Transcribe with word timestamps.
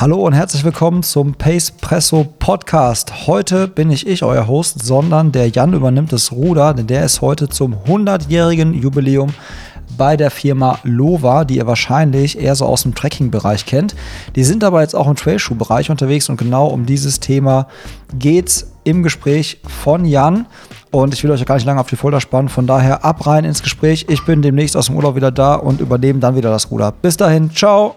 Hallo 0.00 0.24
und 0.24 0.32
herzlich 0.32 0.62
willkommen 0.62 1.02
zum 1.02 1.34
Pace 1.34 1.72
Presso 1.72 2.24
Podcast. 2.38 3.26
Heute 3.26 3.66
bin 3.66 3.88
nicht 3.88 4.06
ich 4.06 4.22
euer 4.22 4.46
Host, 4.46 4.86
sondern 4.86 5.32
der 5.32 5.48
Jan 5.48 5.72
übernimmt 5.72 6.12
das 6.12 6.30
Ruder, 6.30 6.72
denn 6.72 6.86
der 6.86 7.04
ist 7.04 7.20
heute 7.20 7.48
zum 7.48 7.74
100-jährigen 7.74 8.74
Jubiläum 8.74 9.34
bei 9.96 10.16
der 10.16 10.30
Firma 10.30 10.78
Lova, 10.84 11.44
die 11.44 11.56
ihr 11.56 11.66
wahrscheinlich 11.66 12.38
eher 12.38 12.54
so 12.54 12.66
aus 12.66 12.84
dem 12.84 12.94
Trekking-Bereich 12.94 13.66
kennt. 13.66 13.96
Die 14.36 14.44
sind 14.44 14.62
aber 14.62 14.82
jetzt 14.82 14.94
auch 14.94 15.08
im 15.08 15.16
Trailschuh-Bereich 15.16 15.90
unterwegs 15.90 16.28
und 16.28 16.36
genau 16.36 16.68
um 16.68 16.86
dieses 16.86 17.18
Thema 17.18 17.66
geht's 18.16 18.70
im 18.84 19.02
Gespräch 19.02 19.60
von 19.82 20.04
Jan. 20.04 20.46
Und 20.92 21.12
ich 21.12 21.24
will 21.24 21.32
euch 21.32 21.44
gar 21.44 21.56
nicht 21.56 21.66
lange 21.66 21.80
auf 21.80 21.88
die 21.88 21.96
Folter 21.96 22.20
spannen. 22.20 22.48
Von 22.48 22.68
daher 22.68 23.04
ab 23.04 23.26
rein 23.26 23.44
ins 23.44 23.64
Gespräch. 23.64 24.06
Ich 24.08 24.24
bin 24.24 24.42
demnächst 24.42 24.76
aus 24.76 24.86
dem 24.86 24.94
Urlaub 24.94 25.16
wieder 25.16 25.32
da 25.32 25.56
und 25.56 25.80
übernehme 25.80 26.20
dann 26.20 26.36
wieder 26.36 26.50
das 26.50 26.70
Ruder. 26.70 26.92
Bis 26.92 27.16
dahin, 27.16 27.50
ciao. 27.50 27.96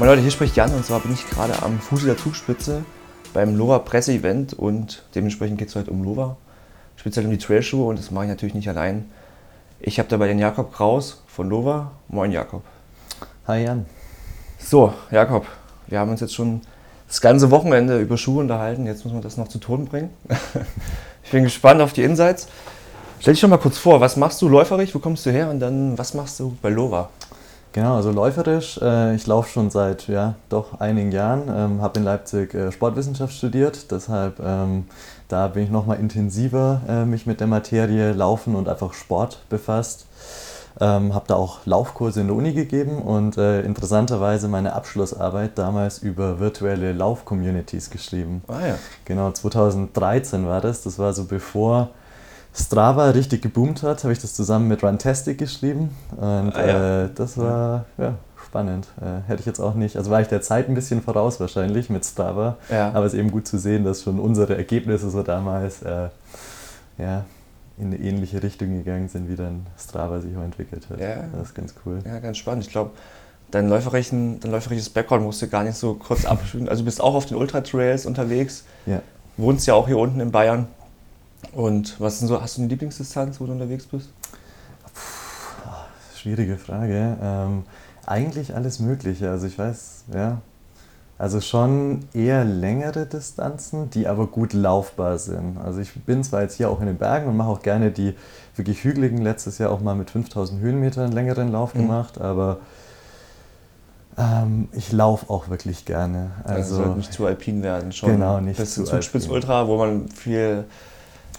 Moin 0.00 0.08
Leute, 0.08 0.22
hier 0.22 0.30
spricht 0.30 0.56
Jan 0.56 0.72
und 0.72 0.82
zwar 0.82 1.00
bin 1.00 1.12
ich 1.12 1.28
gerade 1.28 1.62
am 1.62 1.78
Fuße 1.78 2.06
der 2.06 2.16
Zugspitze 2.16 2.86
beim 3.34 3.54
Lova 3.54 3.80
Presse-Event 3.80 4.54
und 4.54 5.02
dementsprechend 5.14 5.58
geht 5.58 5.68
es 5.68 5.76
heute 5.76 5.90
um 5.90 6.02
Lova, 6.02 6.38
speziell 6.96 7.26
um 7.26 7.30
die 7.30 7.36
Trailschuhe 7.36 7.86
und 7.86 7.98
das 7.98 8.10
mache 8.10 8.24
ich 8.24 8.30
natürlich 8.30 8.54
nicht 8.54 8.70
allein. 8.70 9.10
Ich 9.78 9.98
habe 9.98 10.08
dabei 10.08 10.28
den 10.28 10.38
Jakob 10.38 10.72
Kraus 10.72 11.22
von 11.26 11.50
Lova. 11.50 11.90
Moin 12.08 12.32
Jakob. 12.32 12.62
Hi 13.46 13.62
Jan. 13.62 13.84
So, 14.58 14.94
Jakob, 15.10 15.44
wir 15.86 15.98
haben 15.98 16.10
uns 16.10 16.20
jetzt 16.20 16.34
schon 16.34 16.62
das 17.06 17.20
ganze 17.20 17.50
Wochenende 17.50 18.00
über 18.00 18.16
Schuhe 18.16 18.40
unterhalten, 18.40 18.86
jetzt 18.86 19.04
müssen 19.04 19.18
wir 19.18 19.22
das 19.22 19.36
noch 19.36 19.48
zu 19.48 19.58
Ton 19.58 19.84
bringen. 19.84 20.08
ich 21.24 21.30
bin 21.30 21.44
gespannt 21.44 21.82
auf 21.82 21.92
die 21.92 22.04
Insights. 22.04 22.48
Stell 23.18 23.34
dich 23.34 23.40
schon 23.42 23.50
mal 23.50 23.58
kurz 23.58 23.76
vor, 23.76 24.00
was 24.00 24.16
machst 24.16 24.40
du 24.40 24.48
läuferig, 24.48 24.94
wo 24.94 24.98
kommst 24.98 25.26
du 25.26 25.30
her 25.30 25.50
und 25.50 25.60
dann 25.60 25.98
was 25.98 26.14
machst 26.14 26.40
du 26.40 26.56
bei 26.62 26.70
Lova? 26.70 27.10
Genau, 27.72 27.94
also 27.96 28.10
läuferisch. 28.10 28.78
Äh, 28.82 29.14
ich 29.14 29.26
laufe 29.26 29.48
schon 29.48 29.70
seit 29.70 30.08
ja, 30.08 30.34
doch 30.48 30.80
einigen 30.80 31.12
Jahren, 31.12 31.42
ähm, 31.48 31.82
habe 31.82 32.00
in 32.00 32.04
Leipzig 32.04 32.52
äh, 32.54 32.72
Sportwissenschaft 32.72 33.32
studiert, 33.32 33.90
deshalb 33.92 34.40
ähm, 34.40 34.86
da 35.28 35.46
bin 35.46 35.62
ich 35.62 35.70
nochmal 35.70 36.00
intensiver 36.00 36.80
äh, 36.88 37.04
mich 37.04 37.26
mit 37.26 37.38
der 37.38 37.46
Materie 37.46 38.12
Laufen 38.12 38.56
und 38.56 38.68
einfach 38.68 38.92
Sport 38.92 39.38
befasst. 39.48 40.06
Ähm, 40.80 41.14
habe 41.14 41.26
da 41.28 41.34
auch 41.34 41.66
Laufkurse 41.66 42.20
in 42.20 42.28
der 42.28 42.36
Uni 42.36 42.52
gegeben 42.52 43.02
und 43.02 43.36
äh, 43.36 43.60
interessanterweise 43.62 44.48
meine 44.48 44.72
Abschlussarbeit 44.72 45.58
damals 45.58 45.98
über 45.98 46.40
virtuelle 46.40 46.92
Lauf-Communities 46.92 47.90
geschrieben. 47.90 48.42
Ah 48.48 48.66
ja. 48.66 48.74
Genau, 49.04 49.30
2013 49.30 50.46
war 50.46 50.60
das. 50.60 50.82
Das 50.82 50.98
war 50.98 51.12
so 51.12 51.24
bevor 51.24 51.90
Strava 52.52 53.10
richtig 53.10 53.42
geboomt 53.42 53.82
hat, 53.82 54.02
habe 54.02 54.12
ich 54.12 54.18
das 54.18 54.34
zusammen 54.34 54.68
mit 54.68 54.82
Runtastic 54.82 55.38
geschrieben. 55.38 55.96
Und 56.16 56.54
ah, 56.54 56.66
ja. 56.66 57.04
äh, 57.04 57.08
das 57.14 57.38
war 57.38 57.84
ja, 57.96 58.14
spannend. 58.44 58.88
Äh, 59.00 59.28
hätte 59.28 59.40
ich 59.40 59.46
jetzt 59.46 59.60
auch 59.60 59.74
nicht, 59.74 59.96
also 59.96 60.10
war 60.10 60.20
ich 60.20 60.28
der 60.28 60.42
Zeit 60.42 60.68
ein 60.68 60.74
bisschen 60.74 61.02
voraus 61.02 61.38
wahrscheinlich 61.38 61.90
mit 61.90 62.04
Strava. 62.04 62.56
Ja. 62.70 62.90
Aber 62.92 63.06
es 63.06 63.12
ist 63.12 63.18
eben 63.20 63.30
gut 63.30 63.46
zu 63.46 63.58
sehen, 63.58 63.84
dass 63.84 64.02
schon 64.02 64.18
unsere 64.18 64.56
Ergebnisse 64.56 65.10
so 65.10 65.22
damals 65.22 65.82
äh, 65.82 66.08
ja, 66.98 67.24
in 67.78 67.86
eine 67.86 67.96
ähnliche 67.96 68.42
Richtung 68.42 68.76
gegangen 68.76 69.08
sind, 69.08 69.28
wie 69.28 69.36
dann 69.36 69.66
Strava 69.78 70.20
sich 70.20 70.36
auch 70.36 70.42
entwickelt 70.42 70.88
hat. 70.90 70.98
Ja. 70.98 71.24
Das 71.32 71.48
ist 71.48 71.54
ganz 71.54 71.74
cool. 71.86 72.00
Ja, 72.04 72.18
ganz 72.18 72.36
spannend. 72.38 72.64
Ich 72.64 72.70
glaube, 72.70 72.90
dein, 73.52 73.68
läuferischen, 73.68 74.40
dein 74.40 74.50
läuferisches 74.50 74.90
Background 74.90 75.24
musst 75.24 75.40
du 75.40 75.48
gar 75.48 75.62
nicht 75.62 75.76
so 75.76 75.94
kurz 75.94 76.24
abschütteln. 76.24 76.68
Also 76.68 76.82
du 76.82 76.86
bist 76.86 77.00
auch 77.00 77.14
auf 77.14 77.26
den 77.26 77.36
Ultra 77.36 77.60
Trails 77.60 78.06
unterwegs. 78.06 78.64
Ja. 78.86 79.02
Wohnst 79.36 79.66
ja 79.66 79.74
auch 79.74 79.86
hier 79.86 79.98
unten 79.98 80.20
in 80.20 80.30
Bayern. 80.32 80.66
Und 81.52 82.00
was 82.00 82.18
sind 82.18 82.28
so, 82.28 82.40
hast 82.40 82.56
du 82.56 82.62
eine 82.62 82.68
Lieblingsdistanz, 82.68 83.40
wo 83.40 83.46
du 83.46 83.52
unterwegs 83.52 83.86
bist? 83.86 84.10
Puh, 84.94 85.70
schwierige 86.16 86.56
Frage. 86.56 87.16
Ähm, 87.20 87.64
eigentlich 88.06 88.54
alles 88.54 88.78
Mögliche. 88.78 89.30
Also 89.30 89.46
ich 89.46 89.58
weiß, 89.58 90.04
ja. 90.14 90.40
Also 91.20 91.42
schon 91.42 92.00
eher 92.14 92.46
längere 92.46 93.04
Distanzen, 93.04 93.90
die 93.90 94.08
aber 94.08 94.26
gut 94.26 94.54
laufbar 94.54 95.18
sind. 95.18 95.58
Also 95.58 95.80
ich 95.80 95.92
bin 95.92 96.24
zwar 96.24 96.40
jetzt 96.40 96.54
hier 96.54 96.70
auch 96.70 96.80
in 96.80 96.86
den 96.86 96.96
Bergen 96.96 97.28
und 97.28 97.36
mache 97.36 97.50
auch 97.50 97.60
gerne 97.60 97.90
die 97.90 98.14
wirklich 98.56 98.84
hügeligen, 98.84 99.18
letztes 99.18 99.58
Jahr 99.58 99.70
auch 99.70 99.80
mal 99.80 99.94
mit 99.94 100.08
5000 100.08 100.62
Höhenmetern 100.62 101.12
längeren 101.12 101.52
Lauf 101.52 101.74
mhm. 101.74 101.80
gemacht, 101.80 102.18
aber 102.18 102.60
ähm, 104.16 104.68
ich 104.72 104.92
laufe 104.92 105.28
auch 105.28 105.50
wirklich 105.50 105.84
gerne. 105.84 106.30
Also, 106.44 106.82
also 106.82 106.94
nicht 106.94 107.12
zu 107.12 107.26
alpin 107.26 107.62
werden, 107.62 107.92
schon. 107.92 108.12
Genau, 108.12 108.40
nicht 108.40 108.58
das 108.58 108.72
zu 108.72 108.84
Zugspitz 108.84 109.28
Ultra, 109.28 109.68
wo 109.68 109.76
man 109.76 110.08
viel 110.08 110.64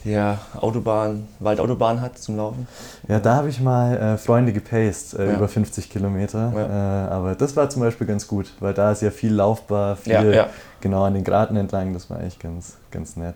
ja, 0.03 0.39
Autobahn, 0.59 1.27
Waldautobahn 1.39 2.01
hat 2.01 2.17
zum 2.17 2.37
Laufen? 2.37 2.67
Ja, 3.07 3.19
da 3.19 3.35
habe 3.35 3.49
ich 3.49 3.59
mal 3.59 3.97
äh, 3.97 4.17
Freunde 4.17 4.53
gepaced, 4.53 5.13
äh, 5.19 5.27
ja. 5.27 5.33
über 5.33 5.47
50 5.47 5.89
Kilometer. 5.89 6.51
Ja. 6.55 7.07
Äh, 7.07 7.09
aber 7.09 7.35
das 7.35 7.55
war 7.55 7.69
zum 7.69 7.81
Beispiel 7.81 8.07
ganz 8.07 8.27
gut, 8.27 8.51
weil 8.59 8.73
da 8.73 8.91
ist 8.91 9.01
ja 9.01 9.11
viel 9.11 9.33
laufbar, 9.33 9.95
viel 9.95 10.33
ja, 10.33 10.49
genau 10.79 11.03
an 11.03 11.13
den 11.13 11.23
Graten 11.23 11.55
entlang. 11.55 11.93
Das 11.93 12.09
war 12.09 12.17
eigentlich 12.17 12.39
ganz, 12.39 12.77
ganz 12.89 13.15
nett. 13.15 13.35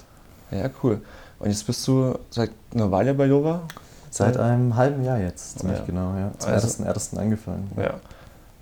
Ja, 0.51 0.69
cool. 0.83 1.01
Und 1.39 1.49
jetzt 1.49 1.65
bist 1.67 1.87
du 1.87 2.17
seit 2.29 2.51
einer 2.73 2.91
Weile 2.91 3.13
bei 3.13 3.25
Yoga? 3.25 3.61
Seit 4.09 4.37
einem 4.37 4.77
halben 4.77 5.03
Jahr 5.03 5.17
jetzt, 5.17 5.59
ziemlich 5.59 5.85
genau, 5.85 6.15
ja. 6.15 6.31
Zum 6.37 6.53
also, 6.53 6.67
ersten, 6.67 6.83
ersten 6.85 7.17
angefangen. 7.17 7.69
Ja. 7.75 7.95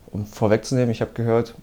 Um 0.07 0.25
vorwegzunehmen, 0.25 0.89
ich 0.89 1.01
habe 1.01 1.11
gehört, 1.13 1.53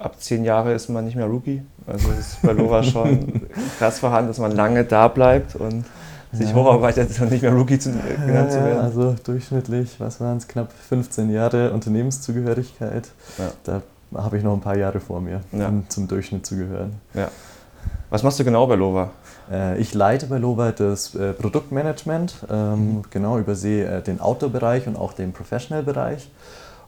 ab 0.00 0.20
zehn 0.20 0.44
Jahre 0.44 0.72
ist 0.72 0.88
man 0.88 1.04
nicht 1.04 1.16
mehr 1.16 1.26
Rookie. 1.26 1.62
Also 1.86 2.10
es 2.18 2.34
ist 2.34 2.42
bei 2.42 2.52
Lora 2.52 2.82
schon 2.82 3.42
krass 3.78 3.98
vorhanden, 3.98 4.28
dass 4.28 4.38
man 4.38 4.52
lange 4.52 4.84
da 4.84 5.08
bleibt 5.08 5.56
und 5.56 5.84
sich 6.32 6.50
ja. 6.50 6.54
hocharbeitet, 6.54 7.20
dann 7.20 7.28
nicht 7.28 7.42
mehr 7.42 7.52
Rookie 7.52 7.78
zu, 7.78 7.90
genannt 7.90 8.28
ja, 8.28 8.48
zu 8.48 8.64
werden. 8.64 8.80
Also 8.80 9.16
durchschnittlich, 9.24 9.96
was 9.98 10.20
waren 10.20 10.36
es, 10.36 10.46
knapp 10.46 10.72
15 10.88 11.30
Jahre 11.30 11.72
Unternehmenszugehörigkeit. 11.72 13.08
Ja. 13.38 13.52
Da 13.64 13.82
habe 14.14 14.38
ich 14.38 14.44
noch 14.44 14.54
ein 14.54 14.60
paar 14.60 14.76
Jahre 14.76 15.00
vor 15.00 15.20
mir, 15.20 15.40
um 15.52 15.84
zum 15.88 16.08
Durchschnitt 16.08 16.46
zu 16.46 16.56
gehören. 16.56 16.94
Ja. 17.14 17.28
Was 18.10 18.22
machst 18.22 18.38
du 18.38 18.44
genau 18.44 18.66
bei 18.66 18.74
Lova? 18.74 19.10
Äh, 19.50 19.80
ich 19.80 19.94
leite 19.94 20.26
bei 20.26 20.38
Lova 20.38 20.72
das 20.72 21.14
äh, 21.14 21.32
Produktmanagement, 21.32 22.34
ähm, 22.50 22.96
mhm. 22.96 23.02
genau 23.10 23.38
übersehe 23.38 23.86
äh, 23.86 24.02
den 24.02 24.20
Outdoor-Bereich 24.20 24.86
und 24.86 24.96
auch 24.96 25.12
den 25.12 25.32
Professional-Bereich 25.32 26.28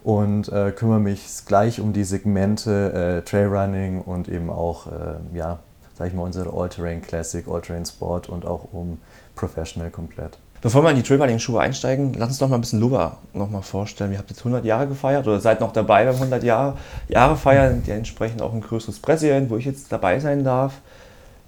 und 0.05 0.49
äh, 0.49 0.73
kümmere 0.73 1.01
mich 1.01 1.27
gleich 1.47 1.81
um 1.81 1.93
die 1.93 2.05
Segmente 2.05 3.23
äh, 3.23 3.23
Trailrunning 3.23 4.01
und 4.01 4.29
eben 4.29 4.51
auch, 4.51 4.87
äh, 4.87 5.37
ja, 5.37 5.61
sag 5.95 6.09
ich 6.09 6.15
mal, 6.15 6.23
unsere 6.23 6.53
All-Terrain 6.53 7.03
Classic, 7.03 7.47
All-Terrain 7.49 7.87
Sport 7.87 8.29
und 8.29 8.45
auch 8.47 8.73
um 8.73 8.99
Professional 9.35 9.91
komplett. 9.91 10.39
Bevor 10.61 10.83
wir 10.85 10.91
in 10.91 10.97
die 10.97 11.03
Trailrunning-Schuhe 11.03 11.61
einsteigen, 11.61 12.15
lass 12.17 12.29
uns 12.29 12.39
doch 12.39 12.49
mal 12.49 12.57
ein 12.57 12.61
bisschen 12.61 12.79
Luba 12.81 13.19
noch 13.33 13.51
mal 13.51 13.63
vorstellen. 13.63 14.13
Ihr 14.13 14.19
habt 14.19 14.31
jetzt 14.31 14.41
100 14.41 14.65
Jahre 14.65 14.87
gefeiert 14.87 15.27
oder 15.27 15.41
seid 15.41 15.61
noch 15.61 15.73
dabei 15.73 16.05
beim 16.05 16.15
100 16.15 16.45
Jahre, 16.45 16.77
Jahre 17.09 17.37
feiern, 17.37 17.83
die 17.85 17.91
entsprechend 17.91 18.43
auch 18.43 18.53
ein 18.53 18.61
größeres 18.61 19.01
Präsident, 19.01 19.51
wo 19.51 19.57
ich 19.57 19.65
jetzt 19.65 19.91
dabei 19.91 20.21
sein 20.21 20.45
darf. 20.45 20.75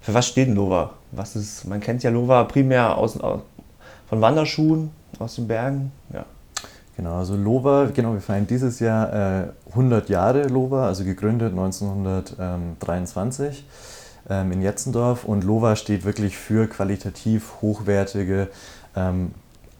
Für 0.01 0.13
was 0.13 0.27
steht 0.27 0.47
denn 0.47 0.55
Lova? 0.55 0.91
Man 1.63 1.79
kennt 1.79 2.03
ja 2.03 2.09
Lova 2.09 2.43
primär 2.43 2.97
aus, 2.97 3.17
aus, 3.19 3.39
von 4.09 4.19
Wanderschuhen 4.19 4.91
aus 5.17 5.35
den 5.35 5.47
Bergen. 5.47 5.93
Ja. 6.13 6.25
Genau, 6.97 7.17
also 7.17 7.35
Lova, 7.35 7.89
genau, 7.93 8.13
wir 8.13 8.21
feiern 8.21 8.47
dieses 8.47 8.79
Jahr 8.79 9.43
äh, 9.43 9.49
100 9.71 10.07
Jahre 10.07 10.47
Lova, 10.47 10.87
also 10.87 11.03
gegründet 11.03 11.51
1923 11.51 13.65
ähm, 14.29 14.53
in 14.53 14.61
Jetzendorf. 14.61 15.25
Und 15.25 15.43
Lova 15.43 15.75
steht 15.75 16.05
wirklich 16.05 16.37
für 16.37 16.67
qualitativ 16.67 17.55
hochwertige 17.61 18.47
ähm, 18.95 19.33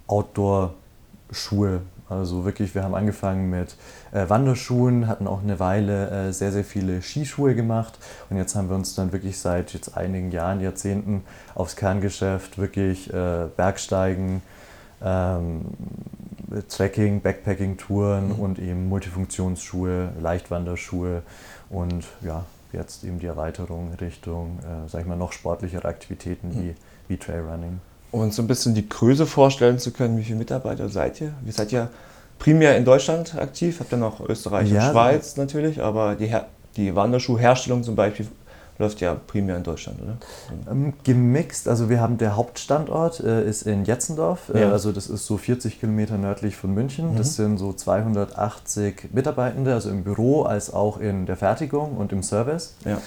Outdoor-Schuhe. 0.08 1.80
Also 2.10 2.44
wirklich, 2.46 2.76
wir 2.76 2.84
haben 2.84 2.94
angefangen 2.94 3.50
mit 3.50 3.78
äh, 4.12 4.30
Wanderschuhen, 4.30 5.08
hatten 5.08 5.26
auch 5.26 5.42
eine 5.42 5.60
Weile 5.60 6.28
äh, 6.28 6.34
sehr, 6.34 6.52
sehr 6.52 6.64
viele 6.64 7.02
Skischuhe 7.02 7.56
gemacht. 7.56 7.98
Und 8.30 8.38
jetzt 8.38 8.56
haben 8.56 8.70
wir 8.70 8.76
uns 8.76 8.94
dann 8.94 9.12
wirklich 9.12 9.40
seit 9.40 9.74
jetzt 9.74 9.98
einigen 9.98 10.32
Jahren, 10.32 10.62
Jahrzehnten 10.62 11.24
aufs 11.56 11.76
Kerngeschäft 11.78 12.60
wirklich 12.60 13.12
äh, 13.12 13.48
Bergsteigen, 13.56 14.44
ähm, 15.04 15.62
Trekking, 16.64 17.22
Backpacking-Touren 17.22 18.30
mhm. 18.30 18.40
und 18.40 18.60
eben 18.60 18.88
Multifunktionsschuhe, 18.90 20.10
Leichtwanderschuhe 20.22 21.22
und 21.70 22.06
ja, 22.22 22.46
jetzt 22.72 23.04
eben 23.04 23.20
die 23.20 23.26
Erweiterung 23.26 23.94
Richtung, 24.00 24.60
äh, 24.62 24.90
sag 24.90 25.02
ich 25.02 25.08
mal, 25.08 25.18
noch 25.18 25.32
sportlichere 25.32 25.88
Aktivitäten 25.88 26.50
mhm. 26.50 26.62
wie, 26.62 26.76
wie 27.08 27.18
Trailrunning. 27.18 27.80
Und 28.12 28.34
so 28.34 28.42
ein 28.42 28.48
bisschen 28.48 28.74
die 28.74 28.88
Größe 28.88 29.26
vorstellen 29.26 29.80
zu 29.80 29.92
können, 29.92 30.18
wie 30.18 30.24
viele 30.24 30.38
Mitarbeiter 30.38 30.90
seid 30.90 31.20
ihr? 31.22 31.34
Ihr 31.46 31.52
seid 31.52 31.72
ja 31.72 31.90
primär 32.40 32.78
in 32.78 32.86
Deutschland 32.86 33.36
aktiv, 33.36 33.80
habt 33.80 33.92
ja 33.92 33.98
noch 33.98 34.22
Österreich 34.22 34.72
ja, 34.72 34.86
und 34.86 34.92
Schweiz 34.92 35.36
natürlich, 35.38 35.82
aber 35.82 36.16
die, 36.16 36.34
die 36.78 36.96
Wanderschuhherstellung 36.96 37.84
zum 37.84 37.96
Beispiel 37.96 38.28
läuft 38.78 39.02
ja 39.02 39.16
primär 39.16 39.58
in 39.58 39.64
Deutschland, 39.64 40.02
oder? 40.02 40.18
Ähm, 40.70 40.94
gemixt, 41.04 41.68
also 41.68 41.90
wir 41.90 42.02
haben 42.02 42.18
der 42.18 42.36
Hauptstandort 42.36 43.20
äh, 43.22 43.48
ist 43.48 43.64
in 43.64 43.86
Jetzendorf, 43.86 44.50
äh, 44.54 44.62
Ja. 44.62 44.72
also 44.72 44.92
das 44.92 45.08
ist 45.08 45.26
so 45.26 45.38
40 45.38 45.80
Kilometer 45.80 46.18
nördlich 46.18 46.56
von 46.56 46.74
München. 46.74 47.14
Mhm. 47.14 47.18
Das 47.18 47.36
sind 47.36 47.58
so 47.58 47.74
280 47.74 49.10
Mitarbeitende, 49.14 49.74
also 49.74 49.90
im 49.90 50.04
Büro 50.04 50.44
als 50.44 50.74
auch 50.74 51.00
in 51.00 51.26
der 51.26 51.38
Fertigung 51.38 51.98
und 51.98 52.12
im 52.12 52.24
Service. 52.24 52.76
Ja. 52.84 52.98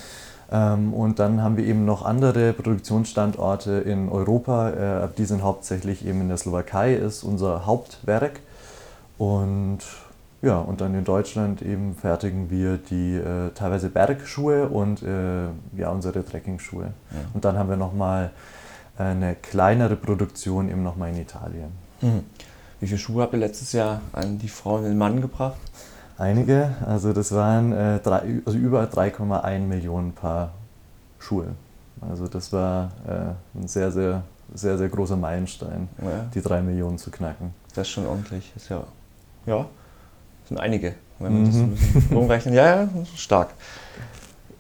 Ähm, 0.51 0.95
und 0.95 1.19
dann 1.19 1.43
haben 1.43 1.57
wir 1.59 1.65
eben 1.65 1.85
noch 1.85 2.05
andere 2.05 2.53
Produktionsstandorte 2.55 3.73
in 3.73 4.09
Europa. 4.09 5.05
Äh, 5.05 5.09
die 5.19 5.27
sind 5.27 5.43
hauptsächlich 5.43 6.07
eben 6.07 6.23
in 6.23 6.29
der 6.29 6.39
Slowakei, 6.39 6.95
ist 6.95 7.23
unser 7.23 7.67
Hauptwerk. 7.67 8.41
Und 9.19 9.81
ja, 10.43 10.59
und 10.59 10.81
dann 10.81 10.95
in 10.95 11.05
Deutschland 11.05 11.63
eben 11.63 11.95
fertigen 11.95 12.51
wir 12.51 12.79
die 12.79 13.17
äh, 13.17 13.51
teilweise 13.55 13.89
Bergschuhe 13.91 14.69
und 14.69 15.03
äh, 15.03 15.47
ja, 15.77 15.91
unsere 15.91 16.25
Trekkingschuhe. 16.25 16.85
Ja. 17.11 17.19
Und 17.35 17.45
dann 17.45 17.59
haben 17.59 17.69
wir 17.69 17.77
nochmal 17.77 18.31
eine 18.97 19.35
kleinere 19.37 19.97
Produktion 19.97 20.69
eben 20.69 20.83
nochmal 20.83 21.11
in 21.11 21.19
Italien. 21.21 21.73
Mhm. 22.01 22.25
Wie 22.81 22.87
viele 22.87 22.99
Schuhe 22.99 23.23
habt 23.23 23.33
ihr 23.33 23.39
letztes 23.41 23.73
Jahr 23.73 24.01
an 24.13 24.39
die 24.39 24.49
Frauen 24.49 24.85
und 24.85 24.91
den 24.91 24.99
Mann 24.99 25.21
gebracht? 25.21 25.57
Einige, 26.17 26.71
also 26.85 27.13
das 27.13 27.33
waren 27.33 27.73
äh, 27.73 27.99
drei, 28.01 28.23
also 28.45 28.59
über 28.59 28.85
3,1 28.85 29.61
Millionen 29.61 30.13
Paar 30.13 30.51
Schuhe. 31.21 31.47
Also 32.01 32.27
das 32.29 32.53
war 32.53 32.91
äh, 33.07 33.59
ein 33.59 33.69
sehr, 33.69 33.91
sehr, 33.93 34.23
sehr, 34.55 34.79
sehr 34.79 34.89
großer 34.89 35.17
Meilenstein, 35.17 35.89
Ja, 36.01 36.25
die 36.35 36.41
drei 36.41 36.61
Millionen 36.61 36.99
zu 36.99 37.11
knacken. 37.11 37.55
das 37.75 37.87
ist 37.87 37.93
schon 37.93 38.07
ordentlich. 38.07 38.53
Ist 38.57 38.69
ja, 38.69 38.83
ja, 39.47 39.67
sind 40.49 40.59
einige, 40.59 40.95
wenn 41.19 41.33
man 41.33 41.45
das 41.47 41.55
so 41.55 41.63
Mhm. 41.63 41.71
bisschen 41.75 42.17
rumrechnet. 42.17 42.55
Ja, 42.55 42.67
ja, 42.83 42.89
das 42.95 43.21
stark. 43.21 43.51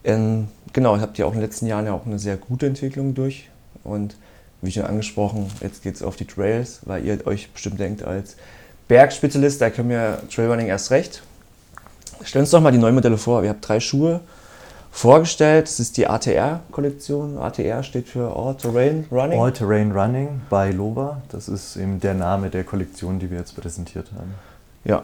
Ähm, 0.04 0.48
genau, 0.72 0.96
ihr 0.96 1.02
habt 1.02 1.18
ja 1.18 1.26
auch 1.26 1.32
in 1.32 1.38
den 1.38 1.42
letzten 1.44 1.66
Jahren 1.66 1.86
ja 1.86 1.92
auch 1.92 2.06
eine 2.06 2.18
sehr 2.18 2.36
gute 2.36 2.66
Entwicklung 2.66 3.14
durch. 3.14 3.48
Und 3.84 4.16
wie 4.62 4.70
schon 4.72 4.84
angesprochen, 4.84 5.50
jetzt 5.60 5.82
geht 5.82 5.94
es 5.94 6.02
auf 6.02 6.16
die 6.16 6.24
Trails, 6.26 6.80
weil 6.84 7.04
ihr 7.04 7.26
euch 7.26 7.50
bestimmt 7.52 7.78
denkt, 7.80 8.02
als 8.02 8.36
Bergspezialist, 8.88 9.60
da 9.60 9.70
können 9.70 9.90
wir 9.90 10.22
Trailrunning 10.34 10.66
erst 10.66 10.90
recht. 10.90 11.22
Stell 12.24 12.40
uns 12.40 12.50
doch 12.50 12.60
mal 12.60 12.72
die 12.72 12.78
neuen 12.78 12.94
Modelle 12.94 13.18
vor. 13.18 13.42
Wir 13.42 13.50
haben 13.50 13.60
drei 13.60 13.78
Schuhe 13.80 14.20
vorgestellt. 14.90 15.66
Das 15.68 15.78
ist 15.78 15.96
die 15.96 16.08
ATR-Kollektion. 16.08 17.38
ATR 17.38 17.82
steht 17.84 18.08
für 18.08 18.34
All 18.34 18.56
Terrain 18.56 19.06
Running. 19.12 19.38
All 19.38 19.52
Terrain 19.52 19.92
Running 19.92 20.40
by 20.50 20.72
Lova, 20.74 21.22
das 21.28 21.48
ist 21.48 21.76
eben 21.76 22.00
der 22.00 22.14
Name 22.14 22.50
der 22.50 22.64
Kollektion, 22.64 23.18
die 23.20 23.30
wir 23.30 23.38
jetzt 23.38 23.54
präsentiert 23.54 24.08
haben. 24.16 24.34
Ja. 24.84 25.02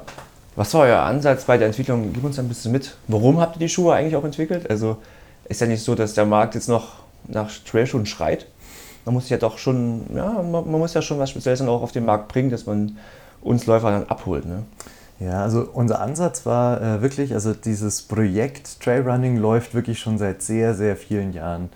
Was 0.57 0.73
war 0.75 0.83
euer 0.83 1.01
Ansatz 1.01 1.45
bei 1.45 1.59
der 1.59 1.67
Entwicklung? 1.67 2.13
Gib 2.13 2.23
uns 2.23 2.39
ein 2.39 2.49
bisschen 2.49 2.71
mit. 2.71 2.97
Warum 3.09 3.41
habt 3.41 3.57
ihr 3.57 3.61
die 3.61 3.69
Schuhe 3.69 3.95
eigentlich 3.95 4.15
auch 4.15 4.25
entwickelt? 4.25 4.71
Also 4.71 4.99
ist 5.49 5.61
ja 5.61 5.67
nicht 5.67 5.83
so, 5.83 5.97
dass 5.97 6.15
der 6.15 6.27
Markt 6.27 6.55
jetzt 6.55 6.69
noch 6.69 6.93
nach 7.27 7.51
Trailschuhen 7.65 8.07
schreit. 8.07 8.47
Man 9.05 9.15
muss 9.15 9.29
ja 9.29 9.37
doch 9.37 9.59
schon, 9.59 10.03
ja, 10.15 10.43
man, 10.43 10.71
muss 10.71 10.95
ja 10.95 11.03
schon 11.03 11.19
was 11.19 11.31
Spezielles 11.31 11.59
dann 11.59 11.69
auch 11.69 11.83
auf 11.83 11.93
den 11.93 12.05
Markt 12.05 12.29
bringen, 12.29 12.51
dass 12.51 12.67
man 12.67 12.97
uns 13.43 13.67
Läufer 13.67 13.91
dann 13.91 14.05
abholt. 14.05 14.47
Ne? 14.47 14.63
Ja, 15.19 15.43
also 15.43 15.69
unser 15.73 16.01
Ansatz 16.01 16.47
war 16.47 16.81
äh, 16.81 17.03
wirklich, 17.03 17.35
also 17.35 17.53
dieses 17.53 18.03
Projekt 18.03 18.81
Trailrunning 18.81 19.37
läuft 19.37 19.75
wirklich 19.75 19.99
schon 19.99 20.19
seit 20.19 20.41
sehr, 20.43 20.75
sehr 20.75 20.97
vielen 20.97 21.33
Jahren. 21.33 21.69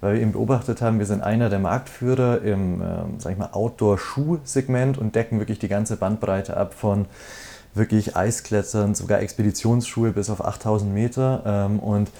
Weil 0.00 0.14
wir 0.14 0.22
eben 0.22 0.32
beobachtet 0.32 0.80
haben, 0.80 0.98
wir 0.98 1.04
sind 1.04 1.22
einer 1.22 1.50
der 1.50 1.58
Marktführer 1.58 2.40
im, 2.42 2.80
ähm, 2.80 3.14
sag 3.18 3.32
ich 3.32 3.38
mal, 3.38 3.50
Outdoor-Schuh-Segment 3.52 4.96
und 4.96 5.14
decken 5.14 5.40
wirklich 5.40 5.58
die 5.58 5.68
ganze 5.68 5.96
Bandbreite 5.96 6.56
ab 6.56 6.72
von 6.72 7.04
wirklich 7.74 8.16
Eisklettern, 8.16 8.94
sogar 8.94 9.20
Expeditionsschuhe 9.20 10.12
bis 10.12 10.30
auf 10.30 10.44
8000 10.44 10.92
Meter. 10.92 11.42
Ähm, 11.46 11.78
und 11.78 12.10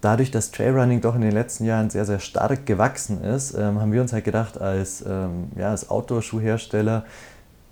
dadurch, 0.00 0.30
dass 0.30 0.50
Trailrunning 0.50 1.00
doch 1.00 1.14
in 1.14 1.20
den 1.20 1.32
letzten 1.32 1.64
Jahren 1.64 1.90
sehr, 1.90 2.04
sehr 2.04 2.20
stark 2.20 2.66
gewachsen 2.66 3.22
ist, 3.22 3.54
ähm, 3.54 3.80
haben 3.80 3.92
wir 3.92 4.00
uns 4.00 4.12
halt 4.12 4.24
gedacht, 4.24 4.60
als, 4.60 5.04
ähm, 5.06 5.50
ja, 5.56 5.70
als 5.70 5.90
Outdoor-Schuhhersteller, 5.90 7.04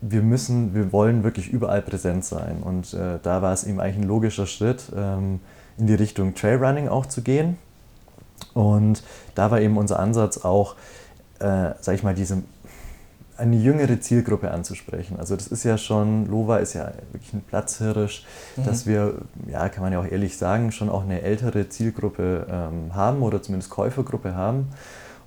wir 0.01 0.23
müssen, 0.23 0.75
wir 0.75 0.93
wollen 0.93 1.25
wirklich 1.25 1.49
überall 1.49 1.83
präsent 1.83 2.25
sein. 2.25 2.63
Und 2.63 2.93
äh, 2.95 3.19
da 3.23 3.43
war 3.43 3.53
es 3.53 3.65
eben 3.65 3.81
eigentlich 3.81 4.05
ein 4.05 4.09
logischer 4.09 4.47
Schritt, 4.47 4.93
ähm, 4.95 5.41
in 5.79 5.87
die 5.87 5.95
Richtung 5.95 6.35
Trailrunning 6.35 6.89
auch 6.89 7.07
zu 7.07 7.23
gehen. 7.23 7.59
Und 8.55 9.03
da 9.35 9.51
war 9.51 9.61
eben 9.61 9.77
unser 9.77 9.99
Ansatz 9.99 10.39
auch, 10.39 10.75
äh, 11.39 11.71
sag 11.81 11.95
ich 11.95 12.03
mal, 12.03 12.15
diese 12.15 12.43
eine 13.39 13.57
jüngere 13.57 14.01
Zielgruppe 14.01 14.51
anzusprechen. 14.51 15.19
Also 15.19 15.37
das 15.37 15.49
ist 15.49 15.65
ja 15.65 15.79
schon, 15.79 16.27
Lova 16.27 16.59
ist 16.59 16.75
ja 16.75 16.93
wirklich 17.13 17.33
ein 17.33 17.43
Platzhirsch, 17.43 18.25
dass 18.57 18.87
wir, 18.87 19.15
ja, 19.47 19.69
kann 19.69 19.83
man 19.83 19.93
ja 19.93 20.01
auch 20.01 20.07
ehrlich 20.07 20.37
sagen, 20.37 20.73
schon 20.73 20.89
auch 20.89 21.03
eine 21.03 21.23
ältere 21.23 21.69
Zielgruppe 21.69 22.47
ähm, 22.51 22.95
haben 22.95 23.23
oder 23.23 23.43
zumindest 23.43 23.71
Käufergruppe 23.71 24.35
haben. 24.35 24.69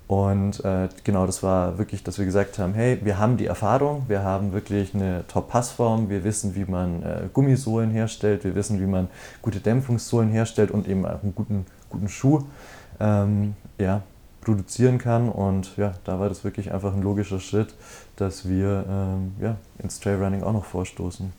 Und 0.08 0.66
äh, 0.66 0.90
genau, 1.04 1.28
das 1.28 1.44
war 1.44 1.78
wirklich, 1.78 2.04
dass 2.04 2.18
wir 2.18 2.26
gesagt 2.26 2.58
haben, 2.58 2.74
hey, 2.74 3.00
wir 3.04 3.20
haben 3.20 3.38
die 3.38 3.46
Erfahrung, 3.46 4.06
wir 4.08 4.24
haben 4.24 4.54
wirklich 4.54 4.96
eine 4.96 5.24
Top-Passform, 5.28 6.10
wir 6.10 6.24
wissen, 6.24 6.56
wie 6.56 6.66
man 6.66 7.04
äh, 7.04 7.22
Gummisohlen 7.32 7.92
herstellt, 7.92 8.44
wir 8.44 8.56
wissen, 8.56 8.82
wie 8.82 8.88
man 8.88 9.08
gute 9.44 9.60
Dämpfungssohlen 9.60 10.30
herstellt 10.30 10.72
und 10.72 10.88
eben 10.88 11.06
auch 11.06 11.22
einen 11.22 11.36
guten, 11.36 11.68
guten 11.90 12.10
Schuh 12.10 12.42
ähm, 13.00 13.56
ja, 13.78 14.02
produzieren 14.50 14.98
kann. 14.98 15.30
Und 15.30 15.78
ja, 15.78 15.94
da 16.04 16.20
war 16.20 16.30
das 16.30 16.44
wirklich 16.44 16.72
einfach 16.72 16.94
ein 16.94 17.02
logischer 17.02 17.40
Schritt, 17.40 17.74
dass 18.16 18.48
wir 18.48 18.86
ähm, 18.90 19.34
ja, 19.42 19.56
ins 19.82 20.00
Trailrunning 20.00 20.44
auch 20.44 20.54
noch 20.54 20.66
vorstoßen. 20.66 21.32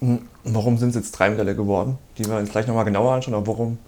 Mhm. 0.00 0.20
Warum 0.44 0.78
sind 0.78 0.90
es 0.90 0.94
jetzt 0.94 1.12
drei 1.12 1.30
Modelle 1.30 1.54
geworden? 1.54 1.98
Die 2.18 2.24
wir 2.24 2.36
uns 2.36 2.50
gleich 2.50 2.66
nochmal 2.66 2.84
genauer 2.84 3.12
anschauen. 3.12 3.34
Aber 3.34 3.46
warum 3.46 3.78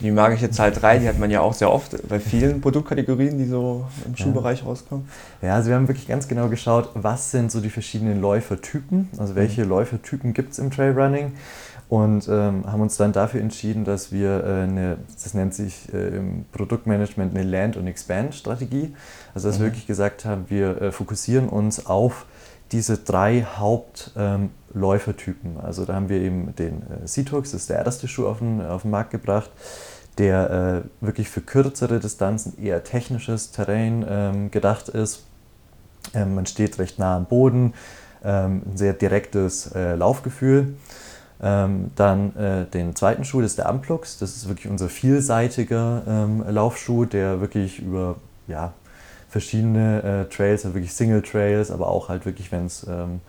die 0.00 0.10
magische 0.10 0.50
Zahl 0.50 0.72
3, 0.72 1.00
die 1.00 1.08
hat 1.08 1.18
man 1.18 1.30
ja 1.30 1.42
auch 1.42 1.52
sehr 1.52 1.70
oft 1.70 2.08
bei 2.08 2.18
vielen 2.18 2.62
Produktkategorien, 2.62 3.36
die 3.36 3.44
so 3.44 3.84
im 4.06 4.16
Schuhbereich 4.16 4.64
rauskommen. 4.64 5.06
Ja, 5.42 5.56
also 5.56 5.68
wir 5.68 5.76
haben 5.76 5.88
wirklich 5.88 6.08
ganz 6.08 6.26
genau 6.26 6.48
geschaut, 6.48 6.88
was 6.94 7.30
sind 7.30 7.52
so 7.52 7.60
die 7.60 7.68
verschiedenen 7.68 8.18
Läufertypen, 8.18 9.10
also 9.18 9.34
welche 9.34 9.62
Läufertypen 9.62 10.32
gibt 10.32 10.52
es 10.52 10.58
im 10.58 10.70
Trailrunning 10.70 11.32
und 11.90 12.26
ähm, 12.28 12.64
haben 12.70 12.82
uns 12.82 12.96
dann 12.96 13.12
dafür 13.12 13.40
entschieden, 13.40 13.84
dass 13.84 14.12
wir 14.12 14.44
äh, 14.44 14.62
eine, 14.62 14.98
das 15.12 15.34
nennt 15.34 15.54
sich 15.54 15.92
äh, 15.92 16.16
im 16.16 16.44
Produktmanagement 16.52 17.36
eine 17.36 17.44
Land- 17.44 17.76
und 17.76 17.88
Expand-Strategie, 17.88 18.94
also 19.34 19.48
dass 19.48 19.58
wir 19.58 19.66
wirklich 19.66 19.88
gesagt 19.88 20.24
haben, 20.24 20.44
wir 20.48 20.80
äh, 20.80 20.92
fokussieren 20.92 21.48
uns 21.48 21.86
auf 21.86 22.26
diese 22.70 22.98
drei 22.98 23.44
Hauptläufertypen. 23.56 25.58
also 25.60 25.84
da 25.84 25.94
haben 25.94 26.08
wir 26.08 26.20
eben 26.20 26.54
den 26.54 26.82
äh, 26.82 27.08
Seatux, 27.08 27.50
das 27.50 27.62
ist 27.62 27.70
der 27.70 27.84
erste 27.84 28.06
Schuh 28.06 28.28
auf 28.28 28.38
den, 28.38 28.64
auf 28.64 28.82
den 28.82 28.92
Markt 28.92 29.10
gebracht, 29.10 29.50
der 30.16 30.84
äh, 31.02 31.04
wirklich 31.04 31.28
für 31.28 31.40
kürzere 31.40 31.98
Distanzen 31.98 32.56
eher 32.62 32.84
technisches 32.84 33.50
Terrain 33.50 34.06
ähm, 34.08 34.52
gedacht 34.52 34.90
ist. 34.90 35.24
Ähm, 36.14 36.36
man 36.36 36.46
steht 36.46 36.78
recht 36.78 37.00
nah 37.00 37.16
am 37.16 37.24
Boden, 37.24 37.74
ähm, 38.22 38.62
ein 38.64 38.76
sehr 38.76 38.92
direktes 38.92 39.74
äh, 39.74 39.96
Laufgefühl. 39.96 40.76
Ähm, 41.42 41.90
dann 41.96 42.36
äh, 42.36 42.66
den 42.66 42.94
zweiten 42.94 43.24
Schuh, 43.24 43.40
das 43.40 43.52
ist 43.52 43.58
der 43.58 43.68
Amplux. 43.68 44.18
Das 44.18 44.36
ist 44.36 44.48
wirklich 44.48 44.68
unser 44.70 44.88
vielseitiger 44.88 46.02
ähm, 46.06 46.44
Laufschuh, 46.48 47.06
der 47.06 47.40
wirklich 47.40 47.78
über 47.80 48.16
ja, 48.46 48.72
verschiedene 49.28 50.02
äh, 50.02 50.34
Trails, 50.34 50.64
also 50.64 50.74
wirklich 50.74 50.92
Single 50.92 51.22
Trails, 51.22 51.70
aber 51.70 51.88
auch 51.88 52.08
halt 52.08 52.26
wirklich, 52.26 52.52
wenn 52.52 52.66
es 52.66 52.86
ähm, 52.86 53.20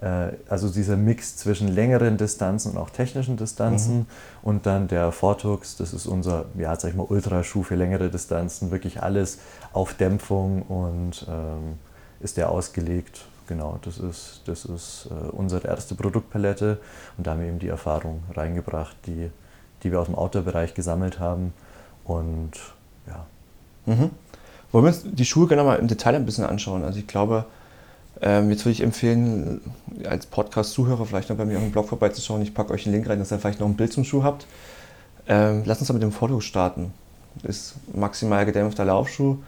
äh, 0.00 0.32
also 0.48 0.68
dieser 0.68 0.96
Mix 0.96 1.36
zwischen 1.36 1.68
längeren 1.68 2.16
Distanzen 2.16 2.72
und 2.72 2.78
auch 2.78 2.90
technischen 2.90 3.36
Distanzen 3.36 4.06
und 4.42 4.64
dann 4.66 4.88
der 4.88 5.12
Fortux, 5.12 5.76
das 5.76 5.92
ist 5.92 6.06
unser, 6.06 6.46
ja, 6.56 6.74
sag 6.78 6.90
ich 6.90 6.96
mal, 6.96 7.06
Ultraschuh 7.08 7.62
für 7.62 7.74
längere 7.74 8.08
Distanzen, 8.08 8.70
wirklich 8.70 9.02
alles 9.02 9.38
auf 9.72 9.94
Dämpfung 9.94 10.62
und 10.62 11.26
ähm, 11.28 11.78
ist 12.20 12.36
der 12.36 12.50
ausgelegt. 12.50 13.26
Genau, 13.50 13.78
das 13.82 13.98
ist, 13.98 14.40
das 14.46 14.64
ist 14.64 15.08
äh, 15.10 15.28
unsere 15.30 15.68
erste 15.68 15.94
Produktpalette 15.94 16.78
und 17.18 17.26
da 17.26 17.32
haben 17.32 17.40
wir 17.40 17.48
eben 17.48 17.58
die 17.58 17.68
Erfahrung 17.68 18.22
reingebracht, 18.34 18.96
die, 19.06 19.30
die 19.82 19.92
wir 19.92 20.00
aus 20.00 20.06
dem 20.06 20.14
Outdoor-Bereich 20.14 20.72
gesammelt 20.72 21.20
haben 21.20 21.52
und 22.04 22.52
ja, 23.06 23.26
Mhm. 23.86 24.10
Wollen 24.72 24.84
wir 24.84 24.88
uns 24.88 25.02
die 25.04 25.24
Schuhe 25.24 25.48
gerne 25.48 25.64
mal 25.64 25.76
im 25.76 25.88
Detail 25.88 26.14
ein 26.14 26.24
bisschen 26.24 26.44
anschauen? 26.44 26.84
Also 26.84 26.98
ich 26.98 27.06
glaube, 27.06 27.44
ähm, 28.20 28.50
jetzt 28.50 28.64
würde 28.64 28.72
ich 28.72 28.82
empfehlen, 28.82 29.60
als 30.04 30.26
Podcast-Zuhörer 30.26 31.06
vielleicht 31.06 31.30
noch 31.30 31.36
bei 31.36 31.44
mir 31.44 31.56
auf 31.56 31.62
dem 31.62 31.72
Blog 31.72 31.88
vorbeizuschauen. 31.88 32.42
Ich 32.42 32.54
packe 32.54 32.72
euch 32.72 32.86
einen 32.86 32.94
Link 32.94 33.08
rein, 33.08 33.18
dass 33.18 33.32
ihr 33.32 33.38
vielleicht 33.38 33.60
noch 33.60 33.66
ein 33.66 33.76
Bild 33.76 33.92
zum 33.92 34.04
Schuh 34.04 34.22
habt. 34.22 34.46
Ähm, 35.26 35.62
lass 35.64 35.80
uns 35.80 35.88
mal 35.88 35.94
mit 35.94 36.02
dem 36.02 36.12
Foto 36.12 36.40
starten. 36.40 36.92
Ist 37.42 37.74
maximal 37.92 38.44
gedämpfter 38.46 38.84
Laufschuh. 38.84 39.38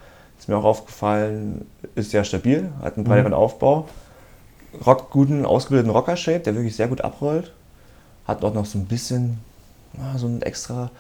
Ist 0.42 0.49
mir 0.49 0.56
auch 0.56 0.64
aufgefallen, 0.64 1.66
ist 1.94 2.11
sehr 2.11 2.25
stabil, 2.25 2.68
hat 2.82 2.96
einen 2.96 3.04
breiteren 3.04 3.32
Aufbau. 3.32 3.87
Rock, 4.84 5.12
guten, 5.12 5.46
ausgebildeten 5.46 5.92
Rocker-Shape, 5.92 6.40
der 6.40 6.56
wirklich 6.56 6.75
sehr 6.75 6.88
gut 6.88 7.00
abrollt. 7.00 7.52
Hat 8.26 8.42
auch 8.44 8.52
noch 8.52 8.66
so 8.66 8.76
ein 8.76 8.87
bisschen, 8.87 9.38
so 10.16 10.26
ein 10.26 10.42
extra 10.42 10.90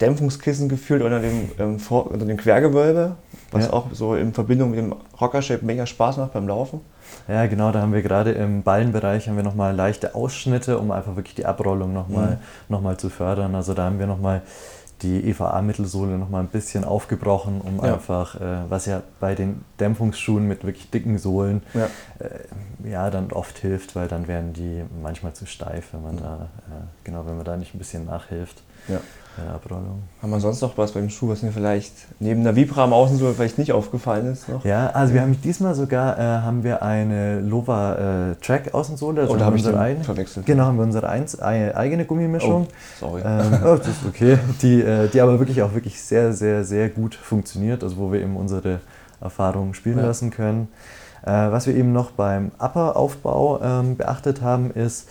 Dämpfungskissen 0.00 0.68
gefühlt 0.68 1.02
unter 1.02 1.18
dem, 1.18 1.50
ähm, 1.58 1.80
Vor 1.80 2.12
unter 2.12 2.24
dem 2.26 2.36
Quergewölbe, 2.36 3.16
was 3.50 3.64
Ja. 3.66 3.72
auch 3.72 3.86
so 3.92 4.14
in 4.14 4.32
Verbindung 4.32 4.70
mit 4.70 4.78
dem 4.78 4.94
Rocker-Shape 5.20 5.64
mega 5.66 5.84
Spaß 5.84 6.18
macht 6.18 6.32
beim 6.34 6.46
Laufen. 6.46 6.78
Ja, 7.26 7.46
genau, 7.46 7.72
da 7.72 7.80
haben 7.82 7.92
wir 7.92 8.02
gerade 8.02 8.30
im 8.30 8.62
Ballenbereich 8.62 9.26
haben 9.28 9.34
wir 9.34 9.42
nochmal 9.42 9.74
leichte 9.74 10.14
Ausschnitte, 10.14 10.78
um 10.78 10.92
einfach 10.92 11.16
wirklich 11.16 11.34
die 11.34 11.44
Abrollung 11.44 11.92
nochmal 11.92 12.30
Mhm. 12.30 12.36
noch 12.68 12.80
mal 12.80 12.96
zu 12.98 13.10
fördern. 13.10 13.56
Also 13.56 13.74
da 13.74 13.82
haben 13.86 13.98
wir 13.98 14.06
nochmal 14.06 14.42
die 15.02 15.28
EVA-Mittelsohle 15.30 16.16
nochmal 16.18 16.42
ein 16.42 16.48
bisschen 16.48 16.84
aufgebrochen, 16.84 17.60
um 17.60 17.84
Ja. 17.84 17.94
einfach, 17.94 18.40
äh, 18.40 18.70
was 18.70 18.86
ja 18.86 19.02
bei 19.20 19.34
den 19.34 19.64
Dämpfungsschuhen 19.80 20.46
mit 20.46 20.64
wirklich 20.64 20.90
dicken 20.90 21.18
Sohlen 21.18 21.62
Ja. 21.74 21.86
äh, 22.18 22.90
ja 22.90 23.10
dann 23.10 23.32
oft 23.32 23.58
hilft, 23.58 23.94
weil 23.96 24.08
dann 24.08 24.28
werden 24.28 24.52
die 24.52 24.84
manchmal 25.02 25.32
zu 25.34 25.46
steif, 25.46 25.92
wenn 25.92 26.02
man 26.02 26.16
da, 26.16 26.48
äh, 26.68 26.82
genau, 27.04 27.26
wenn 27.26 27.36
man 27.36 27.44
da 27.44 27.56
nicht 27.56 27.74
ein 27.74 27.78
bisschen 27.78 28.06
nachhilft 28.06 28.62
Ja. 28.88 29.00
Der 29.38 29.54
Abrollung. 29.54 30.02
Haben 30.20 30.30
wir 30.30 30.40
sonst 30.40 30.60
noch 30.60 30.76
was 30.76 30.92
beim 30.92 31.08
Schuh, 31.08 31.28
was 31.30 31.42
mir 31.42 31.52
vielleicht 31.52 31.92
neben 32.20 32.44
der 32.44 32.54
Vibra 32.54 32.84
am 32.84 32.92
Außensohle 32.92 33.32
vielleicht 33.32 33.56
nicht 33.58 33.72
aufgefallen 33.72 34.26
ist? 34.32 34.48
Noch? 34.48 34.64
Ja, 34.64 34.88
also 34.90 35.14
wir 35.14 35.22
haben 35.22 35.40
diesmal 35.40 35.74
sogar 35.74 36.18
äh, 36.18 36.22
haben 36.22 36.62
wir 36.64 36.82
eine 36.82 37.40
Lova 37.40 38.32
äh, 38.32 38.34
Track 38.44 38.74
Außensohle. 38.74 39.22
Also 39.22 39.34
da 39.34 39.40
haben 39.40 39.46
habe 39.46 39.56
ich 39.56 39.64
unsere 39.64 39.80
eigene- 39.80 40.04
verwechselt. 40.04 40.44
Genau, 40.46 40.64
haben 40.64 40.76
wir 40.76 40.84
unsere 40.84 41.08
eins, 41.08 41.40
ei- 41.40 41.74
eigene 41.74 42.04
Gummimischung. 42.04 42.66
Oh, 42.68 42.74
sorry. 43.00 43.22
Ähm, 43.24 43.58
oh, 43.64 43.76
das 43.76 43.88
ist 43.88 44.04
okay. 44.06 44.38
Die, 44.60 44.82
äh, 44.82 45.08
die 45.08 45.20
aber 45.20 45.38
wirklich 45.38 45.62
auch 45.62 45.72
wirklich 45.72 46.00
sehr, 46.02 46.32
sehr, 46.34 46.64
sehr 46.64 46.88
gut 46.90 47.14
funktioniert, 47.14 47.82
also 47.82 47.96
wo 47.96 48.12
wir 48.12 48.20
eben 48.20 48.36
unsere 48.36 48.80
Erfahrungen 49.20 49.72
spielen 49.74 49.98
Ja. 49.98 50.06
lassen 50.06 50.30
können. 50.30 50.68
Äh, 51.24 51.30
was 51.30 51.66
wir 51.66 51.74
eben 51.74 51.92
noch 51.92 52.10
beim 52.10 52.50
Upper-Aufbau 52.58 53.60
ähm, 53.62 53.96
beachtet 53.96 54.42
haben, 54.42 54.72
ist, 54.72 55.08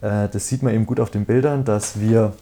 äh, 0.00 0.28
das 0.32 0.48
sieht 0.48 0.62
man 0.62 0.74
eben 0.74 0.86
gut 0.86 0.98
auf 0.98 1.10
den 1.10 1.24
Bildern, 1.26 1.64
dass 1.64 2.00
wir 2.00 2.32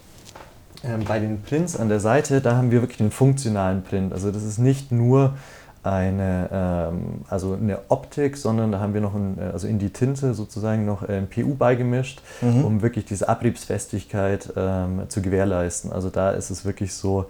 ähm, 0.85 1.05
bei 1.07 1.19
den 1.19 1.43
Prints 1.43 1.77
an 1.77 1.89
der 1.89 2.01
Seite, 2.01 2.41
da 2.41 2.57
haben 2.57 2.71
wir 2.71 2.81
wirklich 2.83 3.01
einen 3.01 3.11
funktionalen 3.11 3.83
Print. 3.83 4.13
Also 4.13 4.31
das 4.31 4.43
ist 4.43 4.59
nicht 4.59 4.93
nur 4.93 5.35
eine, 5.83 6.49
ähm, 6.53 7.23
also 7.29 7.55
eine 7.55 7.79
Optik, 7.89 8.37
sondern 8.37 8.73
da 8.73 8.81
haben 8.81 8.95
wir 8.95 9.01
noch 9.01 9.15
ein, 9.15 9.39
äh, 9.39 9.53
also 9.53 9.67
in 9.67 9.79
die 9.79 9.91
Tinte 9.91 10.35
sozusagen 10.35 10.85
noch 10.85 11.03
ein 11.03 11.29
PU 11.29 11.55
beigemischt, 11.55 12.21
Mhm. 12.41 12.65
um 12.65 12.83
wirklich 12.83 13.05
diese 13.05 13.29
Abriebsfestigkeit 13.29 14.53
ähm, 14.57 15.03
zu 15.09 15.23
gewährleisten. 15.23 15.93
Also 15.93 16.11
da 16.11 16.31
ist 16.31 16.51
es 16.51 16.65
wirklich 16.65 16.95
so 16.95 17.27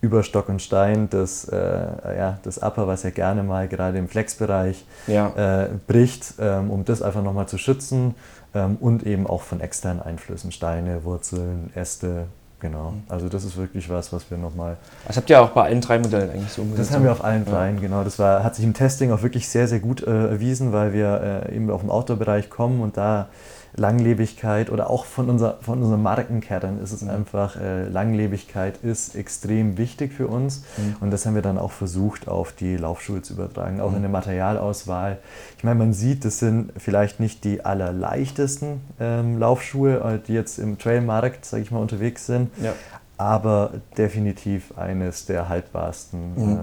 über 0.00 0.24
Stock 0.24 0.48
und 0.48 0.60
Stein, 0.60 1.08
das, 1.10 1.44
äh, 1.44 1.56
ja, 1.56 2.38
das 2.42 2.58
Upper, 2.60 2.88
was 2.88 3.04
ja 3.04 3.10
gerne 3.10 3.44
mal 3.44 3.68
gerade 3.68 3.98
im 3.98 4.08
Flexbereich 4.08 4.84
ja. 5.06 5.64
äh, 5.64 5.68
bricht, 5.86 6.34
ähm, 6.40 6.70
um 6.70 6.84
das 6.84 7.02
einfach 7.02 7.22
nochmal 7.22 7.46
zu 7.46 7.56
schützen 7.56 8.16
ähm, 8.52 8.76
und 8.80 9.04
eben 9.04 9.28
auch 9.28 9.42
von 9.42 9.60
externen 9.60 10.02
Einflüssen, 10.02 10.50
Steine, 10.50 11.04
Wurzeln, 11.04 11.70
Äste, 11.76 12.24
genau. 12.62 12.94
Also 13.10 13.28
das 13.28 13.44
ist 13.44 13.58
wirklich 13.58 13.90
was, 13.90 14.10
was 14.14 14.30
wir 14.30 14.38
nochmal 14.38 14.78
Das 15.06 15.18
habt 15.18 15.28
ihr 15.28 15.42
auch 15.42 15.50
bei 15.50 15.64
allen 15.64 15.82
drei 15.82 15.98
Modellen 15.98 16.30
eigentlich 16.30 16.50
so 16.52 16.62
umgesetzt. 16.62 16.88
das 16.88 16.96
haben 16.96 17.04
wir 17.04 17.12
auf 17.12 17.22
allen 17.22 17.44
Ja. 17.44 17.52
dreien, 17.52 17.78
genau. 17.80 18.02
Das 18.04 18.18
war, 18.18 18.42
hat 18.42 18.54
sich 18.54 18.64
im 18.64 18.72
Testing 18.72 19.12
auch 19.12 19.20
wirklich 19.22 19.46
sehr, 19.50 19.68
sehr 19.68 19.80
gut 19.80 20.02
äh, 20.02 20.28
erwiesen, 20.28 20.72
weil 20.72 20.94
wir 20.94 21.44
äh, 21.50 21.54
eben 21.54 21.70
auf 21.70 21.80
dem 21.82 21.90
Outdoor-Bereich 21.90 22.48
kommen 22.48 22.80
und 22.80 22.96
da 22.96 23.28
Langlebigkeit 23.74 24.70
oder 24.70 24.90
auch 24.90 25.04
von, 25.06 25.30
unser, 25.30 25.54
von 25.62 25.82
unseren 25.82 26.02
Markenkern 26.02 26.78
ist 26.82 26.92
es 26.92 27.02
Mhm. 27.02 27.10
einfach, 27.10 27.56
äh, 27.56 27.84
Langlebigkeit 27.88 28.76
ist 28.82 29.14
extrem 29.16 29.78
wichtig 29.78 30.12
für 30.12 30.26
uns 30.28 30.62
Mhm. 30.76 30.96
und 31.00 31.10
das 31.10 31.24
haben 31.26 31.34
wir 31.34 31.42
dann 31.42 31.58
auch 31.58 31.72
versucht 31.72 32.28
auf 32.28 32.52
die 32.52 32.76
Laufschuhe 32.76 33.22
zu 33.22 33.32
übertragen, 33.34 33.80
auch 33.80 33.90
Mhm. 33.90 33.96
in 33.96 34.02
der 34.02 34.10
Materialauswahl. 34.10 35.18
Ich 35.58 35.64
meine, 35.64 35.76
man 35.78 35.92
sieht, 35.94 36.24
das 36.24 36.38
sind 36.38 36.72
vielleicht 36.76 37.18
nicht 37.20 37.44
die 37.44 37.64
allerleichtesten 37.64 38.80
ähm, 39.00 39.38
Laufschuhe, 39.38 39.96
äh, 40.00 40.18
die 40.26 40.34
jetzt 40.34 40.58
im 40.58 40.78
Trailmarkt, 40.78 41.44
sage 41.44 41.62
ich 41.62 41.70
mal, 41.70 41.78
unterwegs 41.80 42.26
sind, 42.26 42.50
Ja. 42.62 42.72
aber 43.16 43.70
definitiv 43.96 44.76
eines 44.76 45.24
der 45.26 45.48
haltbarsten 45.48 46.34
Mhm. 46.34 46.58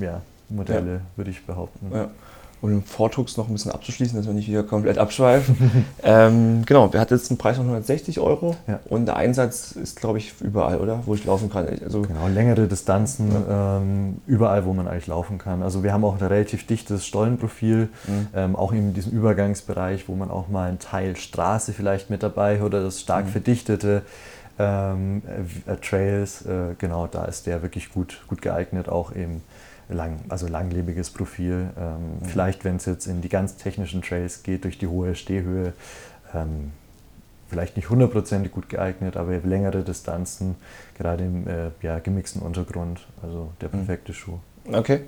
äh, 0.00 0.04
ja, 0.04 0.20
Modelle, 0.50 1.00
würde 1.16 1.30
ich 1.30 1.46
behaupten. 1.46 1.90
Ja. 2.62 2.68
Und 2.68 2.70
den 2.70 2.82
Vortrugs 2.84 3.36
noch 3.36 3.48
ein 3.48 3.52
bisschen 3.52 3.72
abzuschließen, 3.72 4.16
dass 4.16 4.26
wir 4.26 4.32
nicht 4.34 4.48
wieder 4.48 4.62
komplett 4.62 4.96
abschweifen. 4.98 5.84
ähm, 6.02 6.62
genau, 6.64 6.92
wir 6.92 7.00
hatten 7.00 7.14
jetzt 7.14 7.30
einen 7.30 7.38
Preis 7.38 7.56
von 7.56 7.66
160 7.66 8.20
Euro 8.20 8.56
Ja. 8.68 8.78
und 8.88 9.06
der 9.06 9.16
Einsatz 9.16 9.72
ist, 9.72 10.00
glaube 10.00 10.18
ich, 10.18 10.34
überall, 10.40 10.78
oder? 10.78 11.00
Wo 11.06 11.14
ich 11.14 11.24
laufen 11.24 11.50
kann. 11.50 11.66
Also, 11.84 12.02
Genau, 12.02 12.28
längere 12.28 12.68
Distanzen, 12.68 13.30
ähm, 13.50 14.16
überall, 14.26 14.64
wo 14.64 14.72
man 14.72 14.86
eigentlich 14.86 15.08
laufen 15.08 15.38
kann. 15.38 15.62
Also 15.62 15.82
wir 15.82 15.92
haben 15.92 16.04
auch 16.04 16.20
ein 16.20 16.26
relativ 16.26 16.66
dichtes 16.66 17.04
Stollenprofil, 17.06 17.88
Mhm. 18.06 18.26
ähm, 18.34 18.56
auch 18.56 18.72
in 18.72 18.94
diesem 18.94 19.12
Übergangsbereich, 19.12 20.08
wo 20.08 20.14
man 20.14 20.30
auch 20.30 20.48
mal 20.48 20.68
einen 20.68 20.78
Teil 20.78 21.16
Straße 21.16 21.72
vielleicht 21.72 22.10
mit 22.10 22.22
dabei 22.22 22.58
hat 22.58 22.64
oder 22.66 22.82
das 22.82 23.00
stark 23.00 23.26
Mhm. 23.26 23.30
verdichtete 23.30 24.02
ähm, 24.58 25.22
äh, 25.66 25.76
Trails, 25.76 26.42
äh, 26.42 26.74
genau, 26.78 27.06
da 27.06 27.24
ist 27.24 27.46
der 27.46 27.62
wirklich 27.62 27.90
gut, 27.92 28.20
gut 28.28 28.42
geeignet, 28.42 28.88
auch 28.88 29.16
eben 29.16 29.42
lang, 29.92 30.20
also 30.28 30.46
langlebiges 30.48 31.10
Profil. 31.10 31.70
Ähm, 31.78 32.18
Mhm. 32.20 32.26
Vielleicht, 32.26 32.64
wenn 32.64 32.76
es 32.76 32.86
jetzt 32.86 33.06
in 33.06 33.20
die 33.20 33.28
ganz 33.28 33.56
technischen 33.56 34.02
Trails 34.02 34.42
geht, 34.42 34.64
durch 34.64 34.78
die 34.78 34.86
hohe 34.86 35.14
Stehhöhe, 35.14 35.72
ähm, 36.34 36.72
vielleicht 37.48 37.76
nicht 37.76 37.90
hundertprozentig 37.90 38.52
gut 38.52 38.68
geeignet, 38.68 39.16
aber 39.16 39.36
längere 39.38 39.82
Distanzen, 39.82 40.54
gerade 40.96 41.24
im 41.24 41.46
äh, 41.46 41.70
ja, 41.82 41.98
gemixten 41.98 42.40
Untergrund, 42.40 43.00
also 43.22 43.50
der 43.60 43.68
Mhm. 43.68 43.72
perfekte 43.72 44.14
Schuh. 44.14 44.38
okay. 44.72 45.00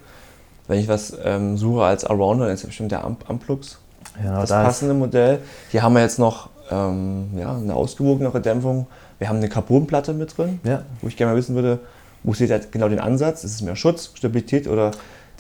Wenn 0.66 0.78
ich 0.78 0.88
was 0.88 1.14
ähm, 1.22 1.58
suche 1.58 1.84
als 1.84 2.04
Arounder, 2.06 2.46
dann 2.46 2.54
ist 2.54 2.62
ja 2.62 2.68
bestimmt 2.68 2.90
der 2.90 3.04
Am 3.04 3.16
Amplux 3.28 3.78
Genau, 4.20 4.40
das 4.40 4.48
da 4.48 4.60
ist- 4.62 4.66
passende 4.66 4.94
Modell. 4.94 5.40
Hier 5.70 5.82
haben 5.82 5.92
wir 5.94 6.00
jetzt 6.02 6.18
noch 6.18 6.48
ähm, 6.70 7.28
ja, 7.36 7.54
eine 7.54 7.74
ausgewogenere 7.74 8.40
Dämpfung. 8.40 8.86
Wir 9.18 9.28
haben 9.28 9.36
eine 9.36 9.48
Carbonplatte 9.50 10.14
mit 10.14 10.36
drin, 10.38 10.60
Ja, 10.64 10.82
wo 11.02 11.08
ich 11.08 11.16
gerne 11.18 11.32
mal 11.32 11.36
wissen 11.38 11.54
würde, 11.54 11.80
wo 12.24 12.34
seht 12.34 12.50
ihr 12.50 12.58
genau 12.70 12.88
den 12.88 12.98
Ansatz? 13.00 13.44
Ist 13.44 13.52
es 13.54 13.62
mehr 13.62 13.76
Schutz, 13.76 14.10
Stabilität 14.14 14.66
oder 14.66 14.90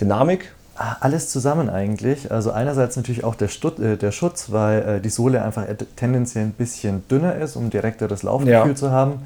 Dynamik? 0.00 0.52
Ah, 0.76 0.96
Alles 1.00 1.28
zusammen 1.30 1.70
eigentlich. 1.70 2.30
Also 2.32 2.50
einerseits 2.50 2.96
natürlich 2.96 3.22
auch 3.24 3.34
der, 3.36 3.48
Stut 3.48 3.78
äh, 3.78 3.96
der 3.96 4.10
Schutz, 4.12 4.50
weil 4.52 4.82
äh, 4.82 5.00
die 5.00 5.08
Sohle 5.08 5.42
einfach 5.42 5.64
tendenziell 5.96 6.44
ein 6.46 6.52
bisschen 6.52 7.06
dünner 7.08 7.36
ist, 7.36 7.56
um 7.56 7.70
direkteres 7.70 8.22
Laufgefühl 8.24 8.52
Ja. 8.70 8.74
zu 8.74 8.90
haben. 8.90 9.22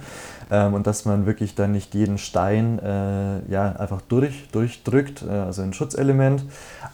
Ähm, 0.50 0.74
und 0.74 0.86
dass 0.86 1.04
man 1.04 1.26
wirklich 1.26 1.54
dann 1.54 1.72
nicht 1.72 1.94
jeden 1.94 2.18
Stein 2.18 2.78
äh, 2.78 3.50
ja, 3.50 3.72
einfach 3.72 4.00
durch, 4.02 4.48
durchdrückt, 4.50 5.22
äh, 5.22 5.30
also 5.30 5.62
ein 5.62 5.72
Schutzelement, 5.72 6.44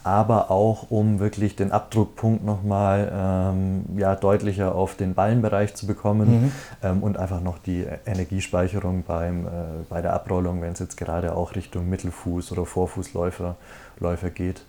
aber 0.03 0.51
auch 0.51 0.91
um 0.91 1.21
wirklich 1.21 1.57
den 1.57 1.73
Abdruckpunkt 1.73 2.45
nochmal 2.45 3.13
ähm, 3.15 3.85
ja, 3.97 4.17
deutlicher 4.17 4.75
auf 4.75 4.97
den 4.97 5.15
Ballenbereich 5.15 5.75
zu 5.75 5.87
bekommen 5.87 6.25
Mhm. 6.25 6.53
ähm, 6.83 7.03
und 7.03 7.19
einfach 7.19 7.41
noch 7.41 7.59
die 7.59 7.87
Energiespeicherung 8.07 9.05
beim, 9.07 9.47
äh, 9.47 9.51
bei 9.89 10.03
der 10.03 10.15
Abrollung, 10.15 10.63
wenn 10.63 10.73
es 10.73 10.79
jetzt 10.79 10.97
gerade 10.97 11.37
auch 11.37 11.55
Richtung 11.55 11.89
Mittelfuß 11.89 12.53
oder 12.53 12.65
Vorfußläufer 12.65 13.57
Läufer 14.01 14.31
geht. 14.31 14.63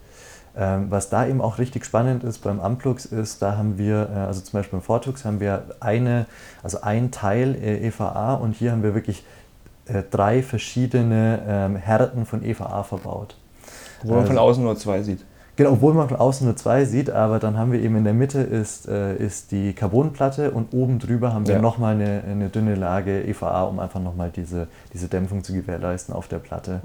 Ähm, 0.58 0.88
was 0.90 1.10
da 1.10 1.28
eben 1.28 1.42
auch 1.42 1.58
richtig 1.58 1.84
spannend 1.86 2.24
ist 2.24 2.40
beim 2.40 2.62
Amplux 2.62 3.06
ist, 3.06 3.42
da 3.42 3.58
haben 3.58 3.78
wir, 3.78 4.10
äh, 4.14 4.20
also 4.20 4.40
zum 4.40 4.58
Beispiel 4.58 4.80
beim 4.80 4.86
Vortux 4.86 5.26
haben 5.26 5.42
wir 5.42 5.64
eine, 5.82 6.28
also 6.64 6.82
ein 6.82 7.12
Teil 7.12 7.56
äh, 7.56 7.86
EVA 7.88 8.36
und 8.36 8.54
hier 8.56 8.72
haben 8.72 8.82
wir 8.82 8.96
wirklich 8.96 9.26
äh, 9.88 10.02
drei 10.10 10.42
verschiedene 10.42 11.42
ähm, 11.46 11.76
Härten 11.76 12.26
von 12.26 12.42
EVA 12.44 12.84
verbaut. 12.84 13.36
Wo 14.04 14.14
man 14.14 14.26
von 14.26 14.38
außen 14.38 14.64
nur 14.64 14.78
zwei 14.78 15.02
sieht. 15.02 15.26
Genau, 15.58 15.72
obwohl 15.72 15.94
man 15.94 16.08
von 16.08 16.18
außen 16.18 16.46
nur 16.46 16.56
zwei 16.56 16.86
sieht, 16.86 17.10
aber 17.10 17.40
dann 17.40 17.58
haben 17.58 17.72
wir 17.72 17.82
eben 17.82 17.96
in 17.96 18.04
der 18.04 18.14
Mitte 18.14 18.42
ist, 18.42 18.88
ist 18.88 19.52
die 19.52 19.72
Carbonplatte 19.74 20.52
und 20.52 20.74
oben 20.74 21.00
drüber 21.00 21.34
haben 21.34 21.48
wir 21.48 21.56
Ja. 21.56 21.62
nochmal 21.62 21.96
eine, 21.96 22.24
eine 22.30 22.50
dünne 22.50 22.76
Lage 22.76 23.24
EVA, 23.24 23.64
um 23.64 23.80
einfach 23.80 24.02
nochmal 24.02 24.32
diese, 24.36 24.68
diese 24.94 25.08
Dämpfung 25.08 25.46
zu 25.46 25.54
gewährleisten 25.54 26.14
auf 26.14 26.28
der 26.28 26.40
Platte. 26.40 26.82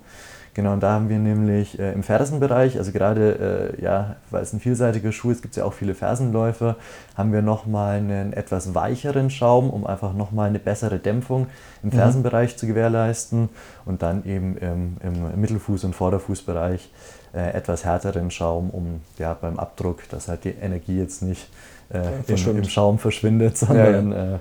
Genau, 0.60 0.74
und 0.74 0.82
da 0.82 0.92
haben 0.92 1.08
wir 1.08 1.18
nämlich 1.18 1.78
äh, 1.78 1.92
im 1.94 2.02
Fersenbereich, 2.02 2.76
also 2.76 2.92
gerade, 2.92 3.72
äh, 3.78 3.82
ja, 3.82 4.16
weil 4.28 4.42
es 4.42 4.52
ein 4.52 4.60
vielseitiger 4.60 5.10
Schuh 5.10 5.30
ist, 5.30 5.40
gibt 5.40 5.52
es 5.52 5.56
ja 5.56 5.64
auch 5.64 5.72
viele 5.72 5.94
Fersenläufe, 5.94 6.76
haben 7.16 7.32
wir 7.32 7.40
nochmal 7.40 7.96
einen 7.96 8.34
etwas 8.34 8.74
weicheren 8.74 9.30
Schaum, 9.30 9.70
um 9.70 9.86
einfach 9.86 10.12
nochmal 10.12 10.50
eine 10.50 10.58
bessere 10.58 10.98
Dämpfung 10.98 11.46
im 11.82 11.88
Mhm. 11.88 11.92
Fersenbereich 11.94 12.58
zu 12.58 12.66
gewährleisten 12.66 13.48
und 13.86 14.02
dann 14.02 14.26
eben 14.26 14.58
im, 14.58 14.96
im 15.02 15.42
Mittelfuß- 15.42 15.86
und 15.86 15.94
Vorderfußbereich 15.94 16.90
äh, 17.32 17.52
etwas 17.54 17.86
härteren 17.86 18.30
Schaum, 18.30 18.68
um 18.68 19.00
ja, 19.16 19.32
beim 19.32 19.58
Abdruck, 19.58 20.06
dass 20.10 20.28
halt 20.28 20.44
die 20.44 20.50
Energie 20.50 20.98
jetzt 20.98 21.22
nicht 21.22 21.48
äh, 21.88 22.00
im, 22.30 22.58
im 22.58 22.64
Schaum 22.64 22.98
verschwindet, 22.98 23.56
sondern 23.56 24.12
Äh, 24.12 24.38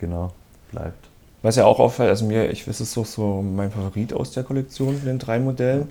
genau 0.00 0.32
bleibt. 0.72 1.09
Was 1.42 1.56
ja 1.56 1.64
auch 1.64 1.78
auffällt, 1.78 2.10
also 2.10 2.26
mir, 2.26 2.50
ich 2.50 2.68
weiß, 2.68 2.74
es 2.80 2.88
ist 2.88 2.92
so, 2.92 3.04
so 3.04 3.42
mein 3.42 3.70
Favorit 3.70 4.12
aus 4.12 4.32
der 4.32 4.44
Kollektion 4.44 4.96
von 4.96 5.06
den 5.06 5.18
drei 5.18 5.38
Modellen, 5.38 5.88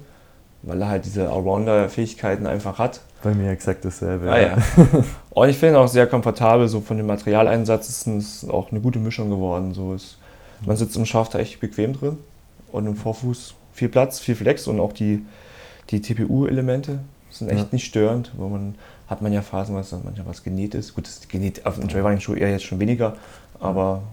weil 0.61 0.81
er 0.81 0.89
halt 0.89 1.05
diese 1.05 1.29
Allrounder-Fähigkeiten 1.29 2.45
einfach 2.45 2.77
hat. 2.77 3.01
Bei 3.23 3.33
mir 3.33 3.49
exakt 3.51 3.83
dasselbe. 3.83 4.31
Ah, 4.31 4.39
ja. 4.39 4.57
Und 5.31 5.49
ich 5.49 5.57
finde 5.57 5.75
ihn 5.75 5.81
auch 5.83 5.87
sehr 5.87 6.05
komfortabel, 6.07 6.67
so 6.67 6.81
von 6.81 6.97
dem 6.97 7.07
Materialeinsatz 7.07 7.89
ist 7.89 8.07
es 8.07 8.49
auch 8.49 8.71
eine 8.71 8.79
gute 8.79 8.99
Mischung 8.99 9.29
geworden. 9.29 9.73
So 9.73 9.93
ist, 9.93 10.17
man 10.65 10.77
sitzt 10.77 10.95
im 10.95 11.05
Schaft 11.05 11.35
echt 11.35 11.59
bequem 11.59 11.93
drin 11.93 12.17
und 12.71 12.85
im 12.85 12.95
Vorfuß 12.95 13.55
viel 13.73 13.89
Platz, 13.89 14.19
viel 14.19 14.35
Flex 14.35 14.67
und 14.67 14.79
auch 14.79 14.93
die, 14.93 15.25
die 15.89 16.01
TPU-Elemente 16.01 16.99
sind 17.31 17.49
echt 17.49 17.59
Ja. 17.59 17.67
nicht 17.71 17.85
störend, 17.85 18.31
wo 18.37 18.47
man 18.49 18.75
hat 19.07 19.23
man 19.23 19.33
ja 19.33 19.41
Phasen, 19.41 19.75
was 19.75 19.91
manchmal 19.91 20.27
was 20.27 20.43
genäht 20.43 20.75
ist. 20.75 20.93
Gut, 20.93 21.07
das 21.07 21.27
genäht 21.27 21.65
auf 21.65 21.79
dem 21.79 21.89
Trailrunning-Schuh 21.89 22.35
eher 22.35 22.51
jetzt 22.51 22.63
schon 22.65 22.79
weniger, 22.79 23.15
aber 23.59 24.03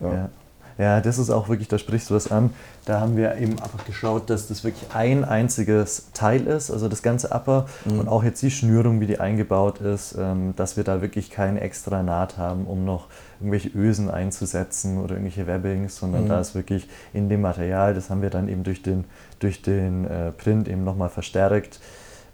ja. 0.00 0.12
Ja. 0.14 0.28
Ja, 0.76 1.00
das 1.00 1.18
ist 1.18 1.30
auch 1.30 1.48
wirklich, 1.48 1.68
da 1.68 1.78
sprichst 1.78 2.10
du 2.10 2.14
das 2.14 2.30
an. 2.30 2.50
Da 2.84 3.00
haben 3.00 3.16
wir 3.16 3.36
eben 3.36 3.52
einfach 3.60 3.84
geschaut, 3.84 4.28
dass 4.28 4.48
das 4.48 4.64
wirklich 4.64 4.90
ein 4.92 5.24
einziges 5.24 6.08
Teil 6.14 6.46
ist, 6.46 6.70
also 6.70 6.88
das 6.88 7.02
ganze 7.02 7.30
Upper 7.30 7.66
mhm. 7.84 8.00
und 8.00 8.08
auch 8.08 8.24
jetzt 8.24 8.42
die 8.42 8.50
Schnürung, 8.50 9.00
wie 9.00 9.06
die 9.06 9.20
eingebaut 9.20 9.80
ist, 9.80 10.16
ähm, 10.18 10.54
dass 10.56 10.76
wir 10.76 10.84
da 10.84 11.00
wirklich 11.00 11.30
keine 11.30 11.60
extra 11.60 12.02
Naht 12.02 12.38
haben, 12.38 12.66
um 12.66 12.84
noch 12.84 13.06
irgendwelche 13.40 13.70
Ösen 13.70 14.10
einzusetzen 14.10 14.98
oder 14.98 15.14
irgendwelche 15.14 15.46
Webbings, 15.46 15.96
sondern 15.96 16.24
mhm. 16.24 16.28
da 16.28 16.40
ist 16.40 16.54
wirklich 16.54 16.88
in 17.12 17.28
dem 17.28 17.40
Material, 17.40 17.94
das 17.94 18.10
haben 18.10 18.22
wir 18.22 18.30
dann 18.30 18.48
eben 18.48 18.64
durch 18.64 18.82
den, 18.82 19.04
durch 19.38 19.62
den 19.62 20.06
äh, 20.06 20.32
Print 20.32 20.68
eben 20.68 20.82
nochmal 20.82 21.08
verstärkt, 21.08 21.80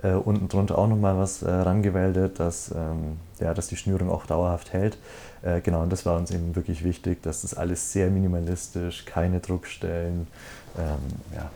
äh, 0.02 0.12
unten 0.12 0.48
drunter 0.48 0.78
auch 0.78 0.88
nochmal 0.88 1.18
was 1.18 1.42
äh, 1.42 1.50
rangewäldet, 1.50 2.40
dass, 2.40 2.70
ähm, 2.70 3.18
ja, 3.38 3.54
dass 3.54 3.68
die 3.68 3.76
Schnürung 3.76 4.10
auch 4.10 4.26
dauerhaft 4.26 4.72
hält. 4.72 4.98
Äh, 5.42 5.60
genau, 5.60 5.82
und 5.82 5.90
das 5.90 6.04
war 6.04 6.16
uns 6.16 6.30
eben 6.30 6.54
wirklich 6.54 6.84
wichtig, 6.84 7.22
dass 7.22 7.42
das 7.42 7.54
alles 7.54 7.92
sehr 7.92 8.10
minimalistisch, 8.10 9.04
keine 9.06 9.40
Druckstellen, 9.40 10.26
ähm, 10.78 11.34
ja. 11.34 11.50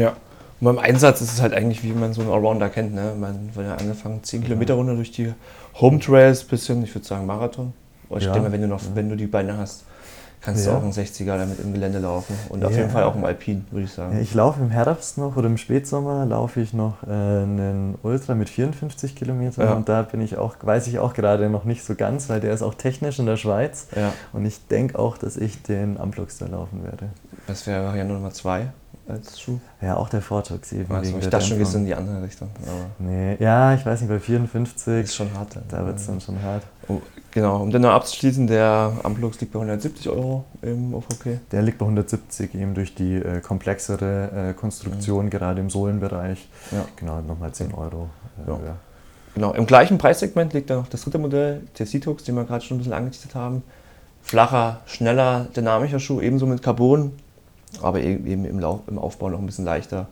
Ja. 0.00 0.16
Und 0.60 0.66
beim 0.66 0.78
Einsatz 0.78 1.22
ist 1.22 1.32
es 1.32 1.40
halt 1.40 1.54
eigentlich, 1.54 1.82
wie 1.82 1.92
man 1.92 2.12
so 2.12 2.20
einen 2.20 2.30
Allrounder 2.30 2.68
kennt. 2.68 2.94
Ne? 2.94 3.14
Man 3.18 3.54
wird 3.54 3.66
ja 3.66 3.76
angefangen, 3.76 4.22
10 4.22 4.44
Kilometer 4.44 4.74
runter 4.74 4.94
durch 4.94 5.10
die 5.10 5.32
Home 5.80 5.98
Trails, 6.00 6.44
bisschen, 6.44 6.82
ich 6.84 6.94
würde 6.94 7.06
sagen 7.06 7.24
Marathon. 7.24 7.72
Ich 8.14 8.24
ja. 8.24 8.32
denke 8.32 8.48
mal, 8.48 8.52
wenn 8.52 8.60
du 8.60 8.68
noch, 8.68 8.82
wenn 8.94 9.08
du 9.08 9.16
die 9.16 9.26
Beine 9.26 9.56
hast, 9.56 9.84
kannst 10.40 10.66
ja. 10.66 10.72
du 10.72 10.78
auch 10.78 10.82
einen 10.82 10.92
60er 10.92 11.36
damit 11.36 11.60
im 11.60 11.72
Gelände 11.72 11.98
laufen. 11.98 12.36
Und 12.48 12.60
ja. 12.60 12.68
auf 12.68 12.76
jeden 12.76 12.90
Fall 12.90 13.04
auch 13.04 13.14
im 13.14 13.24
Alpin, 13.24 13.66
würde 13.70 13.84
ich 13.84 13.92
sagen. 13.92 14.18
Ich 14.20 14.34
laufe 14.34 14.60
im 14.60 14.70
Herbst 14.70 15.18
noch 15.18 15.36
oder 15.36 15.46
im 15.46 15.58
Spätsommer 15.58 16.26
laufe 16.26 16.60
ich 16.60 16.72
noch 16.72 17.02
äh, 17.02 17.10
einen 17.10 17.98
Ultra 18.02 18.34
mit 18.34 18.48
54 18.48 19.14
Kilometern 19.14 19.66
ja. 19.66 19.74
und 19.74 19.88
da 19.88 20.02
bin 20.02 20.20
ich 20.20 20.36
auch, 20.36 20.56
weiß 20.60 20.86
ich 20.86 20.98
auch 20.98 21.14
gerade 21.14 21.50
noch 21.50 21.64
nicht 21.64 21.84
so 21.84 21.94
ganz, 21.94 22.28
weil 22.28 22.40
der 22.40 22.52
ist 22.52 22.62
auch 22.62 22.74
technisch 22.74 23.18
in 23.18 23.26
der 23.26 23.36
Schweiz. 23.36 23.86
Und 24.32 24.44
ich 24.44 24.66
denke 24.68 24.98
auch, 24.98 25.18
dass 25.18 25.36
ich 25.36 25.62
den 25.62 25.98
Amplux 25.98 26.38
da 26.38 26.46
laufen 26.46 26.84
werde. 26.84 27.10
Das 27.46 27.66
wäre 27.66 27.84
Variante 27.84 28.14
Nummer 28.14 28.30
2 28.30 28.68
als 29.10 29.40
Schuh. 29.40 29.58
Ja, 29.80 29.96
auch 29.96 30.08
der 30.08 30.22
Vortex 30.22 30.72
eben. 30.72 30.94
Also, 30.94 31.18
ich 31.18 31.28
dachte 31.28 31.46
schon, 31.46 31.58
wir 31.58 31.66
sind 31.66 31.82
in 31.82 31.86
die 31.86 31.94
andere 31.94 32.22
Richtung. 32.22 32.48
nee, 32.98 33.36
ja, 33.40 33.74
ich 33.74 33.84
weiß 33.84 34.00
nicht, 34.00 34.10
bei 34.10 34.18
54. 34.18 35.04
Ist 35.04 35.14
schon 35.14 35.32
hart. 35.34 35.58
Da 35.68 35.84
wird 35.86 35.96
es 35.96 36.06
dann 36.06 36.20
schon 36.20 36.42
hart. 36.42 36.62
Oh, 36.88 37.00
genau, 37.30 37.62
um 37.62 37.70
dann 37.70 37.82
noch 37.82 37.90
abzuschließen, 37.90 38.46
der 38.46 38.92
Amplux 39.02 39.40
liegt 39.40 39.52
bei 39.52 39.58
170 39.58 40.08
Euro 40.08 40.44
im 40.62 40.94
OVP. 40.94 41.40
Der 41.52 41.62
liegt 41.62 41.78
bei 41.78 41.84
170 41.84 42.54
eben 42.54 42.74
durch 42.74 42.94
die 42.94 43.14
äh, 43.14 43.40
komplexere 43.40 44.50
äh, 44.50 44.54
Konstruktion, 44.54 45.26
mhm. 45.26 45.30
gerade 45.30 45.60
im 45.60 45.70
Sohlenbereich. 45.70 46.48
Ja. 46.72 46.84
Genau, 46.96 47.20
nochmal 47.20 47.52
10 47.52 47.74
Euro. 47.74 48.10
Äh, 48.46 48.50
ja. 48.50 48.76
Genau, 49.34 49.52
im 49.52 49.66
gleichen 49.66 49.98
Preissegment 49.98 50.52
liegt 50.52 50.70
dann 50.70 50.78
noch 50.78 50.88
das 50.88 51.02
dritte 51.02 51.18
Modell, 51.18 51.62
der 51.78 51.86
Citux, 51.86 52.24
den 52.24 52.34
wir 52.34 52.44
gerade 52.44 52.64
schon 52.64 52.76
ein 52.76 52.78
bisschen 52.78 52.92
angeteasert 52.92 53.34
haben. 53.34 53.62
Flacher, 54.22 54.80
schneller, 54.86 55.46
dynamischer 55.56 56.00
Schuh, 56.00 56.20
ebenso 56.20 56.46
mit 56.46 56.62
Carbon, 56.62 57.12
aber 57.82 58.00
e-, 58.00 58.14
eben 58.14 58.44
im, 58.44 58.58
Lauf, 58.58 58.80
im 58.86 58.98
Aufbau 58.98 59.30
noch 59.30 59.38
ein 59.38 59.46
bisschen 59.46 59.64
leichter. 59.64 60.06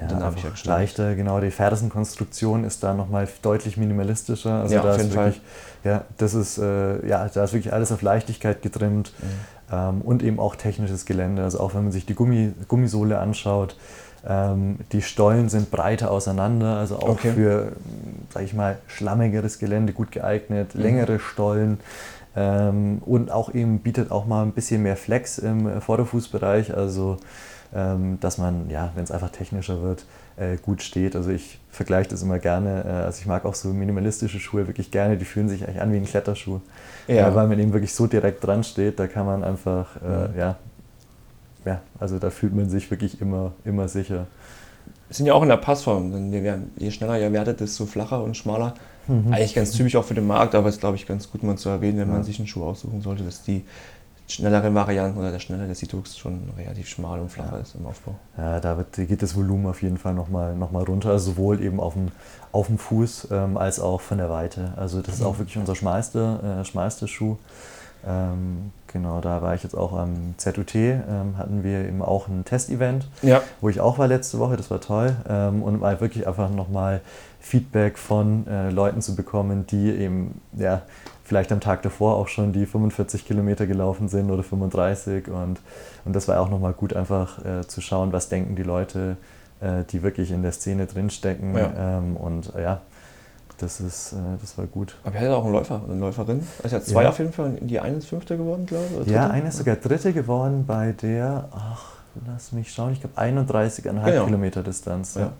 Ja, 0.00 0.08
dynamischer 0.08 0.52
leichter, 0.64 1.14
genau. 1.14 1.40
Die 1.40 1.50
Fersenkonstruktion 1.50 2.64
ist 2.64 2.82
da 2.82 2.92
nochmal 2.92 3.26
deutlich 3.40 3.78
minimalistischer. 3.78 4.60
Also 4.60 4.74
ja, 4.74 4.82
da 4.82 4.90
auf 4.90 4.98
jeden 4.98 5.14
wirklich, 5.14 5.36
Fall. 5.36 5.90
Ja, 5.90 6.04
das 6.18 6.34
ist, 6.34 6.58
äh, 6.58 7.06
ja, 7.06 7.28
da 7.32 7.44
ist 7.44 7.54
wirklich 7.54 7.72
alles 7.72 7.92
auf 7.92 8.02
Leichtigkeit 8.02 8.60
getrimmt 8.60 9.12
mhm. 9.18 9.74
ähm, 9.74 10.00
und 10.02 10.22
eben 10.22 10.38
auch 10.38 10.54
technisches 10.54 11.06
Gelände. 11.06 11.42
Also 11.42 11.60
auch 11.60 11.74
wenn 11.74 11.84
man 11.84 11.92
sich 11.92 12.04
die 12.04 12.14
Gummi, 12.14 12.52
Gummisohle 12.68 13.18
anschaut, 13.18 13.76
ähm, 14.28 14.78
die 14.92 15.02
Stollen 15.02 15.48
sind 15.48 15.70
breiter 15.70 16.10
auseinander, 16.10 16.76
also 16.76 16.96
auch 16.96 17.10
okay. 17.10 17.32
für, 17.32 17.72
sag 18.34 18.42
ich 18.42 18.54
mal, 18.54 18.78
schlammigeres 18.88 19.58
Gelände 19.58 19.92
gut 19.92 20.10
geeignet, 20.10 20.74
mhm. 20.74 20.82
längere 20.82 21.18
Stollen. 21.20 21.78
Ähm, 22.36 23.00
und 23.06 23.30
auch 23.30 23.54
eben 23.54 23.78
bietet 23.78 24.10
auch 24.10 24.26
mal 24.26 24.42
ein 24.42 24.52
bisschen 24.52 24.82
mehr 24.82 24.96
Flex 24.96 25.38
im 25.38 25.66
äh, 25.66 25.80
Vorderfußbereich, 25.80 26.76
also 26.76 27.16
ähm, 27.74 28.18
dass 28.20 28.36
man, 28.36 28.68
ja, 28.68 28.92
wenn 28.94 29.04
es 29.04 29.10
einfach 29.10 29.30
technischer 29.30 29.82
wird, 29.82 30.04
äh, 30.36 30.58
gut 30.58 30.82
steht. 30.82 31.16
Also 31.16 31.30
ich 31.30 31.58
vergleiche 31.70 32.10
das 32.10 32.22
immer 32.22 32.38
gerne, 32.38 32.84
äh, 32.84 33.04
also 33.04 33.20
ich 33.20 33.26
mag 33.26 33.46
auch 33.46 33.54
so 33.54 33.68
minimalistische 33.68 34.38
Schuhe 34.38 34.66
wirklich 34.66 34.90
gerne, 34.90 35.16
die 35.16 35.24
fühlen 35.24 35.48
sich 35.48 35.64
eigentlich 35.64 35.80
an 35.80 35.92
wie 35.92 35.96
ein 35.96 36.04
Kletterschuh, 36.04 36.60
ja. 37.08 37.34
weil 37.34 37.48
man 37.48 37.58
eben 37.58 37.72
wirklich 37.72 37.94
so 37.94 38.06
direkt 38.06 38.44
dran 38.44 38.62
steht, 38.64 38.98
da 39.00 39.06
kann 39.06 39.24
man 39.24 39.42
einfach, 39.42 40.00
mhm. 40.00 40.38
ja, 40.38 40.56
ja, 41.64 41.80
also 41.98 42.18
da 42.18 42.30
fühlt 42.30 42.54
man 42.54 42.68
sich 42.68 42.90
wirklich 42.90 43.20
immer, 43.20 43.52
immer 43.64 43.88
sicher. 43.88 44.26
Wir 45.08 45.16
sind 45.16 45.26
ja 45.26 45.34
auch 45.34 45.42
in 45.42 45.48
der 45.48 45.56
Passform, 45.56 46.12
denn 46.12 46.66
je 46.76 46.90
schneller 46.90 47.18
ihr 47.18 47.32
werdet, 47.32 47.60
desto 47.60 47.86
flacher 47.86 48.22
und 48.22 48.36
schmaler 48.36 48.74
Mhm. 49.08 49.32
Eigentlich 49.32 49.54
ganz 49.54 49.72
typisch 49.72 49.96
auch 49.96 50.04
für 50.04 50.14
den 50.14 50.26
Markt, 50.26 50.54
aber 50.54 50.68
es 50.68 50.76
ist, 50.76 50.80
glaube 50.80 50.96
ich, 50.96 51.06
ganz 51.06 51.30
gut 51.30 51.42
mal 51.42 51.56
zu 51.56 51.68
erwähnen, 51.68 51.98
wenn 51.98 52.08
ja. 52.08 52.14
man 52.14 52.24
sich 52.24 52.38
einen 52.38 52.48
Schuh 52.48 52.64
aussuchen 52.64 53.00
sollte, 53.02 53.22
dass 53.24 53.42
die 53.42 53.64
schnelleren 54.28 54.74
Varianten 54.74 55.18
oder 55.18 55.30
der 55.30 55.38
schnellere 55.38 55.72
Citrux 55.74 56.18
schon 56.18 56.50
relativ 56.58 56.88
schmal 56.88 57.20
und 57.20 57.30
flacher 57.30 57.56
ja. 57.56 57.62
ist 57.62 57.74
im 57.76 57.86
Aufbau. 57.86 58.16
Ja, 58.36 58.58
da 58.60 58.76
wird, 58.76 58.92
geht 58.94 59.22
das 59.22 59.36
Volumen 59.36 59.66
auf 59.66 59.82
jeden 59.82 59.98
Fall 59.98 60.14
nochmal 60.14 60.56
noch 60.56 60.72
mal 60.72 60.82
runter, 60.82 61.10
also 61.10 61.32
sowohl 61.32 61.62
eben 61.62 61.78
auf 61.78 61.94
dem, 61.94 62.08
auf 62.50 62.66
dem 62.66 62.78
Fuß 62.78 63.28
ähm, 63.30 63.56
als 63.56 63.78
auch 63.78 64.00
von 64.00 64.18
der 64.18 64.28
Weite. 64.28 64.72
Also 64.76 65.00
das 65.00 65.16
ist 65.16 65.22
auch 65.22 65.34
mhm. 65.34 65.38
wirklich 65.38 65.58
unser 65.58 65.76
schmalster, 65.76 66.60
äh, 66.62 67.06
Schuh. 67.06 67.36
Ähm, 68.04 68.72
genau, 68.96 69.20
da 69.20 69.42
war 69.42 69.54
ich 69.54 69.62
jetzt 69.62 69.76
auch 69.76 69.92
am 69.92 70.34
ZUT, 70.38 70.74
ähm, 70.74 71.36
hatten 71.36 71.62
wir 71.62 71.86
eben 71.86 72.02
auch 72.02 72.28
ein 72.28 72.44
Testevent, 72.44 73.08
ja. 73.22 73.42
wo 73.60 73.68
ich 73.68 73.80
auch 73.80 73.98
war 73.98 74.08
letzte 74.08 74.38
Woche, 74.38 74.56
das 74.56 74.70
war 74.70 74.80
toll. 74.80 75.14
Ähm, 75.28 75.62
und 75.62 75.80
mal 75.80 76.00
wirklich 76.00 76.26
einfach 76.26 76.50
nochmal 76.50 77.02
Feedback 77.40 77.98
von 77.98 78.46
äh, 78.46 78.70
Leuten 78.70 79.02
zu 79.02 79.14
bekommen, 79.14 79.66
die 79.66 79.90
eben 79.90 80.40
ja, 80.56 80.82
vielleicht 81.24 81.52
am 81.52 81.60
Tag 81.60 81.82
davor 81.82 82.16
auch 82.16 82.28
schon 82.28 82.52
die 82.52 82.64
45 82.64 83.26
Kilometer 83.26 83.66
gelaufen 83.66 84.08
sind 84.08 84.30
oder 84.30 84.42
35. 84.42 85.28
Und, 85.28 85.60
und 86.04 86.16
das 86.16 86.26
war 86.26 86.40
auch 86.40 86.48
nochmal 86.48 86.72
gut, 86.72 86.94
einfach 86.94 87.44
äh, 87.44 87.66
zu 87.66 87.82
schauen, 87.82 88.12
was 88.12 88.30
denken 88.30 88.56
die 88.56 88.62
Leute, 88.62 89.18
äh, 89.60 89.84
die 89.90 90.02
wirklich 90.02 90.30
in 90.30 90.42
der 90.42 90.52
Szene 90.52 90.86
drinstecken. 90.86 91.54
Ja. 91.54 91.98
Ähm, 91.98 92.16
und 92.16 92.52
ja, 92.58 92.80
das, 93.58 93.80
ist, 93.80 94.12
äh, 94.12 94.16
das 94.40 94.56
war 94.58 94.66
gut. 94.66 94.96
Aber 95.04 95.14
ihr 95.14 95.20
hattet 95.20 95.34
auch 95.34 95.44
einen 95.44 95.52
Läufer 95.52 95.80
eine 95.88 95.98
Läuferin. 95.98 96.46
Also 96.62 96.76
ja 96.76 96.82
zwei 96.82 97.02
ja. 97.04 97.08
auf 97.08 97.18
jeden 97.18 97.32
Fall. 97.32 97.56
Die 97.60 97.80
eine 97.80 97.96
ist 97.96 98.06
Fünfte 98.06 98.36
geworden, 98.36 98.66
glaube 98.66 98.84
ich? 99.04 99.10
Ja, 99.10 99.28
eine 99.28 99.48
ist 99.48 99.58
sogar 99.58 99.76
Dritte 99.76 100.12
geworden 100.12 100.64
bei 100.66 100.92
der, 100.92 101.48
ach, 101.52 101.94
lass 102.26 102.52
mich 102.52 102.72
schauen, 102.72 102.92
ich 102.92 103.00
glaube 103.00 103.18
31,5 103.18 103.82
genau. 103.82 104.24
Kilometer 104.24 104.62
Distanz. 104.62 105.14
Ja. 105.14 105.32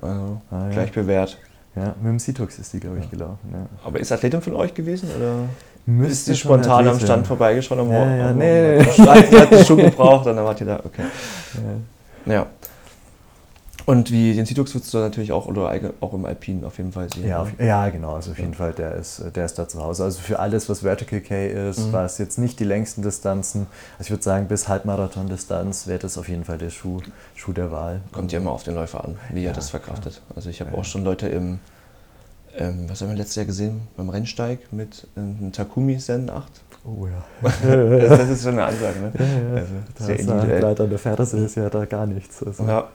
Also 0.00 0.40
ah, 0.50 0.68
gleich 0.70 0.92
bewährt. 0.92 1.38
Ja, 1.76 1.94
mit 2.00 2.06
dem 2.06 2.18
Citox 2.20 2.58
ist 2.58 2.72
die, 2.72 2.80
glaube 2.80 3.00
ich, 3.00 3.10
gelaufen. 3.10 3.48
Ja. 3.52 3.66
Aber 3.84 3.98
ist 3.98 4.12
Athletin 4.12 4.40
von 4.40 4.54
euch 4.54 4.74
gewesen? 4.74 5.08
Oder 5.16 5.48
Müsste 5.86 6.12
ist 6.12 6.28
die 6.28 6.36
spontan 6.36 6.86
am 6.86 7.00
Stand 7.00 7.26
vorbeigeschaut? 7.26 7.78
Am 7.78 7.90
ja, 7.90 8.16
ja, 8.16 8.30
am 8.30 8.38
nee. 8.38 8.82
Sie 8.82 9.02
hat 9.02 9.52
einen 9.52 9.64
Schuh 9.64 9.76
gebraucht 9.76 10.26
und 10.26 10.36
dann 10.36 10.44
wart 10.44 10.60
ihr 10.60 10.66
da. 10.66 10.80
Okay. 10.84 11.02
Ja. 12.26 12.46
Ja. 13.86 13.92
Und 13.92 14.10
wie 14.10 14.34
den 14.34 14.46
Sidux 14.46 14.74
würdest 14.74 14.92
du 14.94 14.98
natürlich 14.98 15.32
auch 15.32 15.46
oder 15.46 15.72
auch 16.00 16.14
im 16.14 16.24
Alpin 16.24 16.64
auf 16.64 16.78
jeden 16.78 16.92
Fall 16.92 17.12
sehen. 17.12 17.28
Ja, 17.28 17.42
auf, 17.42 17.48
ja 17.58 17.88
genau, 17.90 18.14
also 18.14 18.30
auf 18.30 18.38
jeden 18.38 18.54
Fall, 18.54 18.72
der 18.72 18.94
ist, 18.94 19.22
der 19.34 19.44
ist 19.44 19.58
da 19.58 19.68
zu 19.68 19.82
Hause. 19.82 20.04
Also 20.04 20.20
für 20.20 20.38
alles, 20.38 20.68
was 20.68 20.80
Vertical 20.80 21.20
K 21.20 21.48
ist, 21.48 21.80
mhm. 21.80 21.92
was 21.92 22.18
jetzt 22.18 22.38
nicht 22.38 22.58
die 22.60 22.64
längsten 22.64 23.02
Distanzen, 23.02 23.66
also 23.98 24.06
ich 24.06 24.10
würde 24.10 24.22
sagen, 24.22 24.48
bis 24.48 24.68
Halbmarathon-Distanz 24.68 25.86
wäre 25.86 25.98
das 25.98 26.16
auf 26.16 26.28
jeden 26.28 26.44
Fall 26.44 26.58
der 26.58 26.70
Schuh, 26.70 27.00
Schuh 27.34 27.52
der 27.52 27.70
Wahl. 27.70 28.00
Kommt 28.12 28.32
ja 28.32 28.38
immer 28.38 28.52
auf 28.52 28.62
den 28.62 28.74
Läufer 28.74 29.04
an, 29.04 29.16
wie 29.32 29.42
ja, 29.42 29.50
er 29.50 29.54
das 29.54 29.70
verkraftet. 29.70 30.14
Klar. 30.14 30.36
Also 30.36 30.50
ich 30.50 30.60
habe 30.60 30.70
ja. 30.72 30.78
auch 30.78 30.84
schon 30.84 31.04
Leute 31.04 31.28
im, 31.28 31.58
ähm, 32.56 32.88
was 32.88 33.02
haben 33.02 33.08
wir 33.08 33.16
letztes 33.16 33.36
Jahr 33.36 33.46
gesehen, 33.46 33.82
beim 33.96 34.08
Rennsteig 34.08 34.72
mit 34.72 35.06
einem 35.16 35.52
Takumi 35.52 35.98
Zen 35.98 36.30
8. 36.30 36.50
Oh 36.86 37.06
ja. 37.06 37.24
das, 37.50 38.18
das, 38.18 38.28
ist 38.28 38.42
schon 38.42 38.52
eine 38.52 38.64
Ansage, 38.64 39.00
ne? 39.00 39.12
Ja, 39.18 39.24
ja. 39.24 39.62
Also, 39.62 39.74
sehr 40.04 40.20
individuell. 40.20 40.64
an 40.64 40.90
der 40.90 40.98
Ferse 40.98 41.38
ist 41.38 41.54
ja 41.54 41.70
da 41.70 41.86
gar 41.86 42.06
nichts. 42.06 42.42
Also. 42.42 42.64
Ja. 42.64 42.88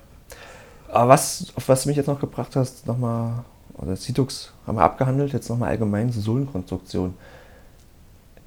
Aber 0.91 1.09
was, 1.09 1.47
auf 1.55 1.69
was 1.69 1.83
du 1.83 1.89
mich 1.89 1.97
jetzt 1.97 2.07
noch 2.07 2.19
gebracht 2.19 2.55
hast, 2.55 2.87
nochmal, 2.87 3.43
oder 3.77 3.95
Citux 3.95 4.51
haben 4.65 4.77
wir 4.77 4.83
abgehandelt, 4.83 5.33
jetzt 5.33 5.49
nochmal 5.49 5.69
allgemein 5.69 6.11
zur 6.11 6.21
Sohlenkonstruktion. 6.21 7.13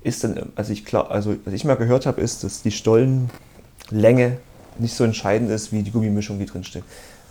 Ist 0.03 0.25
denn, 0.25 0.53
also 0.57 0.73
ich, 0.73 0.85
glaub, 0.85 1.11
also 1.11 1.37
was 1.45 1.55
ich 1.55 1.65
mal 1.65 1.77
gehört 1.77 2.07
habe, 2.07 2.21
ist, 2.21 2.43
dass 2.43 2.63
die 2.63 2.73
Stollenlänge 2.73 4.39
nicht 4.79 4.95
so 4.95 5.05
entscheidend 5.05 5.51
ist, 5.51 5.73
wie 5.73 5.83
die 5.83 5.93
Gummimischung, 5.93 6.39
die 6.39 6.47
drinsteckt. 6.47 6.87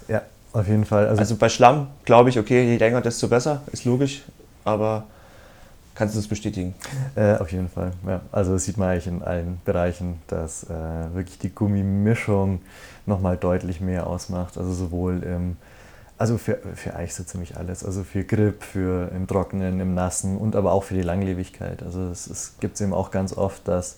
Ja, 0.07 0.21
auf 0.53 0.67
jeden 0.67 0.85
Fall. 0.85 1.07
Also, 1.07 1.19
also 1.19 1.35
bei 1.35 1.49
Schlamm 1.49 1.87
glaube 2.05 2.29
ich, 2.29 2.39
okay, 2.39 2.63
je 2.65 2.77
länger, 2.77 3.01
desto 3.01 3.27
besser, 3.27 3.61
ist 3.71 3.83
logisch, 3.83 4.23
aber 4.63 5.05
kannst 5.95 6.15
du 6.15 6.19
das 6.19 6.27
bestätigen? 6.27 6.73
Äh, 7.15 7.35
auf 7.35 7.51
jeden 7.51 7.69
Fall, 7.69 7.91
ja. 8.07 8.21
Also 8.31 8.53
das 8.53 8.65
sieht 8.65 8.77
man 8.77 8.89
eigentlich 8.89 9.07
in 9.07 9.21
allen 9.21 9.59
Bereichen, 9.65 10.21
dass 10.27 10.63
äh, 10.63 10.69
wirklich 11.13 11.37
die 11.39 11.53
Gummimischung 11.53 12.61
nochmal 13.11 13.37
deutlich 13.37 13.81
mehr 13.81 14.07
ausmacht. 14.07 14.57
Also 14.57 14.71
sowohl 14.73 15.21
im, 15.23 15.57
also 16.17 16.37
für, 16.37 16.57
für 16.75 16.95
eigentlich 16.95 17.13
so 17.13 17.23
ziemlich 17.23 17.57
alles. 17.57 17.83
Also 17.83 18.03
für 18.03 18.23
Grip, 18.23 18.63
für 18.63 19.11
im 19.11 19.27
Trockenen, 19.27 19.79
im 19.79 19.93
Nassen 19.93 20.37
und 20.37 20.55
aber 20.55 20.71
auch 20.71 20.83
für 20.83 20.95
die 20.95 21.01
Langlebigkeit. 21.01 21.83
Also 21.83 22.09
es, 22.09 22.55
gibt 22.59 22.75
es 22.75 22.81
eben 22.81 22.93
auch 22.93 23.11
ganz 23.11 23.37
oft, 23.37 23.67
dass 23.67 23.97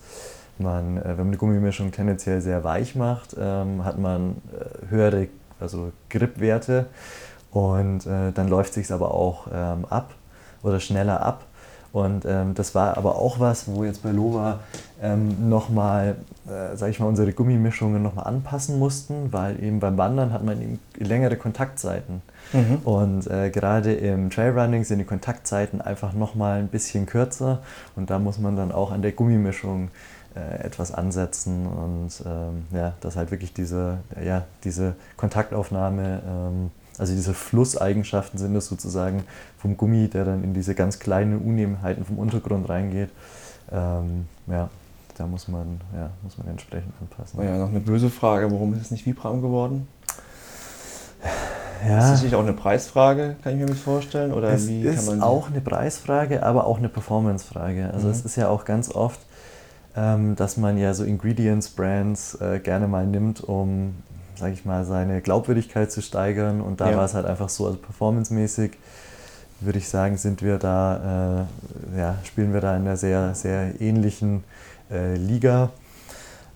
man, 0.58 0.98
äh, 0.98 1.04
wenn 1.04 1.16
man 1.16 1.26
eine 1.28 1.36
Gummimischung 1.36 1.92
tendenziell 1.92 2.40
sehr 2.40 2.64
weich 2.64 2.94
macht, 2.94 3.36
ähm, 3.38 3.84
hat 3.84 3.98
man 3.98 4.36
äh, 4.52 4.90
höhere 4.90 5.28
also 5.60 5.92
Gripwerte 6.10 6.86
und 7.50 8.06
äh, 8.06 8.32
dann 8.32 8.48
läuft 8.48 8.70
es 8.70 8.74
sich 8.74 8.92
aber 8.92 9.14
auch 9.14 9.46
ähm, 9.52 9.84
ab 9.88 10.14
oder 10.62 10.80
schneller 10.80 11.22
ab. 11.22 11.44
Und 11.94 12.24
ähm, 12.24 12.54
das 12.54 12.74
war 12.74 12.96
aber 12.96 13.14
auch 13.14 13.38
was, 13.38 13.68
wo 13.68 13.84
jetzt 13.84 14.02
bei 14.02 14.10
Lova 14.10 14.58
ähm, 15.00 15.48
nochmal, 15.48 16.16
äh, 16.44 16.76
sage 16.76 16.90
ich 16.90 16.98
mal, 16.98 17.06
unsere 17.06 17.32
Gummimischungen 17.32 18.02
nochmal 18.02 18.26
anpassen 18.26 18.80
mussten, 18.80 19.32
weil 19.32 19.62
eben 19.62 19.78
beim 19.78 19.96
Wandern 19.96 20.32
hat 20.32 20.42
man 20.42 20.60
eben 20.60 20.80
längere 20.98 21.36
Kontaktzeiten. 21.36 22.20
Mhm. 22.52 22.78
Und 22.82 23.28
äh, 23.28 23.50
gerade 23.50 23.92
im 23.92 24.28
Trailrunning 24.28 24.82
sind 24.82 24.98
die 24.98 25.04
Kontaktzeiten 25.04 25.80
einfach 25.80 26.14
nochmal 26.14 26.58
ein 26.58 26.66
bisschen 26.66 27.06
kürzer 27.06 27.60
und 27.94 28.10
da 28.10 28.18
muss 28.18 28.38
man 28.38 28.56
dann 28.56 28.72
auch 28.72 28.90
an 28.90 29.00
der 29.00 29.12
Gummimischung 29.12 29.90
äh, 30.34 30.64
etwas 30.64 30.92
ansetzen 30.92 31.64
und 31.64 32.10
ähm, 32.26 32.64
ja, 32.76 32.94
dass 33.02 33.14
halt 33.14 33.30
wirklich 33.30 33.54
diese, 33.54 33.98
ja, 34.20 34.42
diese 34.64 34.96
Kontaktaufnahme, 35.16 36.22
ähm, 36.26 36.70
also 36.98 37.14
diese 37.14 37.34
Flusseigenschaften 37.34 38.38
sind 38.38 38.54
es 38.56 38.66
sozusagen 38.66 39.24
vom 39.58 39.76
Gummi, 39.76 40.08
der 40.08 40.24
dann 40.24 40.44
in 40.44 40.54
diese 40.54 40.74
ganz 40.74 40.98
kleinen 40.98 41.38
Unebenheiten 41.38 42.04
vom 42.04 42.18
Untergrund 42.18 42.68
reingeht. 42.68 43.10
Ähm, 43.72 44.26
ja, 44.46 44.68
da 45.16 45.26
muss 45.26 45.48
man, 45.48 45.80
ja, 45.94 46.10
muss 46.22 46.38
man 46.38 46.48
entsprechend 46.48 46.92
anpassen. 47.00 47.42
Ja, 47.42 47.56
noch 47.58 47.68
eine 47.70 47.80
böse 47.80 48.10
Frage, 48.10 48.50
warum 48.50 48.74
ist 48.74 48.82
es 48.82 48.90
nicht 48.90 49.06
Vibram 49.06 49.42
geworden? 49.42 49.88
Ja. 51.86 51.98
Ist 51.98 52.12
das 52.12 52.22
nicht 52.22 52.34
auch 52.34 52.42
eine 52.42 52.52
Preisfrage, 52.54 53.36
kann 53.42 53.60
ich 53.60 53.68
mir 53.68 53.74
vorstellen? 53.74 54.32
Oder 54.32 54.50
es 54.50 54.68
wie 54.68 54.82
ist 54.82 54.96
kann 55.06 55.18
man 55.18 55.22
auch 55.22 55.50
eine 55.50 55.60
Preisfrage, 55.60 56.42
aber 56.42 56.66
auch 56.66 56.78
eine 56.78 56.88
Performancefrage. 56.88 57.90
Also 57.92 58.06
Mhm. 58.06 58.12
es 58.12 58.24
ist 58.24 58.36
ja 58.36 58.48
auch 58.48 58.64
ganz 58.64 58.90
oft, 58.90 59.20
ähm, 59.96 60.34
dass 60.34 60.56
man 60.56 60.78
ja 60.78 60.94
so 60.94 61.04
Ingredients-Brands 61.04 62.40
äh, 62.40 62.60
gerne 62.60 62.88
mal 62.88 63.06
nimmt, 63.06 63.42
um, 63.44 63.96
sage 64.36 64.52
ich 64.54 64.64
mal, 64.64 64.84
seine 64.84 65.20
Glaubwürdigkeit 65.20 65.90
zu 65.90 66.02
steigern. 66.02 66.60
Und 66.60 66.80
da 66.80 66.90
Ja. 66.90 66.96
war 66.98 67.04
es 67.04 67.14
halt 67.14 67.26
einfach 67.26 67.48
so, 67.48 67.66
also 67.66 67.78
performancemäßig 67.78 68.72
würde 69.60 69.78
ich 69.78 69.88
sagen, 69.88 70.16
sind 70.16 70.42
wir 70.42 70.58
da, 70.58 71.46
äh, 71.94 71.98
ja, 71.98 72.18
spielen 72.24 72.52
wir 72.52 72.60
da 72.60 72.76
in 72.76 72.82
einer 72.82 72.96
sehr, 72.96 73.34
sehr 73.34 73.80
ähnlichen 73.80 74.44
äh, 74.90 75.14
Liga. 75.16 75.70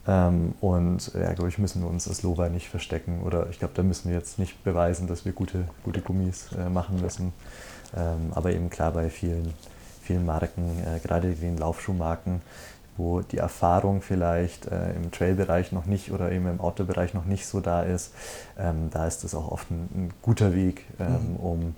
Ähm, 0.07 0.55
und 0.61 1.12
ja, 1.14 1.33
glaube 1.33 1.49
ich, 1.49 1.59
müssen 1.59 1.83
wir 1.83 1.88
uns 1.88 2.09
als 2.09 2.23
Lova 2.23 2.49
nicht 2.49 2.69
verstecken. 2.69 3.23
Oder 3.23 3.49
ich 3.51 3.59
glaube, 3.59 3.75
da 3.77 3.83
müssen 3.83 4.09
wir 4.11 4.17
jetzt 4.17 4.38
nicht 4.38 4.62
beweisen, 4.64 5.07
dass 5.07 5.25
wir 5.25 5.33
gute, 5.33 5.64
gute 5.85 6.01
Gummis 6.01 6.49
äh, 6.59 6.69
machen 6.69 7.01
müssen. 7.01 7.33
Ähm, 7.97 8.33
aber 8.35 8.53
eben 8.53 8.69
klar 8.71 8.93
bei 8.93 9.09
vielen, 9.11 9.55
vielen 10.03 10.27
Marken, 10.27 10.83
äh, 10.85 10.99
gerade 11.01 11.33
den 11.33 11.57
Laufschuhmarken, 11.57 12.41
wo 12.99 13.21
die 13.23 13.39
Erfahrung 13.39 14.03
vielleicht 14.03 14.67
äh, 14.67 14.93
im 14.95 15.11
Trailbereich 15.11 15.73
noch 15.73 15.87
nicht 15.87 16.13
oder 16.13 16.31
eben 16.31 16.47
im 16.49 16.61
Outdoor-Bereich 16.61 17.15
noch 17.15 17.25
nicht 17.25 17.47
so 17.47 17.61
da 17.61 17.83
ist, 17.83 18.13
ähm, 18.59 18.91
da 18.91 19.07
ist 19.07 19.25
das 19.25 19.35
auch 19.35 19.51
oft 19.51 19.71
ein, 19.71 19.89
ein 19.95 20.11
guter 20.21 20.55
Weg, 20.55 20.85
ähm, 21.01 21.07
Mhm. 21.33 21.37
um, 21.37 21.77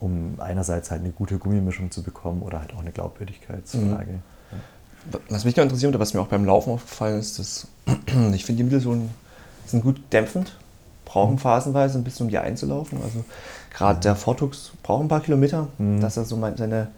um 0.00 0.34
einerseits 0.38 0.90
halt 0.90 1.02
eine 1.02 1.12
gute 1.12 1.38
Gummimischung 1.38 1.90
zu 1.92 2.02
bekommen 2.02 2.42
oder 2.42 2.58
halt 2.60 2.74
auch 2.74 2.80
eine 2.80 2.90
Glaubwürdigkeitsfrage. 2.90 4.18
Was 5.28 5.44
mich 5.44 5.56
noch 5.56 5.62
interessiert 5.64 5.90
oder 5.90 6.00
was 6.00 6.14
mir 6.14 6.20
auch 6.20 6.28
beim 6.28 6.44
Laufen 6.44 6.70
aufgefallen 6.72 7.18
ist, 7.20 7.38
dass 7.38 7.66
ich 8.32 8.44
finde, 8.44 8.58
die 8.58 8.64
Mittelsohlen 8.64 9.10
sind 9.66 9.82
gut 9.82 10.00
dämpfend, 10.12 10.56
brauchen 11.04 11.38
phasenweise 11.38 11.98
ein 11.98 12.04
bisschen, 12.04 12.26
um 12.26 12.30
die 12.30 12.38
einzulaufen. 12.38 12.98
Also 13.02 13.24
gerade 13.74 14.00
der 14.00 14.16
Vortux 14.16 14.72
braucht 14.82 15.02
ein 15.02 15.08
paar 15.08 15.20
Kilometer, 15.20 15.68
Mhm. 15.78 16.00
dass 16.00 16.16
er 16.16 16.24
so 16.24 16.40
seine 16.56 16.88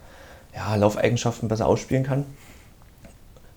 ja, 0.55 0.77
Laufeigenschaften 0.77 1.49
besser 1.49 1.67
ausspielen 1.67 2.05
kann. 2.05 2.25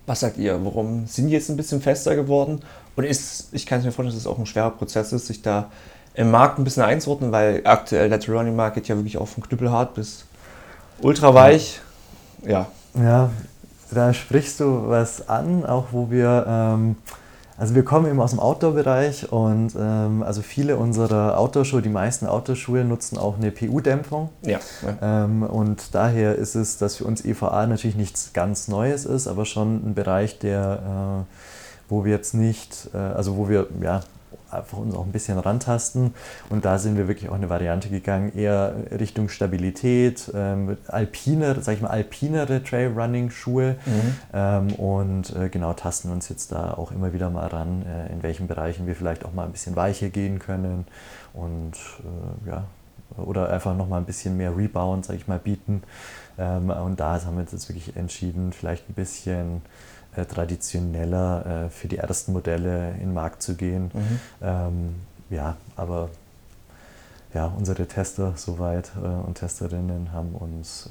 Was 0.08 0.22
sagt 0.22 0.38
ihr? 0.38 0.60
Warum 0.66 1.06
sind 1.06 1.28
die 1.28 1.34
jetzt 1.34 1.50
ein 1.50 1.58
bisschen 1.58 1.82
fester 1.82 2.16
geworden? 2.16 2.62
Und 2.96 3.04
ist, 3.04 3.50
ich 3.52 3.66
kann 3.68 3.80
es 3.80 3.86
mir 3.86 3.92
vorstellen, 3.92 4.16
dass 4.16 4.22
es 4.22 4.28
auch 4.28 4.40
ein 4.40 4.46
schwerer 4.48 4.72
Prozess 4.72 5.14
ist, 5.14 5.28
sich 5.28 5.44
da 5.44 5.70
im 6.16 6.32
Markt 6.32 6.58
ein 6.58 6.64
bisschen 6.64 6.82
einzuordnen, 6.82 7.32
weil 7.32 7.62
aktuell 7.66 8.10
der 8.10 8.20
Running 8.28 8.56
Markt 8.56 8.76
geht 8.76 8.88
ja 8.88 8.96
wirklich 8.96 9.18
auch 9.18 9.28
von 9.28 9.44
knüppelhart 9.44 9.94
bis 9.94 10.26
ultra 11.02 11.34
weich. 11.34 11.80
Ja. 12.44 12.68
Ja, 12.96 13.30
da 13.92 14.14
sprichst 14.14 14.60
du 14.60 14.88
was 14.88 15.30
an, 15.30 15.66
auch 15.66 15.88
wo 15.92 16.10
wir, 16.10 16.46
ähm, 16.48 16.96
also 17.58 17.74
wir 17.74 17.84
kommen 17.84 18.08
eben 18.08 18.22
aus 18.22 18.32
dem 18.32 18.40
Outdoor-Bereich 18.40 19.32
und 19.32 19.74
ähm, 19.80 20.22
also 20.22 20.44
viele 20.44 20.78
unserer 20.78 21.40
Outdoor-Schuhe, 21.40 21.82
die 21.82 21.90
meisten 21.90 22.28
Outdoor-Schuhe 22.28 22.84
nutzen 22.84 23.18
auch 23.18 23.38
eine 23.38 23.52
PU-Dämpfung. 23.52 24.30
Ja. 24.44 24.60
ja. 24.84 25.24
Ähm, 25.24 25.42
und 25.42 25.96
daher 25.96 26.36
ist 26.36 26.54
es, 26.54 26.78
dass 26.78 26.98
für 26.98 27.06
uns 27.06 27.26
EVA 27.26 27.66
natürlich 27.66 27.96
nichts 27.96 28.32
ganz 28.34 28.68
Neues 28.68 29.06
ist, 29.06 29.28
aber 29.28 29.46
schon 29.46 29.90
ein 29.90 29.94
Bereich, 29.96 30.38
der, 30.38 31.26
äh, 31.28 31.34
wo 31.90 32.06
wir 32.06 32.12
jetzt 32.12 32.36
nicht, 32.36 32.90
äh, 32.94 32.98
also 32.98 33.38
wo 33.38 33.50
wir 33.50 33.66
ja 33.82 34.02
einfach 34.52 34.78
uns 34.78 34.96
auch 34.96 35.06
ein 35.06 35.12
bisschen 35.12 35.38
rantasten. 35.40 36.14
Und 36.50 36.66
da 36.66 36.78
sind 36.78 36.98
wir 36.98 37.08
wirklich 37.08 37.30
auch 37.30 37.36
eine 37.36 37.50
Variante 37.50 37.90
gegangen, 37.90 38.36
eher 38.36 38.76
Richtung 38.92 39.30
Stabilität, 39.30 40.32
ähm, 40.34 40.78
alpiner, 40.88 41.62
sag 41.62 41.76
ich 41.76 41.82
mal, 41.82 41.90
alpinere 41.90 42.64
Trailrunning-Schuhe. 42.64 43.76
Ähm, 44.34 44.74
und 44.74 45.36
äh, 45.36 45.50
genau 45.50 45.74
tasten 45.74 46.12
uns 46.12 46.30
jetzt 46.30 46.52
da 46.52 46.74
auch 46.74 46.92
immer 46.92 47.14
wieder 47.14 47.30
mal 47.30 47.48
ran, 47.48 47.84
äh, 47.86 48.12
in 48.12 48.24
welchen 48.24 48.48
Bereichen 48.48 48.88
wir 48.88 48.96
vielleicht 48.96 49.26
auch 49.26 49.34
mal 49.34 49.46
ein 49.46 49.52
bisschen 49.52 49.76
weicher 49.76 50.10
gehen 50.10 50.40
können 50.40 50.86
und 51.34 51.74
äh, 51.74 52.50
ja, 52.50 52.64
oder 53.18 53.50
einfach 53.50 53.76
noch 53.76 53.88
mal 53.88 53.98
ein 53.98 54.06
bisschen 54.06 54.38
mehr 54.38 54.56
Rebound, 54.56 55.06
sag 55.06 55.16
ich 55.16 55.28
mal, 55.28 55.40
bieten. 55.40 55.84
Ähm, 56.38 56.70
und 56.70 57.00
da 57.00 57.24
haben 57.24 57.36
wir 57.36 57.42
uns 57.42 57.52
jetzt 57.52 57.70
wirklich 57.70 57.96
entschieden, 57.96 58.52
vielleicht 58.54 58.90
ein 58.90 58.94
bisschen 58.94 59.62
äh, 60.16 60.26
traditioneller 60.26 61.66
äh, 61.66 61.70
für 61.70 61.88
die 61.88 61.98
ersten 61.98 62.34
Modelle 62.34 62.92
in 62.94 63.00
den 63.00 63.14
Markt 63.14 63.42
zu 63.42 63.56
gehen. 63.56 63.92
Mhm. 63.94 64.20
Ähm, 64.42 64.96
ja, 65.30 65.58
aber 65.76 66.10
ja, 67.34 67.52
unsere 67.58 67.86
Tester 67.86 68.34
soweit 68.36 68.92
äh, 69.04 69.06
und 69.06 69.36
Testerinnen 69.36 70.12
haben 70.14 70.34
uns, 70.34 70.90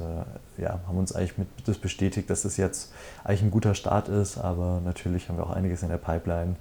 äh, 0.58 0.62
ja, 0.62 0.78
haben 0.86 0.98
uns 0.98 1.14
eigentlich 1.14 1.38
mit 1.38 1.48
das 1.64 1.78
bestätigt, 1.78 2.28
dass 2.30 2.42
das 2.42 2.56
jetzt 2.56 2.92
eigentlich 3.24 3.42
ein 3.42 3.50
guter 3.50 3.74
Start 3.74 4.08
ist, 4.08 4.38
aber 4.38 4.80
natürlich 4.84 5.28
haben 5.28 5.38
wir 5.38 5.44
auch 5.46 5.50
einiges 5.50 5.82
in 5.82 5.88
der 5.88 5.96
Pipeline. 5.96 6.56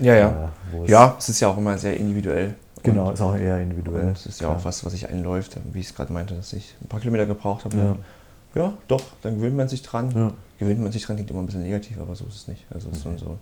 Ja, 0.00 0.14
ja. 0.16 0.50
äh, 0.74 0.82
es- 0.84 0.90
Ja, 0.90 1.14
es 1.18 1.28
ist 1.28 1.40
ja 1.40 1.48
auch 1.48 1.56
immer 1.56 1.78
sehr 1.78 1.96
individuell. 1.96 2.54
Genau, 2.82 3.06
Und, 3.08 3.14
ist 3.14 3.20
auch 3.20 3.36
eher 3.36 3.60
individuell. 3.60 4.08
es 4.08 4.26
ist 4.26 4.40
ja 4.40 4.48
klar. 4.48 4.58
auch 4.58 4.64
was, 4.64 4.84
was 4.84 4.90
sich 4.92 5.08
einläuft, 5.08 5.56
wie 5.72 5.78
ich 5.78 5.86
es 5.90 5.94
gerade 5.94 6.12
meinte, 6.12 6.34
dass 6.34 6.52
ich 6.52 6.74
ein 6.82 6.88
paar 6.88 6.98
Kilometer 6.98 7.26
gebraucht 7.26 7.64
habe. 7.64 7.76
Ja. 7.76 8.60
ja, 8.60 8.72
doch, 8.88 9.02
dann 9.22 9.36
gewöhnt 9.36 9.56
man 9.56 9.68
sich 9.68 9.82
dran. 9.82 10.10
Ja. 10.10 10.32
Gewöhnt 10.62 10.80
man 10.80 10.92
sich 10.92 11.04
dran, 11.04 11.16
klingt 11.16 11.28
immer 11.30 11.40
ein 11.40 11.46
bisschen 11.46 11.62
negativ, 11.64 11.98
aber 11.98 12.14
so 12.14 12.24
ist 12.26 12.36
es 12.36 12.46
nicht. 12.48 12.64
Also 12.70 12.88
es 12.90 12.98
ist 12.98 13.02
so, 13.02 13.16
so 13.18 13.30
ein 13.30 13.38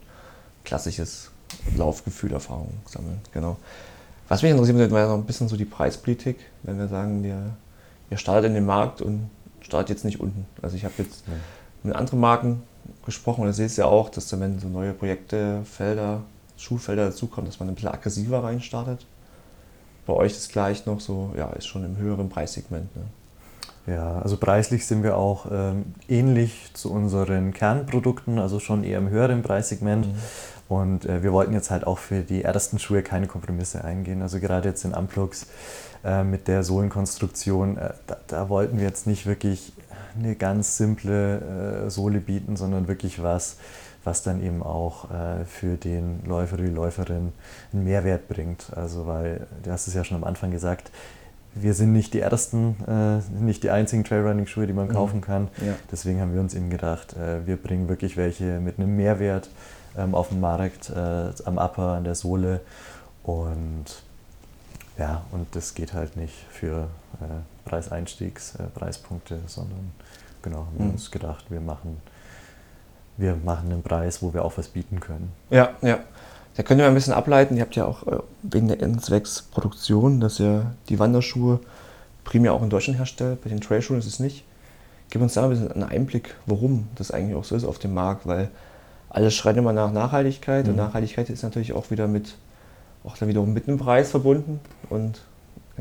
klassisches 0.65 1.31
Laufgefühl, 1.77 2.33
Erfahrung 2.33 2.73
sammeln. 2.87 3.21
Genau. 3.35 3.59
Was 4.29 4.41
mich 4.43 4.51
interessiert, 4.51 4.79
wäre 4.91 5.09
noch 5.09 5.17
ein 5.17 5.25
bisschen 5.25 5.47
so 5.49 5.57
die 5.59 5.67
Preispolitik, 5.67 6.39
wenn 6.63 6.79
wir 6.79 6.89
sagen, 6.89 7.23
wir, 7.23 7.37
wir 8.09 8.17
startet 8.17 8.47
in 8.47 8.55
den 8.55 8.65
Markt 8.65 9.03
und 9.03 9.29
startet 9.61 9.91
jetzt 9.91 10.05
nicht 10.07 10.19
unten. 10.19 10.47
Also 10.63 10.77
ich 10.77 10.85
habe 10.85 10.95
jetzt 10.97 11.25
Ja. 11.27 11.35
mit 11.83 11.95
anderen 11.95 12.21
Marken 12.21 12.63
gesprochen 13.05 13.43
und 13.43 13.49
da 13.49 13.53
sehe 13.53 13.67
ich 13.67 13.77
ja 13.77 13.85
auch, 13.85 14.09
dass 14.09 14.29
dann, 14.29 14.41
wenn 14.41 14.59
so 14.59 14.69
neue 14.69 14.95
Projekte, 14.95 15.61
Felder, 15.65 16.23
Schulfelder 16.57 17.07
dazukommen, 17.07 17.51
dass 17.51 17.61
man 17.61 17.69
ein 17.69 17.75
bisschen 17.75 17.91
aggressiver 17.91 18.43
reinstartet. 18.43 19.05
Bei 20.07 20.15
euch 20.15 20.33
ist 20.33 20.51
gleich 20.53 20.87
noch 20.87 21.01
so, 21.01 21.35
ja, 21.37 21.51
ist 21.51 21.67
schon 21.67 21.85
im 21.85 21.99
höheren 21.99 22.31
Preissegment. 22.31 22.97
Ne? 22.97 23.03
Ja, 23.87 24.21
also 24.21 24.37
preislich 24.37 24.87
sind 24.87 25.03
wir 25.03 25.17
auch 25.17 25.47
ähm, 25.51 25.95
ähnlich 26.09 26.71
zu 26.75 26.93
unseren 26.93 27.53
Kernprodukten, 27.53 28.39
also 28.39 28.61
schon 28.61 28.85
eher 28.85 28.99
im 28.99 29.09
höheren 29.09 29.43
Preissegment. 29.43 30.07
Mhm. 30.07 30.15
Und 30.69 31.07
äh, 31.07 31.23
wir 31.23 31.33
wollten 31.33 31.53
jetzt 31.53 31.71
halt 31.71 31.87
auch 31.87 31.99
für 31.99 32.21
die 32.21 32.45
ersten 32.45 32.79
Schuhe 32.79 33.03
keine 33.03 33.27
Kompromisse 33.27 33.83
eingehen. 33.83 34.23
Also 34.23 34.39
gerade 34.39 34.69
jetzt 34.69 34.85
in 34.85 34.95
Amplux 34.95 35.47
äh, 36.05 36.23
mit 36.23 36.47
der 36.47 36.63
Sohlenkonstruktion, 36.63 37.77
äh, 37.77 37.91
da, 38.07 38.17
da 38.29 38.49
wollten 38.49 38.79
wir 38.79 38.85
jetzt 38.85 39.07
nicht 39.07 39.27
wirklich 39.27 39.73
eine 40.17 40.37
ganz 40.37 40.77
simple 40.77 41.87
äh, 41.87 41.91
Sohle 41.91 42.21
bieten, 42.21 42.57
sondern 42.57 42.87
wirklich 42.87 43.23
was, 43.23 43.57
was 44.05 44.23
dann 44.23 44.43
eben 44.43 44.63
auch 44.63 45.11
äh, 45.11 45.45
für 45.45 45.77
den 45.77 46.25
Läufer 46.25 46.55
oder 46.55 46.65
die 46.65 46.71
Läuferin 46.71 47.33
einen 47.73 47.85
Mehrwert 47.85 48.29
bringt. 48.29 48.67
Also 48.77 49.07
weil, 49.07 49.47
du 49.63 49.71
hast 49.73 49.89
es 49.89 49.95
ja 49.95 50.05
schon 50.05 50.17
am 50.17 50.25
Anfang 50.25 50.51
gesagt, 50.51 50.91
wir 51.55 51.75
sind 51.75 51.93
nicht 51.93 52.15
die 52.15 52.21
ersten, 52.21 52.77
äh, 52.87 53.19
nicht 53.43 53.63
die 53.63 53.71
einzigen 53.71 54.05
Trailrunning-Schuhe, 54.05 54.67
die 54.67 54.73
man 54.73 54.89
Mhm. 54.89 54.93
kaufen 54.93 55.21
kann. 55.21 55.49
Ja. 55.65 55.75
Deswegen 55.91 56.21
haben 56.21 56.33
wir 56.35 56.41
uns 56.41 56.55
eben 56.55 56.71
gedacht, 56.71 57.15
äh, 57.17 57.47
wir 57.47 57.57
bringen 57.57 57.89
wirklich 57.89 58.17
welche 58.17 58.61
mit 58.61 58.79
einem 58.79 58.97
Mehrwert 58.97 59.49
ähm, 59.99 60.15
auf 60.15 60.29
den 60.29 60.41
Markt, 60.41 60.91
äh, 60.91 61.31
am 61.45 61.59
Upper, 61.59 61.95
an 61.95 62.05
der 62.05 62.15
Sohle. 62.15 62.61
Und 63.25 63.85
ja, 64.99 65.23
und 65.33 65.55
das 65.57 65.75
geht 65.75 65.93
halt 65.95 66.17
nicht 66.17 66.35
für 66.51 66.89
äh, 67.21 67.69
Preiseinstiegs, 67.69 68.55
äh, 68.57 68.65
Preispunkte, 68.75 69.39
sondern 69.47 69.93
genau, 70.43 70.59
haben 70.59 70.79
wir 70.79 70.85
Mhm. 70.87 70.91
uns 70.93 71.11
gedacht, 71.11 71.47
wir 71.51 71.61
machen, 71.61 71.97
wir 73.17 73.35
machen 73.37 73.73
einen 73.73 73.83
Preis, 73.83 74.23
wo 74.23 74.33
wir 74.33 74.45
auch 74.45 74.57
was 74.57 74.69
bieten 74.69 75.01
können. 75.01 75.33
Ja, 75.51 75.71
ja. 75.83 75.99
Da 76.61 76.65
könnt 76.65 76.79
ihr 76.79 76.85
mal 76.85 76.91
ein 76.91 76.95
bisschen 76.95 77.15
ableiten. 77.15 77.57
Ihr 77.57 77.63
habt 77.63 77.75
ja 77.75 77.87
auch 77.87 78.07
äh, 78.07 78.19
wegen 78.43 78.69
der 78.69 78.83
N-Zwecks 78.83 79.49
Produktion, 79.51 80.21
dass 80.21 80.39
ihr 80.39 80.67
die 80.91 80.99
Wanderschuhe 80.99 81.59
primär 82.23 82.53
auch 82.53 82.63
in 82.63 82.69
Deutschland 82.69 82.99
herstellt. 82.99 83.43
Bei 83.43 83.49
den 83.49 83.63
Trailschuhen 83.63 83.99
ist 83.99 84.05
es 84.05 84.21
nicht. 84.21 84.45
Gib 85.09 85.23
uns 85.23 85.33
da 85.33 85.45
ein 85.45 85.49
bisschen 85.49 85.73
einen 85.73 85.85
Einblick, 85.85 86.35
warum 86.45 86.87
das 86.97 87.13
eigentlich 87.13 87.35
auch 87.35 87.45
so 87.45 87.57
ist 87.57 87.65
auf 87.65 87.79
dem 87.79 87.95
Markt, 87.95 88.27
weil 88.27 88.51
alles 89.09 89.35
schreit 89.35 89.57
immer 89.57 89.73
nach 89.73 89.91
Nachhaltigkeit 89.91 90.67
und 90.67 90.73
Mhm. 90.73 90.81
Nachhaltigkeit 90.81 91.31
ist 91.31 91.43
natürlich 91.43 91.73
auch 91.73 91.91
wieder 91.91 92.07
mit, 92.07 92.37
auch 93.05 93.17
dann 93.17 93.31
wiederum 93.31 93.55
mit 93.55 93.67
einem 93.67 93.79
Preis 93.79 94.11
verbunden 94.11 94.61
und 94.91 95.23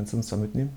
Kannst 0.00 0.14
du 0.14 0.16
uns 0.16 0.28
da 0.28 0.36
mitnehmen? 0.36 0.70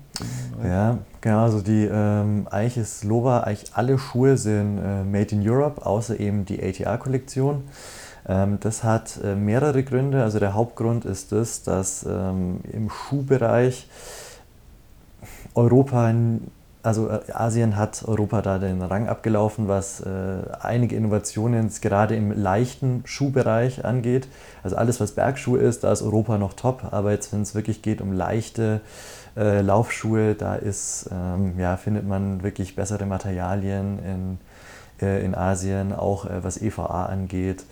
Ja, 0.62 0.98
genau. 1.22 1.44
Also 1.44 1.62
die, 1.62 1.88
ähm, 1.90 2.46
eigentlich 2.50 2.76
ist 2.76 3.04
Lova, 3.04 3.40
eigentlich 3.40 3.70
alle 3.72 3.98
Schuhe 3.98 4.36
sind 4.36 4.76
äh, 4.76 5.02
made 5.02 5.34
in 5.34 5.48
Europe, 5.48 5.86
außer 5.86 6.20
eben 6.20 6.44
die 6.44 6.62
ATR-Kollektion. 6.62 7.62
Ähm, 8.26 8.58
das 8.60 8.84
hat 8.84 9.18
äh, 9.22 9.34
mehrere 9.34 9.82
Gründe. 9.82 10.22
Also 10.22 10.38
der 10.38 10.54
Hauptgrund 10.54 11.04
ist 11.04 11.32
das, 11.32 11.62
dass 11.62 12.04
ähm, 12.08 12.60
im 12.72 12.90
Schuhbereich 12.90 13.88
Europa, 15.54 16.12
also 16.82 17.08
äh, 17.08 17.20
Asien 17.32 17.76
hat 17.76 18.04
Europa 18.06 18.40
da 18.42 18.58
den 18.58 18.82
Rang 18.82 19.08
abgelaufen, 19.08 19.68
was 19.68 20.00
äh, 20.00 20.08
einige 20.60 20.96
Innovationen 20.96 21.70
gerade 21.80 22.16
im 22.16 22.32
leichten 22.32 23.02
Schuhbereich 23.04 23.84
angeht. 23.84 24.28
Also 24.62 24.76
alles, 24.76 25.00
was 25.00 25.12
Bergschuhe 25.12 25.58
ist, 25.58 25.84
da 25.84 25.92
ist 25.92 26.02
Europa 26.02 26.38
noch 26.38 26.54
top. 26.54 26.84
Aber 26.92 27.12
jetzt, 27.12 27.32
wenn 27.32 27.42
es 27.42 27.54
wirklich 27.54 27.82
geht 27.82 28.00
um 28.00 28.12
leichte 28.12 28.80
Laufschuhe, 29.36 30.36
da 30.36 30.54
ist, 30.54 31.10
ähm, 31.10 31.58
ja, 31.58 31.76
findet 31.76 32.06
man 32.06 32.44
wirklich 32.44 32.76
bessere 32.76 33.04
Materialien 33.04 34.38
in, 35.00 35.08
in 35.08 35.34
Asien, 35.34 35.92
auch 35.92 36.26
was 36.40 36.62
EVA 36.62 37.06
angeht 37.06 37.64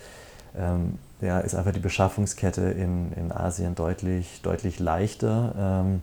ähm, 0.57 0.99
ja, 1.21 1.38
ist 1.41 1.55
einfach 1.55 1.73
die 1.73 1.81
Beschaffungskette 1.81 2.62
in, 2.62 3.12
in 3.12 3.33
Asien 3.33 3.75
deutlich, 3.75 4.41
deutlich 4.43 4.81
leichter 4.81 5.55
ähm, 5.59 6.03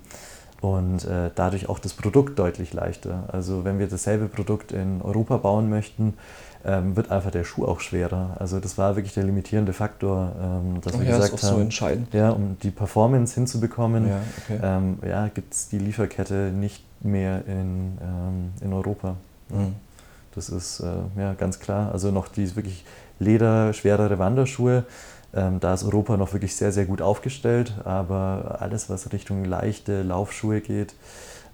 und 0.62 1.06
äh, 1.06 1.30
dadurch 1.36 1.70
auch 1.70 1.80
das 1.80 1.94
Produkt 1.94 2.40
deutlich 2.40 2.74
leichter. 2.74 3.26
Also 3.32 3.66
wenn 3.66 3.80
wir 3.80 3.88
dasselbe 3.88 4.28
Produkt 4.28 4.72
in 4.72 5.02
Europa 5.02 5.38
bauen 5.38 5.70
möchten, 5.70 6.16
ähm, 6.66 6.96
wird 6.96 7.10
einfach 7.12 7.32
der 7.32 7.46
Schuh 7.46 7.66
auch 7.66 7.80
schwerer. 7.80 8.36
Also 8.40 8.60
das 8.60 8.78
war 8.78 8.96
wirklich 8.96 9.14
der 9.14 9.24
limitierende 9.24 9.72
Faktor, 9.72 10.34
ähm, 10.42 10.82
dass 10.82 10.94
oh, 10.94 11.00
wir 11.00 11.06
ja, 11.08 11.16
gesagt 11.18 11.34
ist 11.34 11.44
auch 11.44 11.48
haben, 11.48 11.56
so 11.56 11.62
entscheidend. 11.62 12.14
ja, 12.14 12.32
um 12.32 12.58
die 12.62 12.72
Performance 12.72 13.36
hinzubekommen, 13.36 14.10
Ja, 14.10 14.22
okay. 14.44 14.60
ähm, 14.62 15.00
ja, 15.08 15.28
gibt 15.30 15.54
es 15.54 15.70
die 15.70 15.80
Lieferkette 15.80 16.52
nicht 16.54 16.84
mehr 17.02 17.46
in, 17.48 17.98
ähm, 18.02 18.52
in 18.62 18.74
Europa. 18.74 19.16
Mhm. 19.50 19.76
Das 20.36 20.50
ist 20.50 20.82
äh, 20.82 20.86
ja 21.18 21.34
ganz 21.34 21.60
klar. 21.60 21.92
Also 21.92 22.12
noch 22.12 22.28
die 22.28 22.56
wirklich 22.56 22.86
Leder, 23.20 23.74
schwerere 23.74 24.20
Wanderschuhe. 24.20 24.86
Ähm, 25.34 25.60
da 25.60 25.74
ist 25.74 25.84
Europa 25.84 26.18
noch 26.18 26.34
wirklich 26.34 26.56
sehr, 26.56 26.72
sehr 26.72 26.86
gut 26.86 27.02
aufgestellt. 27.02 27.74
Aber 27.86 28.58
alles, 28.60 28.90
was 28.90 29.12
Richtung 29.12 29.46
leichte 29.46 30.04
Laufschuhe 30.04 30.62
geht, 30.62 30.96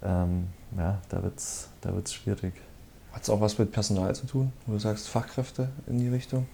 ähm, 0.04 0.48
ja, 0.76 0.98
da 1.08 1.22
wird 1.22 1.38
es 1.38 1.68
da 1.80 1.94
wird's 1.94 2.14
schwierig. 2.14 2.54
Hat 3.12 3.22
es 3.22 3.30
auch 3.30 3.40
was 3.40 3.58
mit 3.58 3.72
Personal 3.72 4.14
zu 4.14 4.26
tun, 4.26 4.52
wo 4.66 4.74
du 4.74 4.78
sagst 4.78 5.08
Fachkräfte 5.08 5.68
in 5.86 5.98
die 5.98 6.08
Richtung? 6.08 6.46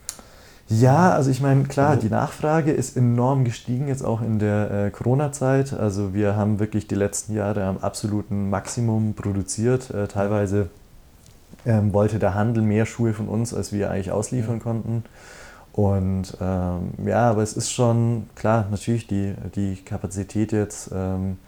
Ja, 0.68 1.10
also 1.10 1.30
ich 1.30 1.40
meine, 1.40 1.64
klar, 1.64 1.96
die 1.96 2.08
Nachfrage 2.08 2.70
ist 2.72 2.96
enorm 2.96 3.44
gestiegen, 3.44 3.88
jetzt 3.88 4.04
auch 4.04 4.22
in 4.22 4.38
der 4.38 4.70
äh, 4.70 4.90
Corona-Zeit. 4.90 5.72
Also 5.72 6.14
wir 6.14 6.36
haben 6.36 6.60
wirklich 6.60 6.86
die 6.86 6.94
letzten 6.94 7.34
Jahre 7.34 7.64
am 7.64 7.78
absoluten 7.78 8.48
Maximum 8.48 9.14
produziert. 9.14 9.90
Äh, 9.90 10.06
teilweise 10.06 10.70
ähm, 11.66 11.92
wollte 11.92 12.18
der 12.18 12.34
Handel 12.34 12.62
mehr 12.62 12.86
Schuhe 12.86 13.14
von 13.14 13.28
uns, 13.28 13.54
als 13.54 13.72
wir 13.72 13.90
eigentlich 13.90 14.12
ausliefern 14.12 14.56
Ja. 14.56 14.62
konnten. 14.62 15.04
Und 15.72 16.36
ähm, 16.40 16.92
ja, 17.06 17.30
aber 17.30 17.42
es 17.42 17.54
ist 17.54 17.72
schon 17.72 18.28
klar, 18.34 18.66
natürlich 18.70 19.06
die, 19.06 19.34
die 19.54 19.76
Kapazität 19.76 20.52
jetzt, 20.52 20.90
ähm, 20.94 21.38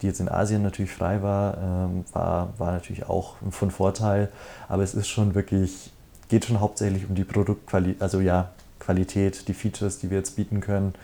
die 0.00 0.06
jetzt 0.06 0.20
in 0.20 0.28
Asien 0.28 0.62
natürlich 0.62 0.90
frei 0.90 1.22
war, 1.22 1.58
ähm, 1.58 2.04
war, 2.12 2.54
war 2.58 2.72
natürlich 2.72 3.08
auch 3.08 3.36
von 3.50 3.70
Vorteil. 3.70 4.30
Aber 4.68 4.82
es 4.82 4.94
ist 4.94 5.08
schon 5.08 5.34
wirklich, 5.34 5.92
geht 6.28 6.46
schon 6.46 6.60
hauptsächlich 6.60 7.08
um 7.08 7.14
die 7.14 7.24
Produktqualität, 7.24 8.00
also 8.00 8.20
ja, 8.20 8.50
Qualität, 8.80 9.48
die 9.48 9.54
Features, 9.54 9.98
die 9.98 10.10
wir 10.10 10.18
jetzt 10.18 10.36
bieten 10.36 10.60
können, 10.60 10.94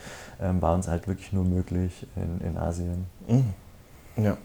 ähm, 0.41 0.61
war 0.61 0.75
uns 0.75 0.89
halt 0.89 1.07
wirklich 1.07 1.33
nur 1.33 1.45
möglich 1.45 2.07
in, 2.17 2.47
in 2.47 2.57
Asien. 2.57 3.07
Mhm. 3.29 3.55
Ja. 4.25 4.37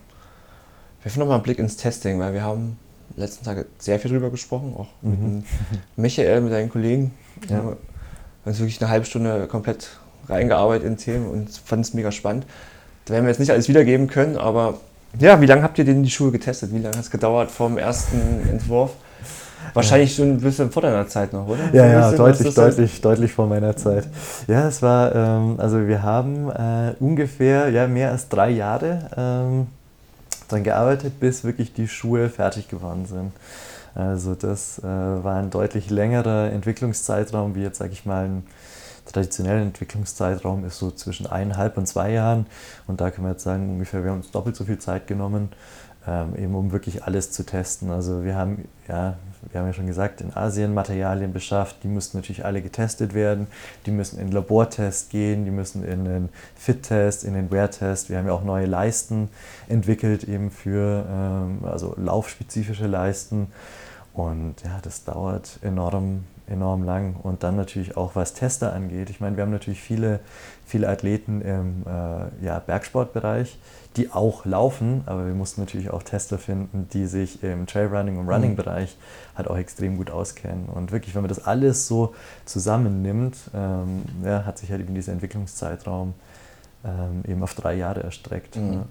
Werfen 1.03 1.19
nochmal 1.19 1.35
einen 1.35 1.43
Blick 1.43 1.59
ins 1.59 1.77
Testing, 1.77 2.19
weil 2.19 2.33
wir 2.33 2.43
haben 2.43 2.77
letzten 3.15 3.45
Tage 3.45 3.65
sehr 3.77 3.99
viel 3.99 4.11
drüber 4.11 4.29
gesprochen, 4.29 4.73
auch 4.77 4.87
mit 5.01 5.19
Mhm. 5.19 5.25
dem 5.25 5.43
Michael, 5.95 6.41
mit 6.41 6.53
deinen 6.53 6.69
Kollegen. 6.69 7.11
Ja. 7.43 7.49
Wir 7.49 7.57
haben 7.57 7.77
uns 8.45 8.59
wirklich 8.59 8.81
eine 8.81 8.89
halbe 8.89 9.05
Stunde 9.05 9.47
komplett 9.47 9.89
reingearbeitet 10.27 10.87
in 10.87 10.97
Themen 10.97 11.27
und 11.27 11.49
fand 11.51 11.85
es 11.85 11.93
mega 11.93 12.11
spannend. 12.11 12.45
Da 13.05 13.13
werden 13.13 13.25
wir 13.25 13.29
jetzt 13.29 13.39
nicht 13.39 13.51
alles 13.51 13.67
wiedergeben 13.67 14.07
können, 14.07 14.37
aber 14.37 14.75
ja, 15.19 15.39
wie 15.39 15.45
lange 15.45 15.61
habt 15.63 15.77
ihr 15.77 15.85
denn 15.85 16.03
die 16.03 16.09
Schuhe 16.09 16.31
getestet? 16.31 16.71
Wie 16.73 16.79
lange 16.79 16.97
hat 16.97 17.03
es 17.03 17.11
gedauert 17.11 17.51
vom 17.51 17.77
ersten 17.77 18.19
Entwurf? 18.49 18.91
Wahrscheinlich 19.73 20.13
schon 20.15 20.31
ein 20.33 20.39
bisschen 20.41 20.69
vor 20.71 20.81
deiner 20.83 21.07
Zeit 21.07 21.33
noch, 21.33 21.47
oder? 21.47 21.59
Ja, 21.73 21.85
ja, 21.85 22.01
bisschen, 22.01 22.17
deutlich, 22.17 22.37
das 22.53 22.57
heißt? 22.65 22.77
deutlich, 22.77 23.01
deutlich 23.01 23.31
vor 23.33 23.47
meiner 23.47 23.75
Zeit. 23.75 24.07
Ja, 24.47 24.67
es 24.67 24.81
war, 24.81 25.15
ähm, 25.15 25.55
also 25.57 25.87
wir 25.87 26.03
haben 26.03 26.49
äh, 26.51 26.93
ungefähr 26.99 27.69
ja, 27.69 27.87
mehr 27.87 28.11
als 28.11 28.29
drei 28.29 28.51
Jahre 28.51 29.09
ähm, 29.17 29.67
daran 30.47 30.63
gearbeitet, 30.63 31.19
bis 31.19 31.43
wirklich 31.43 31.73
die 31.73 31.87
Schuhe 31.87 32.29
fertig 32.29 32.67
geworden 32.67 33.05
sind. 33.05 33.31
Also 33.95 34.35
das 34.35 34.79
äh, 34.79 34.83
war 34.83 35.37
ein 35.37 35.49
deutlich 35.49 35.89
längerer 35.89 36.51
Entwicklungszeitraum, 36.51 37.55
wie 37.55 37.61
jetzt, 37.61 37.77
sage 37.77 37.93
ich 37.93 38.05
mal, 38.05 38.25
ein 38.25 38.43
traditioneller 39.05 39.61
Entwicklungszeitraum 39.61 40.65
ist 40.65 40.79
so 40.79 40.91
zwischen 40.91 41.27
eineinhalb 41.27 41.77
und 41.77 41.87
zwei 41.87 42.11
Jahren. 42.11 42.47
Und 42.87 43.01
da 43.01 43.11
können 43.11 43.27
wir 43.27 43.31
jetzt 43.31 43.43
sagen, 43.43 43.69
ungefähr, 43.69 44.03
wir 44.03 44.11
haben 44.11 44.17
uns 44.17 44.31
doppelt 44.31 44.55
so 44.55 44.65
viel 44.65 44.79
Zeit 44.79 45.07
genommen, 45.07 45.49
ähm, 46.07 46.35
eben 46.37 46.55
um 46.55 46.71
wirklich 46.71 47.03
alles 47.03 47.31
zu 47.31 47.45
testen. 47.45 47.89
Also 47.89 48.23
wir 48.23 48.35
haben, 48.35 48.67
ja, 48.87 49.17
wir 49.51 49.59
haben 49.59 49.67
ja 49.67 49.73
schon 49.73 49.87
gesagt, 49.87 50.21
in 50.21 50.35
Asien 50.35 50.73
Materialien 50.73 51.33
beschafft, 51.33 51.77
die 51.83 51.87
müssen 51.87 52.17
natürlich 52.17 52.45
alle 52.45 52.61
getestet 52.61 53.13
werden, 53.13 53.47
die 53.85 53.91
müssen 53.91 54.19
in 54.19 54.31
Labortest 54.31 55.09
gehen, 55.09 55.45
die 55.45 55.51
müssen 55.51 55.83
in 55.83 56.05
den 56.05 56.29
Fit-Test, 56.55 57.23
in 57.23 57.33
den 57.33 57.51
Wear-Test. 57.51 58.09
Wir 58.09 58.17
haben 58.17 58.27
ja 58.27 58.33
auch 58.33 58.43
neue 58.43 58.65
Leisten 58.65 59.29
entwickelt, 59.67 60.23
eben 60.23 60.51
für 60.51 61.05
ähm, 61.09 61.59
also 61.65 61.95
laufspezifische 61.97 62.87
Leisten. 62.87 63.47
Und 64.13 64.63
ja, 64.63 64.79
das 64.81 65.03
dauert 65.03 65.59
enorm, 65.61 66.23
enorm 66.47 66.83
lang. 66.83 67.15
Und 67.21 67.43
dann 67.43 67.55
natürlich 67.55 67.97
auch, 67.97 68.15
was 68.15 68.33
Tester 68.33 68.73
angeht. 68.73 69.09
Ich 69.09 69.19
meine, 69.19 69.37
wir 69.37 69.43
haben 69.43 69.51
natürlich 69.51 69.81
viele, 69.81 70.19
viele 70.65 70.89
Athleten 70.89 71.41
im 71.41 71.83
äh, 71.87 72.45
ja, 72.45 72.59
Bergsportbereich, 72.59 73.57
die 73.97 74.11
auch 74.11 74.45
laufen, 74.45 75.03
aber 75.05 75.25
wir 75.25 75.33
mussten 75.33 75.61
natürlich 75.61 75.89
auch 75.89 76.03
Tester 76.03 76.37
finden, 76.37 76.87
die 76.91 77.05
sich 77.05 77.41
im 77.43 77.65
Trailrunning 77.65 78.17
und 78.17 78.27
Running-Bereich 78.27 78.97
halt 79.35 79.49
auch 79.49 79.57
extrem 79.57 79.97
gut 79.97 80.11
auskennen. 80.11 80.65
Und 80.65 80.91
wirklich, 80.91 81.15
wenn 81.15 81.21
man 81.21 81.29
das 81.29 81.45
alles 81.45 81.87
so 81.87 82.13
zusammennimmt, 82.45 83.37
ähm, 83.53 84.03
ja, 84.23 84.45
hat 84.45 84.57
sich 84.57 84.71
halt 84.71 84.81
eben 84.81 84.93
dieser 84.93 85.13
Entwicklungszeitraum 85.13 86.13
ähm, 86.83 87.23
eben 87.27 87.41
auf 87.41 87.53
drei 87.53 87.75
Jahre 87.75 88.03
erstreckt. 88.03 88.57
Mhm. 88.57 88.73
Ja. 88.73 88.85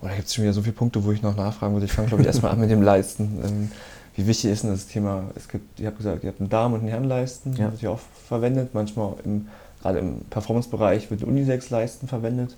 Und 0.00 0.10
da 0.10 0.16
gibt 0.16 0.28
es 0.28 0.34
schon 0.34 0.44
wieder 0.44 0.52
so 0.52 0.62
viele 0.62 0.74
Punkte, 0.74 1.04
wo 1.04 1.12
ich 1.12 1.22
noch 1.22 1.36
nachfragen 1.36 1.74
würde. 1.74 1.86
Ich 1.86 1.92
fange, 1.92 2.08
glaube 2.08 2.22
ich, 2.22 2.26
erstmal 2.26 2.52
an 2.52 2.60
mit 2.60 2.70
dem 2.70 2.82
Leisten. 2.82 3.40
Ähm, 3.44 3.70
wie 4.16 4.26
wichtig 4.26 4.50
ist 4.50 4.62
denn 4.62 4.70
das 4.70 4.86
Thema? 4.86 5.24
Es 5.34 5.48
gibt, 5.48 5.80
ihr 5.80 5.86
habt 5.88 5.98
gesagt, 5.98 6.22
ihr 6.24 6.30
habt 6.30 6.40
einen 6.40 6.50
Damen- 6.50 6.74
und 6.74 6.80
einen 6.80 6.88
Herrenleisten, 6.88 7.54
Ja. 7.56 7.70
wird 7.72 7.82
ja 7.82 7.90
auch 7.90 8.00
verwendet. 8.28 8.70
Manchmal 8.72 9.14
im, 9.24 9.48
gerade 9.82 9.98
im 9.98 10.20
Performance-Bereich 10.30 11.10
wird 11.10 11.22
ein 11.22 11.28
Unisex-Leisten 11.28 12.06
verwendet. 12.08 12.56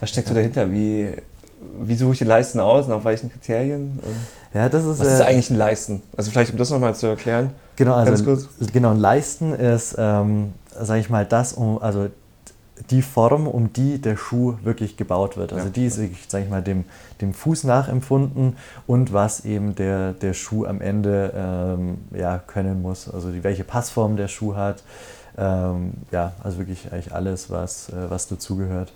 Was 0.00 0.10
steckt 0.10 0.28
so 0.28 0.34
dahinter? 0.34 0.70
Wie, 0.70 1.10
wie 1.80 1.94
suche 1.94 2.12
ich 2.12 2.18
die 2.18 2.24
Leisten 2.24 2.60
aus 2.60 2.86
und 2.86 2.92
auf 2.92 3.04
welchen 3.04 3.30
Kriterien? 3.30 4.00
Ja, 4.52 4.68
das 4.68 4.84
ist, 4.84 4.98
was 4.98 5.06
ist 5.06 5.20
äh, 5.20 5.24
eigentlich 5.24 5.50
ein 5.50 5.56
Leisten? 5.56 6.02
Also 6.16 6.30
vielleicht, 6.30 6.52
um 6.52 6.58
das 6.58 6.70
nochmal 6.70 6.94
zu 6.94 7.06
erklären. 7.06 7.50
Genau, 7.76 7.94
also 7.94 8.38
genau, 8.72 8.90
ein 8.90 9.00
Leisten 9.00 9.52
ist, 9.54 9.96
ähm, 9.98 10.52
sage 10.78 11.00
ich 11.00 11.10
mal, 11.10 11.24
das, 11.24 11.52
um, 11.54 11.80
also 11.82 12.08
die 12.90 13.02
Form, 13.02 13.46
um 13.46 13.72
die 13.72 14.00
der 14.00 14.16
Schuh 14.16 14.54
wirklich 14.62 14.96
gebaut 14.96 15.36
wird. 15.36 15.52
Also 15.52 15.66
Ja. 15.66 15.70
die 15.72 15.86
ist, 15.86 15.96
sage 16.28 16.44
ich 16.44 16.50
mal, 16.50 16.62
dem, 16.62 16.84
dem 17.20 17.32
Fuß 17.32 17.64
nachempfunden 17.64 18.56
und 18.86 19.12
was 19.12 19.44
eben 19.44 19.74
der, 19.74 20.12
der 20.12 20.34
Schuh 20.34 20.66
am 20.66 20.80
Ende 20.80 21.32
ähm, 21.36 21.98
ja, 22.18 22.38
können 22.38 22.82
muss. 22.82 23.08
Also 23.08 23.30
die, 23.30 23.44
welche 23.44 23.64
Passform 23.64 24.16
der 24.16 24.28
Schuh 24.28 24.56
hat. 24.56 24.82
Ähm, 25.36 25.92
ja, 26.10 26.32
also 26.42 26.58
wirklich 26.58 26.92
eigentlich 26.92 27.12
alles, 27.12 27.50
was, 27.50 27.88
äh, 27.90 28.08
was 28.08 28.28
dazugehört. 28.28 28.92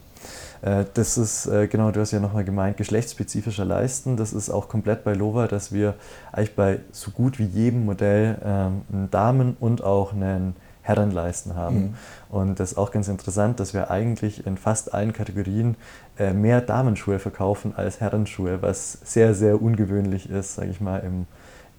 Äh, 0.62 0.84
Das 0.94 1.16
ist, 1.18 1.46
äh, 1.46 1.66
genau, 1.68 1.90
du 1.90 2.00
hast 2.00 2.12
ja 2.12 2.20
nochmal 2.20 2.44
gemeint, 2.44 2.76
geschlechtsspezifischer 2.76 3.64
Leisten. 3.64 4.16
Das 4.16 4.32
ist 4.32 4.50
auch 4.50 4.68
komplett 4.68 5.02
bei 5.04 5.14
Lova, 5.14 5.46
dass 5.46 5.72
wir 5.72 5.94
eigentlich 6.32 6.54
bei 6.56 6.80
so 6.92 7.10
gut 7.12 7.38
wie 7.38 7.44
jedem 7.46 7.84
Modell 7.86 8.38
ähm, 8.44 8.82
einen 8.92 9.10
Damen- 9.10 9.56
und 9.60 9.82
auch 9.82 10.12
einen 10.12 10.54
Herrenleisten 10.88 11.54
haben. 11.54 11.76
Mhm. 11.76 11.94
Und 12.30 12.60
das 12.60 12.72
ist 12.72 12.78
auch 12.78 12.90
ganz 12.90 13.08
interessant, 13.08 13.60
dass 13.60 13.74
wir 13.74 13.90
eigentlich 13.90 14.46
in 14.46 14.56
fast 14.56 14.94
allen 14.94 15.12
Kategorien 15.12 15.76
äh, 16.18 16.32
mehr 16.32 16.60
Damenschuhe 16.60 17.18
verkaufen 17.18 17.74
als 17.76 18.00
Herrenschuhe, 18.00 18.62
was 18.62 18.98
sehr, 19.04 19.34
sehr 19.34 19.60
ungewöhnlich 19.62 20.28
ist, 20.30 20.56
sage 20.56 20.70
ich 20.70 20.80
mal, 20.80 20.98
im, 20.98 21.26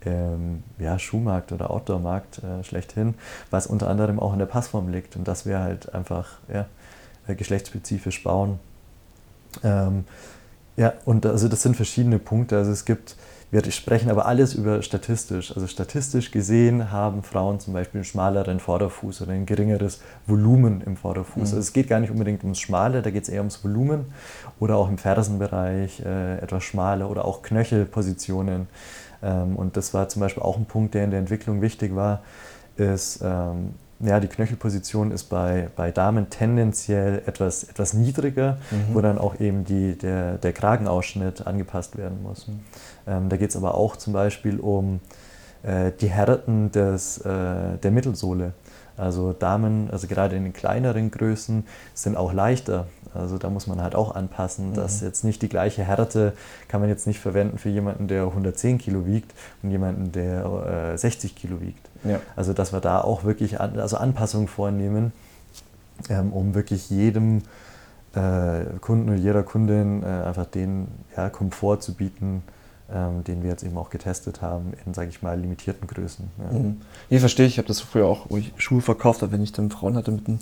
im 0.10 0.64
ja, 0.78 0.98
Schuhmarkt 0.98 1.52
oder 1.52 1.72
Outdoor-Markt 1.72 2.42
äh, 2.44 2.64
schlechthin, 2.64 3.16
was 3.50 3.68
unter 3.68 3.90
anderem 3.90 4.20
auch 4.20 4.34
in 4.34 4.40
der 4.40 4.46
Passform 4.46 4.90
liegt 4.90 5.16
und 5.16 5.28
dass 5.28 5.46
wir 5.46 5.60
halt 5.60 5.94
einfach 5.94 6.38
ja, 6.54 6.68
äh, 7.28 7.36
geschlechtsspezifisch 7.36 8.24
bauen. 8.24 8.60
Ähm, 9.64 10.06
ja, 10.78 10.94
und 11.04 11.26
also 11.26 11.50
das 11.50 11.62
sind 11.62 11.76
verschiedene 11.76 12.20
Punkte. 12.20 12.56
Also 12.56 12.72
es 12.72 12.86
gibt, 12.86 13.18
wir 13.52 13.64
sprechen 13.72 14.12
aber 14.12 14.28
alles 14.28 14.54
über 14.54 14.82
statistisch. 14.84 15.56
Also 15.56 15.66
statistisch 15.66 16.30
gesehen 16.30 16.92
haben 16.92 17.24
Frauen 17.24 17.60
zum 17.60 17.74
Beispiel 17.74 18.00
einen 18.00 18.06
schmaleren 18.06 18.60
Vorderfuß 18.60 19.24
oder 19.24 19.32
ein 19.32 19.48
geringeres 19.48 20.02
Volumen 20.28 20.82
im 20.82 20.96
Vorderfuß. 20.96 21.36
Mhm. 21.36 21.42
Also 21.42 21.58
es 21.58 21.74
geht 21.74 21.88
gar 21.88 22.00
nicht 22.00 22.12
unbedingt 22.12 22.44
ums 22.44 22.60
Schmale, 22.60 23.02
da 23.02 23.10
geht 23.10 23.24
es 23.24 23.30
eher 23.30 23.40
ums 23.40 23.64
Volumen 23.64 24.06
oder 24.60 24.78
auch 24.78 24.88
im 24.88 25.00
Fersenbereich 25.00 26.02
äh, 26.06 26.38
etwas 26.38 26.64
schmaler 26.64 27.10
oder 27.10 27.26
auch 27.26 27.42
Knöchelpositionen. 27.42 28.68
Ähm, 29.24 29.56
und 29.56 29.78
das 29.78 29.94
war 29.96 30.10
zum 30.10 30.20
Beispiel 30.20 30.44
auch 30.44 30.58
ein 30.58 30.66
Punkt, 30.66 30.94
der 30.94 31.04
in 31.04 31.12
der 31.12 31.20
Entwicklung 31.20 31.62
wichtig 31.62 31.96
war, 31.96 32.22
ist, 32.78 33.22
ähm, 33.24 33.74
ja, 34.00 34.20
die 34.20 34.28
Knöchelposition 34.28 35.12
ist 35.12 35.26
bei, 35.26 35.70
bei 35.76 35.92
Damen 35.92 36.30
tendenziell 36.30 37.22
etwas, 37.26 37.64
etwas 37.64 37.94
niedriger, 37.94 38.58
mhm. 38.72 38.96
wo 38.96 39.02
dann 39.02 39.18
auch 39.18 39.40
eben 39.40 39.66
die, 39.66 39.98
der, 39.98 40.38
der 40.38 40.54
Kragenausschnitt 40.54 41.46
angepasst 41.46 41.98
werden 41.98 42.24
muss. 42.24 42.48
Mhm. 42.48 42.60
Ähm, 43.08 43.30
da 43.30 43.38
geht 43.38 43.50
es 43.50 43.58
aber 43.58 43.76
auch 43.76 43.98
zum 43.98 44.14
Beispiel 44.14 44.60
um 44.60 45.02
äh, 45.64 45.92
die 46.00 46.10
Härten 46.10 46.72
des, 46.72 47.18
äh, 47.20 47.78
der 47.84 47.92
Mittelsohle. 47.92 48.54
Also 48.96 49.34
Damen, 49.34 49.90
also 49.92 50.08
gerade 50.08 50.36
in 50.36 50.44
den 50.44 50.54
kleineren 50.54 51.12
Größen, 51.12 51.66
sind 51.94 52.16
auch 52.16 52.34
leichter. 52.34 52.88
Also 53.14 53.38
da 53.38 53.50
muss 53.50 53.68
man 53.68 53.82
halt 53.82 53.96
auch 53.96 54.16
anpassen, 54.16 54.70
mhm. 54.70 54.74
dass 54.76 55.02
jetzt 55.02 55.24
nicht 55.24 55.42
die 55.42 55.50
gleiche 55.50 55.84
Härte 55.84 56.34
kann 56.68 56.80
man 56.80 56.90
jetzt 56.90 57.08
nicht 57.08 57.20
verwenden 57.20 57.58
für 57.58 57.70
jemanden, 57.70 58.08
der 58.08 58.24
110 58.24 58.78
Kilo 58.78 59.06
wiegt 59.06 59.34
und 59.62 59.72
jemanden, 59.72 60.12
der 60.12 60.94
äh, 60.94 60.98
60 60.98 61.36
Kilo 61.36 61.60
wiegt. 61.60 61.89
Ja. 62.04 62.20
Also 62.36 62.54
dass 62.54 62.74
wir 62.74 62.82
da 62.82 63.02
auch 63.02 63.24
wirklich 63.24 63.60
an, 63.60 63.80
also 63.80 63.98
Anpassungen 63.98 64.48
vornehmen, 64.48 65.12
ähm, 66.10 66.32
um 66.32 66.54
wirklich 66.54 66.90
jedem 66.90 67.44
äh, 68.16 68.66
Kunden 68.82 69.10
und 69.10 69.18
jeder 69.18 69.44
Kundin 69.44 70.04
äh, 70.04 70.06
einfach 70.06 70.46
den 70.46 70.88
ja, 71.16 71.30
Komfort 71.30 71.82
zu 71.82 71.94
bieten, 71.94 72.44
ähm, 72.92 73.24
den 73.24 73.44
wir 73.44 73.52
jetzt 73.52 73.64
eben 73.64 73.78
auch 73.78 73.90
getestet 73.90 74.42
haben 74.42 74.74
in, 74.86 74.94
sage 74.94 75.10
ich 75.10 75.22
mal, 75.22 75.40
limitierten 75.40 75.88
Größen. 75.88 76.30
Ja. 76.38 76.58
Mhm. 76.58 76.82
Nee, 77.10 77.20
verstehe 77.20 77.46
ich. 77.46 77.54
Ich 77.54 77.58
habe 77.58 77.68
das 77.68 77.82
früher 77.82 78.08
auch, 78.08 78.28
wo 78.30 78.38
ich 78.38 78.54
Schuhe 78.58 78.82
verkauft 78.82 79.22
habe, 79.22 79.32
wenn 79.32 79.44
ich 79.44 79.52
dann 79.52 79.70
Frauen 79.70 79.96
hatte 79.96 80.12
mit 80.12 80.28
einem 80.28 80.40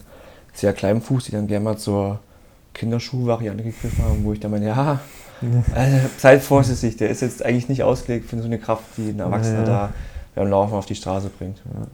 sehr 0.53 0.73
kleinen 0.73 1.01
Fuß, 1.01 1.25
die 1.25 1.31
dann 1.31 1.47
gerne 1.47 1.65
mal 1.65 1.77
zur 1.77 2.19
Kinderschuhvariante 2.73 3.63
gegriffen 3.63 4.03
haben, 4.03 4.23
wo 4.23 4.33
ich 4.33 4.39
dann 4.39 4.51
meine, 4.51 4.67
ja, 4.67 4.99
also, 5.75 5.97
seid 6.17 6.41
vorsichtig, 6.41 6.97
der 6.97 7.09
ist 7.09 7.21
jetzt 7.21 7.45
eigentlich 7.45 7.69
nicht 7.69 7.83
ausgelegt 7.83 8.29
für 8.29 8.37
so 8.39 8.45
eine 8.45 8.57
Kraft, 8.57 8.83
die 8.97 9.09
ein 9.09 9.19
Erwachsener 9.19 9.59
ja. 9.59 9.65
da 9.65 9.93
beim 10.37 10.49
Laufen 10.49 10.73
auf 10.73 10.85
die 10.85 10.95
Straße 10.95 11.29
bringt. 11.29 11.61
Ja. 11.65 11.87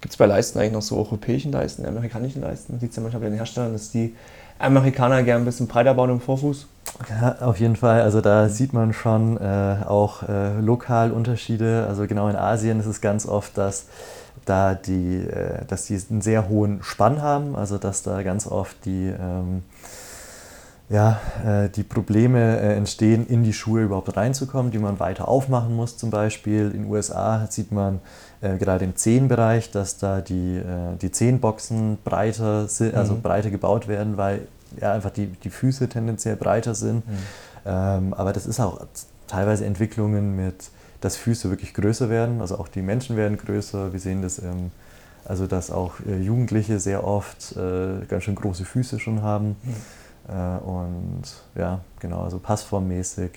Gibt 0.00 0.12
es 0.12 0.16
bei 0.16 0.26
Leisten 0.26 0.60
eigentlich 0.60 0.72
noch 0.72 0.82
so 0.82 0.96
europäischen 0.96 1.50
Leisten, 1.50 1.84
amerikanischen 1.84 2.42
Leisten? 2.42 2.78
Sieht 2.78 2.90
es 2.90 2.96
ja 2.96 3.02
manchmal 3.02 3.22
bei 3.22 3.28
den 3.28 3.36
Herstellern, 3.36 3.72
dass 3.72 3.90
die 3.90 4.14
Amerikaner 4.60 5.24
gerne 5.24 5.42
ein 5.42 5.44
bisschen 5.44 5.66
breiter 5.66 5.94
bauen 5.94 6.10
im 6.10 6.20
Vorfuß. 6.20 6.68
Ja, 7.08 7.36
auf 7.40 7.58
jeden 7.58 7.74
Fall. 7.74 8.02
Also 8.02 8.20
da 8.20 8.48
sieht 8.48 8.72
man 8.72 8.92
schon 8.92 9.38
äh, 9.38 9.78
auch 9.86 10.22
äh, 10.28 10.60
lokal 10.60 11.10
Unterschiede. 11.10 11.86
Also 11.88 12.06
genau 12.06 12.28
in 12.28 12.36
Asien 12.36 12.78
ist 12.78 12.86
es 12.86 13.00
ganz 13.00 13.26
oft, 13.26 13.58
dass 13.58 13.86
da 14.44 14.74
die, 14.74 15.16
äh, 15.16 15.64
dass 15.66 15.86
die 15.86 16.00
einen 16.10 16.20
sehr 16.20 16.48
hohen 16.48 16.82
Spann 16.82 17.20
haben. 17.20 17.56
Also 17.56 17.78
dass 17.78 18.02
da 18.04 18.22
ganz 18.22 18.46
oft 18.46 18.76
die 18.84 19.08
ähm, 19.08 19.64
ja, 20.88 21.20
äh, 21.44 21.68
die 21.70 21.84
Probleme 21.84 22.60
äh, 22.60 22.76
entstehen, 22.76 23.26
in 23.26 23.44
die 23.44 23.52
Schuhe 23.52 23.82
überhaupt 23.82 24.14
reinzukommen, 24.16 24.70
die 24.70 24.78
man 24.78 25.00
weiter 25.00 25.26
aufmachen 25.28 25.74
muss. 25.74 25.96
Zum 25.96 26.10
Beispiel 26.10 26.66
in 26.66 26.82
den 26.82 26.90
USA 26.90 27.46
sieht 27.48 27.72
man 27.72 28.00
äh, 28.42 28.58
gerade 28.58 28.84
im 28.84 28.94
Zehenbereich, 28.94 29.70
dass 29.70 29.96
da 29.96 30.20
die, 30.20 30.60
die 31.00 31.10
Zehenboxen 31.10 31.98
breiter, 32.04 32.68
sind, 32.68 32.94
also 32.94 33.14
mhm. 33.14 33.22
breiter 33.22 33.50
gebaut 33.50 33.88
werden, 33.88 34.16
weil 34.16 34.46
ja, 34.80 34.92
einfach 34.92 35.10
die, 35.10 35.26
die 35.26 35.50
Füße 35.50 35.88
tendenziell 35.88 36.36
breiter 36.36 36.74
sind. 36.74 37.06
Mhm. 37.08 37.18
Ähm, 37.64 38.14
aber 38.14 38.32
das 38.32 38.46
ist 38.46 38.60
auch 38.60 38.84
teilweise 39.28 39.64
Entwicklungen 39.64 40.36
mit, 40.36 40.70
dass 41.00 41.16
Füße 41.16 41.48
wirklich 41.50 41.74
größer 41.74 42.10
werden, 42.10 42.40
also 42.40 42.58
auch 42.58 42.68
die 42.68 42.82
Menschen 42.82 43.16
werden 43.16 43.38
größer. 43.38 43.92
Wir 43.92 44.00
sehen 44.00 44.22
das, 44.22 44.38
ähm, 44.38 44.70
also 45.24 45.46
dass 45.46 45.70
auch 45.70 45.94
Jugendliche 46.04 46.80
sehr 46.80 47.06
oft 47.06 47.54
ganz 48.08 48.24
schön 48.24 48.34
große 48.34 48.64
Füße 48.64 48.98
schon 48.98 49.22
haben. 49.22 49.56
Mhm. 49.62 49.74
Äh, 50.28 50.58
und 50.64 51.22
ja, 51.54 51.80
genau, 52.00 52.22
also 52.22 52.38
passformmäßig 52.38 53.30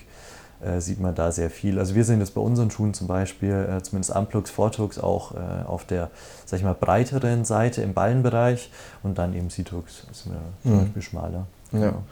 äh, 0.60 0.80
sieht 0.80 1.00
man 1.00 1.14
da 1.14 1.32
sehr 1.32 1.50
viel. 1.50 1.78
Also 1.78 1.94
wir 1.94 2.04
sehen 2.04 2.20
das 2.20 2.30
bei 2.30 2.40
unseren 2.40 2.70
Schuhen 2.70 2.94
zum 2.94 3.06
Beispiel, 3.06 3.52
äh, 3.52 3.82
zumindest 3.82 4.14
Amplux, 4.14 4.50
Fortux 4.50 4.98
auch 4.98 5.34
auf 5.66 5.84
der, 5.84 6.10
sag 6.44 6.58
ich 6.58 6.64
mal, 6.64 6.74
breiteren 6.74 7.44
Seite 7.44 7.82
im 7.82 7.94
Ballenbereich 7.94 8.70
und 9.02 9.18
dann 9.18 9.34
eben 9.34 9.50
Situx 9.50 10.04
ist 10.10 10.26
mir 10.26 10.36
zum 10.62 10.72
mhm. 10.72 10.80
Beispiel 10.80 11.02
schmaler. 11.02 11.46
Ja. 11.72 11.78
Genau. 11.78 12.02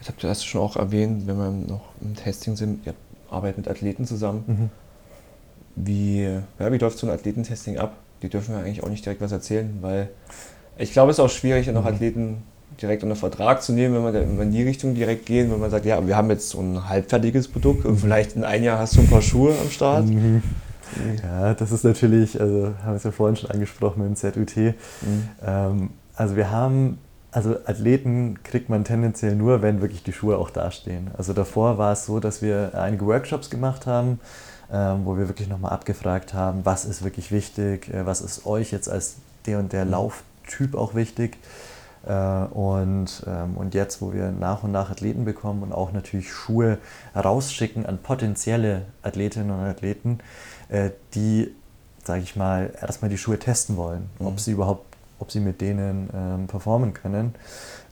Ich 0.00 0.08
habe 0.08 0.18
zuerst 0.18 0.46
schon 0.46 0.60
auch 0.60 0.76
erwähnt, 0.76 1.26
wenn 1.26 1.36
wir 1.36 1.50
noch 1.50 1.82
im 2.00 2.16
Testing 2.16 2.56
sind, 2.56 2.84
ihr 2.86 2.94
arbeitet 3.30 3.58
mit 3.58 3.68
Athleten 3.68 4.04
zusammen. 4.04 4.44
Mhm. 4.46 4.70
Wie, 5.76 6.22
ja, 6.24 6.72
wie 6.72 6.78
läuft 6.78 6.98
so 6.98 7.06
ein 7.06 7.12
Athletentesting 7.12 7.78
ab? 7.78 7.94
Die 8.20 8.28
dürfen 8.28 8.54
wir 8.54 8.62
eigentlich 8.62 8.82
auch 8.82 8.88
nicht 8.88 9.04
direkt 9.04 9.20
was 9.20 9.32
erzählen, 9.32 9.78
weil 9.80 10.10
ich 10.76 10.92
glaube, 10.92 11.12
es 11.12 11.18
ist 11.18 11.24
auch 11.24 11.30
schwierig, 11.30 11.66
noch 11.68 11.82
mhm. 11.82 11.86
Athleten 11.86 12.42
direkt 12.80 13.02
unter 13.02 13.16
Vertrag 13.16 13.62
zu 13.62 13.72
nehmen, 13.72 13.94
wenn 13.94 14.12
wir, 14.12 14.38
wenn 14.38 14.48
in 14.48 14.52
die 14.52 14.62
Richtung 14.62 14.94
direkt 14.94 15.26
gehen, 15.26 15.50
wenn 15.50 15.60
man 15.60 15.70
sagt, 15.70 15.84
ja, 15.84 16.06
wir 16.06 16.16
haben 16.16 16.30
jetzt 16.30 16.50
so 16.50 16.60
ein 16.60 16.88
halbfertiges 16.88 17.48
Produkt 17.48 17.84
und 17.84 17.98
vielleicht 17.98 18.36
in 18.36 18.44
einem 18.44 18.64
Jahr 18.64 18.78
hast 18.78 18.96
du 18.96 19.00
ein 19.00 19.08
paar 19.08 19.22
Schuhe 19.22 19.54
am 19.60 19.70
Start. 19.70 20.06
Mhm. 20.06 20.42
Ja, 21.22 21.54
das 21.54 21.72
ist 21.72 21.84
natürlich, 21.84 22.40
also 22.40 22.74
haben 22.82 22.92
wir 22.92 22.96
es 22.96 23.04
ja 23.04 23.10
vorhin 23.10 23.36
schon 23.36 23.50
angesprochen 23.50 24.02
mit 24.02 24.08
dem 24.08 24.16
ZUT. 24.16 24.56
Mhm. 24.56 24.74
Ähm, 25.44 25.90
also 26.14 26.36
wir 26.36 26.50
haben, 26.50 26.98
also 27.30 27.56
Athleten 27.64 28.38
kriegt 28.42 28.68
man 28.68 28.84
tendenziell 28.84 29.34
nur, 29.34 29.62
wenn 29.62 29.80
wirklich 29.80 30.02
die 30.02 30.12
Schuhe 30.12 30.36
auch 30.36 30.50
dastehen. 30.50 31.10
Also 31.16 31.32
davor 31.32 31.78
war 31.78 31.92
es 31.92 32.04
so, 32.04 32.20
dass 32.20 32.42
wir 32.42 32.72
einige 32.74 33.06
Workshops 33.06 33.48
gemacht 33.48 33.86
haben, 33.86 34.20
ähm, 34.70 35.04
wo 35.04 35.16
wir 35.16 35.28
wirklich 35.28 35.48
nochmal 35.48 35.72
abgefragt 35.72 36.34
haben, 36.34 36.60
was 36.64 36.84
ist 36.84 37.02
wirklich 37.02 37.32
wichtig, 37.32 37.88
äh, 37.92 38.04
was 38.06 38.20
ist 38.20 38.46
euch 38.46 38.70
jetzt 38.70 38.88
als 38.88 39.16
der 39.46 39.58
und 39.58 39.72
der 39.72 39.84
mhm. 39.84 39.92
Lauftyp 39.92 40.74
auch 40.74 40.94
wichtig. 40.94 41.38
Äh, 42.06 42.12
und, 42.12 43.24
ähm, 43.26 43.56
und 43.56 43.74
jetzt, 43.74 44.02
wo 44.02 44.12
wir 44.12 44.30
nach 44.32 44.62
und 44.62 44.72
nach 44.72 44.90
Athleten 44.90 45.24
bekommen 45.24 45.62
und 45.62 45.72
auch 45.72 45.92
natürlich 45.92 46.32
Schuhe 46.32 46.78
rausschicken 47.14 47.86
an 47.86 47.98
potenzielle 47.98 48.82
Athletinnen 49.02 49.50
und 49.50 49.60
Athleten, 49.60 50.18
äh, 50.68 50.90
die, 51.14 51.54
sage 52.04 52.22
ich 52.22 52.36
mal, 52.36 52.72
erstmal 52.80 53.08
die 53.08 53.18
Schuhe 53.18 53.38
testen 53.38 53.76
wollen, 53.76 54.10
mhm. 54.18 54.26
ob 54.26 54.40
sie 54.40 54.52
überhaupt, 54.52 54.86
ob 55.18 55.30
sie 55.30 55.40
mit 55.40 55.60
denen 55.60 56.10
ähm, 56.14 56.46
performen 56.48 56.94
können. 56.94 57.34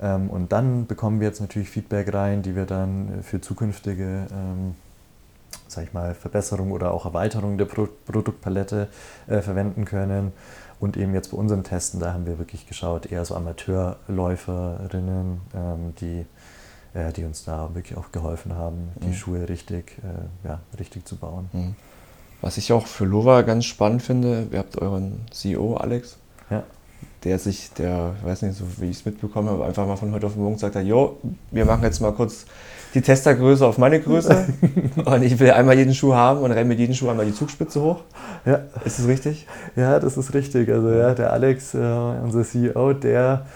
Ähm, 0.01 0.29
und 0.31 0.53
dann 0.53 0.87
bekommen 0.87 1.21
wir 1.21 1.29
jetzt 1.29 1.41
natürlich 1.41 1.71
Feedback 1.71 2.13
rein, 2.13 2.43
die 2.43 2.57
wir 2.57 2.67
dann 2.67 3.23
für 3.23 3.41
zukünftige 3.41 4.27
sag 5.71 5.85
ich 5.85 5.93
mal, 5.93 6.15
Verbesserung 6.15 6.73
oder 6.73 6.93
auch 6.93 7.07
Erweiterung 7.07 7.57
der 7.57 7.65
Pro 7.65 7.89
Produktpalette 8.07 8.89
äh, 9.29 9.41
verwenden 9.41 9.85
können. 9.85 10.33
Und 10.81 10.97
eben 10.97 11.15
jetzt 11.15 11.31
bei 11.31 11.37
unserem 11.37 11.63
Testen, 11.63 12.01
da 12.01 12.15
haben 12.15 12.27
wir 12.27 12.39
wirklich 12.39 12.67
geschaut, 12.67 13.13
eher 13.13 13.25
so 13.27 13.35
Amateurläuferinnen, 13.35 15.41
ähm, 15.55 15.95
die, 16.01 16.25
äh, 16.95 17.13
die 17.13 17.25
uns 17.25 17.45
da 17.45 17.75
wirklich 17.75 17.99
auch 17.99 18.13
geholfen 18.13 18.55
haben, 18.55 18.89
die 19.03 19.09
mhm. 19.09 19.15
Schuhe 19.15 19.47
richtig, 19.49 19.99
äh, 20.03 20.49
ja, 20.49 20.61
richtig 20.79 21.07
zu 21.07 21.17
bauen. 21.17 21.51
Mhm. 21.53 21.75
Was 22.41 22.57
ich 22.57 22.73
auch 22.73 22.87
für 22.87 23.05
Lova 23.05 23.43
ganz 23.43 23.67
spannend 23.67 24.03
finde, 24.03 24.47
ihr 24.51 24.59
habt 24.59 24.79
euren 24.79 25.21
CEO 25.31 25.77
Alex, 25.77 26.17
ja. 26.49 26.63
der 27.25 27.39
sich, 27.39 27.71
der, 27.75 28.15
ich 28.19 28.25
weiß 28.25 28.41
nicht, 28.43 28.57
so 28.57 28.65
wie 28.79 28.89
ich 28.89 29.01
es 29.01 29.05
mitbekommen 29.05 29.51
habe, 29.51 29.67
einfach 29.67 29.87
mal 29.87 29.97
von 29.97 30.13
heute 30.13 30.27
auf 30.27 30.37
morgen 30.37 30.55
gesagt 30.55 30.77
hat, 30.77 30.87
jo, 30.87 31.19
wir 31.51 31.67
machen 31.67 31.83
jetzt 31.83 32.01
mal 32.01 32.13
kurz 32.13 32.47
die 32.95 33.03
Testergröße 33.03 33.67
auf 33.67 33.79
meine 33.79 34.01
Größe 34.01 34.47
und 35.05 35.23
ich 35.23 35.39
will 35.39 35.53
einmal 35.53 35.77
jeden 35.77 35.95
Schuh 35.95 36.15
haben 36.15 36.41
und 36.41 36.51
renne 36.51 36.69
mit 36.69 36.79
jedem 36.79 36.95
Schuh 36.95 37.09
einmal 37.09 37.27
die 37.27 37.35
Zugspitze 37.35 37.81
hoch. 37.81 38.01
Ja. 38.45 38.61
Ist 38.85 38.99
das 38.99 39.07
richtig? 39.07 39.47
Ja, 39.77 39.99
das 40.01 40.17
ist 40.17 40.35
richtig. 40.35 40.71
Also 40.71 40.91
ja, 40.91 41.15
der 41.15 41.33
Alex, 41.33 41.75
äh, 41.75 41.79
unser 41.79 42.43
CEO, 42.43 42.93
der 42.95 43.47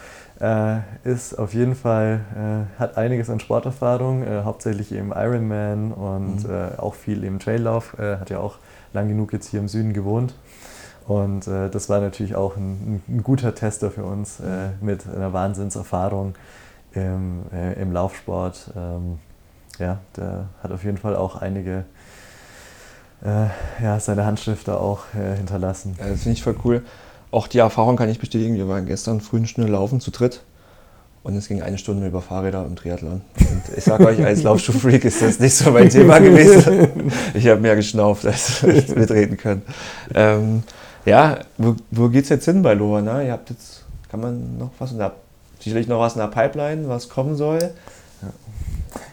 äh, 0.40 0.78
ist 1.04 1.38
auf 1.38 1.54
jeden 1.54 1.74
Fall, 1.74 2.20
äh, 2.36 2.80
hat 2.80 2.96
einiges 2.96 3.30
an 3.30 3.40
Sporterfahrung, 3.40 4.22
äh, 4.22 4.42
hauptsächlich 4.44 4.92
im 4.92 5.12
Ironman 5.12 5.92
und 5.92 6.44
mhm. 6.44 6.50
Äh, 6.50 6.80
auch 6.80 6.94
viel 6.94 7.24
im 7.24 7.38
Traillauf, 7.38 7.96
äh, 7.98 8.16
hat 8.16 8.30
ja 8.30 8.38
auch 8.38 8.56
lang 8.92 9.08
genug 9.08 9.32
jetzt 9.32 9.48
hier 9.48 9.60
im 9.60 9.68
Süden 9.68 9.92
gewohnt. 9.92 10.34
Und 11.06 11.46
das 11.46 11.90
war 11.90 12.00
natürlich 12.00 12.34
auch 12.34 12.56
ein, 12.56 13.02
ein 13.06 13.22
guter 13.22 13.54
Tester 13.54 13.90
für 13.90 14.04
uns 14.04 14.38
mit 14.80 15.02
einer 15.06 15.34
Wahnsinnserfahrung 15.34 16.34
im, 16.94 17.42
äh, 17.52 17.80
im 17.80 17.92
Laufsport. 17.92 18.70
Ähm, 18.76 19.18
ja, 19.78 19.98
der 20.16 20.48
hat 20.62 20.72
auf 20.72 20.84
jeden 20.84 20.98
Fall 20.98 21.16
auch 21.16 21.36
einige 21.36 21.84
äh, 23.24 23.46
ja, 23.82 23.98
seine 24.00 24.24
Handstifte 24.26 24.78
auch 24.78 25.04
äh, 25.14 25.36
hinterlassen. 25.36 25.96
Ja, 25.98 26.08
das 26.08 26.22
finde 26.22 26.38
ich 26.38 26.42
voll 26.42 26.56
cool. 26.64 26.82
Auch 27.30 27.48
die 27.48 27.58
Erfahrung 27.58 27.96
kann 27.96 28.08
ich 28.08 28.18
bestätigen. 28.18 28.54
Wir 28.54 28.68
waren 28.68 28.86
gestern 28.86 29.20
früh 29.20 29.38
eine 29.38 29.46
Stunde 29.46 29.70
laufen 29.70 30.00
zu 30.00 30.10
dritt. 30.10 30.42
Und 31.24 31.34
es 31.36 31.48
ging 31.48 31.62
eine 31.62 31.78
Stunde 31.78 32.06
über 32.06 32.20
Fahrräder 32.20 32.66
im 32.66 32.76
Triathlon. 32.76 33.22
Und 33.38 33.62
ich 33.74 33.82
sage 33.82 34.06
euch, 34.06 34.22
als 34.22 34.42
Laufschuhfreak 34.42 35.06
ist 35.06 35.22
das 35.22 35.40
nicht 35.40 35.54
so 35.54 35.70
mein 35.70 35.88
Thema 35.88 36.18
gewesen. 36.18 37.10
Ich 37.32 37.48
habe 37.48 37.62
mehr 37.62 37.76
geschnauft, 37.76 38.26
als 38.26 38.62
ich 38.62 38.94
mitreden 38.94 39.38
können. 39.38 39.62
Ähm, 40.14 40.64
ja, 41.06 41.38
wo, 41.56 41.76
wo 41.90 42.08
es 42.08 42.28
jetzt 42.28 42.44
hin 42.44 42.60
bei 42.60 42.74
Loa? 42.74 43.00
Ne? 43.00 43.26
Ihr 43.26 43.32
habt 43.32 43.48
jetzt, 43.48 43.84
kann 44.10 44.20
man 44.20 44.58
noch 44.58 44.70
was? 44.78 44.92
Und 44.92 44.98
sicherlich 45.64 45.88
noch 45.88 45.98
was 46.00 46.14
in 46.14 46.20
der 46.20 46.28
Pipeline, 46.28 46.88
was 46.88 47.08
kommen 47.08 47.36
soll. 47.36 47.70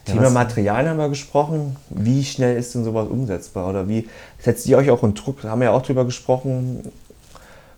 Thema 0.05 0.23
was- 0.23 0.33
Materialien 0.33 0.89
haben 0.89 0.97
wir 0.97 1.09
gesprochen. 1.09 1.75
Wie 1.89 2.23
schnell 2.23 2.57
ist 2.57 2.75
denn 2.75 2.83
sowas 2.83 3.07
umsetzbar? 3.07 3.69
Oder 3.69 3.87
wie 3.87 4.07
setzt 4.39 4.67
ihr 4.67 4.77
euch 4.77 4.89
auch 4.91 5.03
in 5.03 5.13
Druck? 5.13 5.41
Da 5.41 5.49
haben 5.49 5.59
wir 5.59 5.65
ja 5.65 5.71
auch 5.71 5.81
drüber 5.81 6.05
gesprochen. 6.05 6.91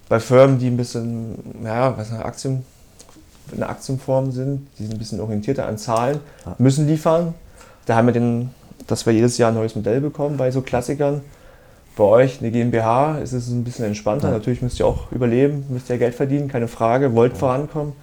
Bei 0.09 0.19
Firmen, 0.19 0.59
die 0.59 0.67
ein 0.67 0.77
bisschen, 0.77 1.37
ja, 1.63 1.97
was 1.97 2.11
eine 2.11 2.25
Aktien, 2.25 2.65
in 3.51 3.61
Aktienform 3.63 4.31
sind, 4.31 4.67
die 4.77 4.83
sind 4.83 4.93
ein 4.93 4.97
bisschen 4.99 5.19
orientierter 5.19 5.67
an 5.67 5.77
Zahlen, 5.77 6.19
Ja. 6.45 6.55
müssen 6.57 6.87
liefern. 6.87 7.33
Da 7.85 7.95
haben 7.95 8.07
wir 8.07 8.13
den, 8.13 8.49
dass 8.87 9.05
wir 9.05 9.13
jedes 9.13 9.37
Jahr 9.37 9.49
ein 9.51 9.55
neues 9.55 9.75
Modell 9.75 10.01
bekommen 10.01 10.37
bei 10.37 10.49
so 10.51 10.61
Klassikern. 10.61 11.21
Bei 11.95 12.03
euch, 12.05 12.39
eine 12.39 12.49
GmbH, 12.51 13.19
ist 13.19 13.33
es 13.33 13.49
ein 13.49 13.63
bisschen 13.63 13.85
entspannter. 13.85 14.29
Ja. 14.29 14.33
Natürlich 14.33 14.61
müsst 14.61 14.79
ihr 14.79 14.87
auch 14.87 15.11
überleben, 15.11 15.65
müsst 15.69 15.89
ihr 15.89 15.97
Geld 15.97 16.15
verdienen, 16.15 16.47
keine 16.47 16.67
Frage, 16.67 17.13
wollt 17.15 17.37
vorankommen. 17.37 17.93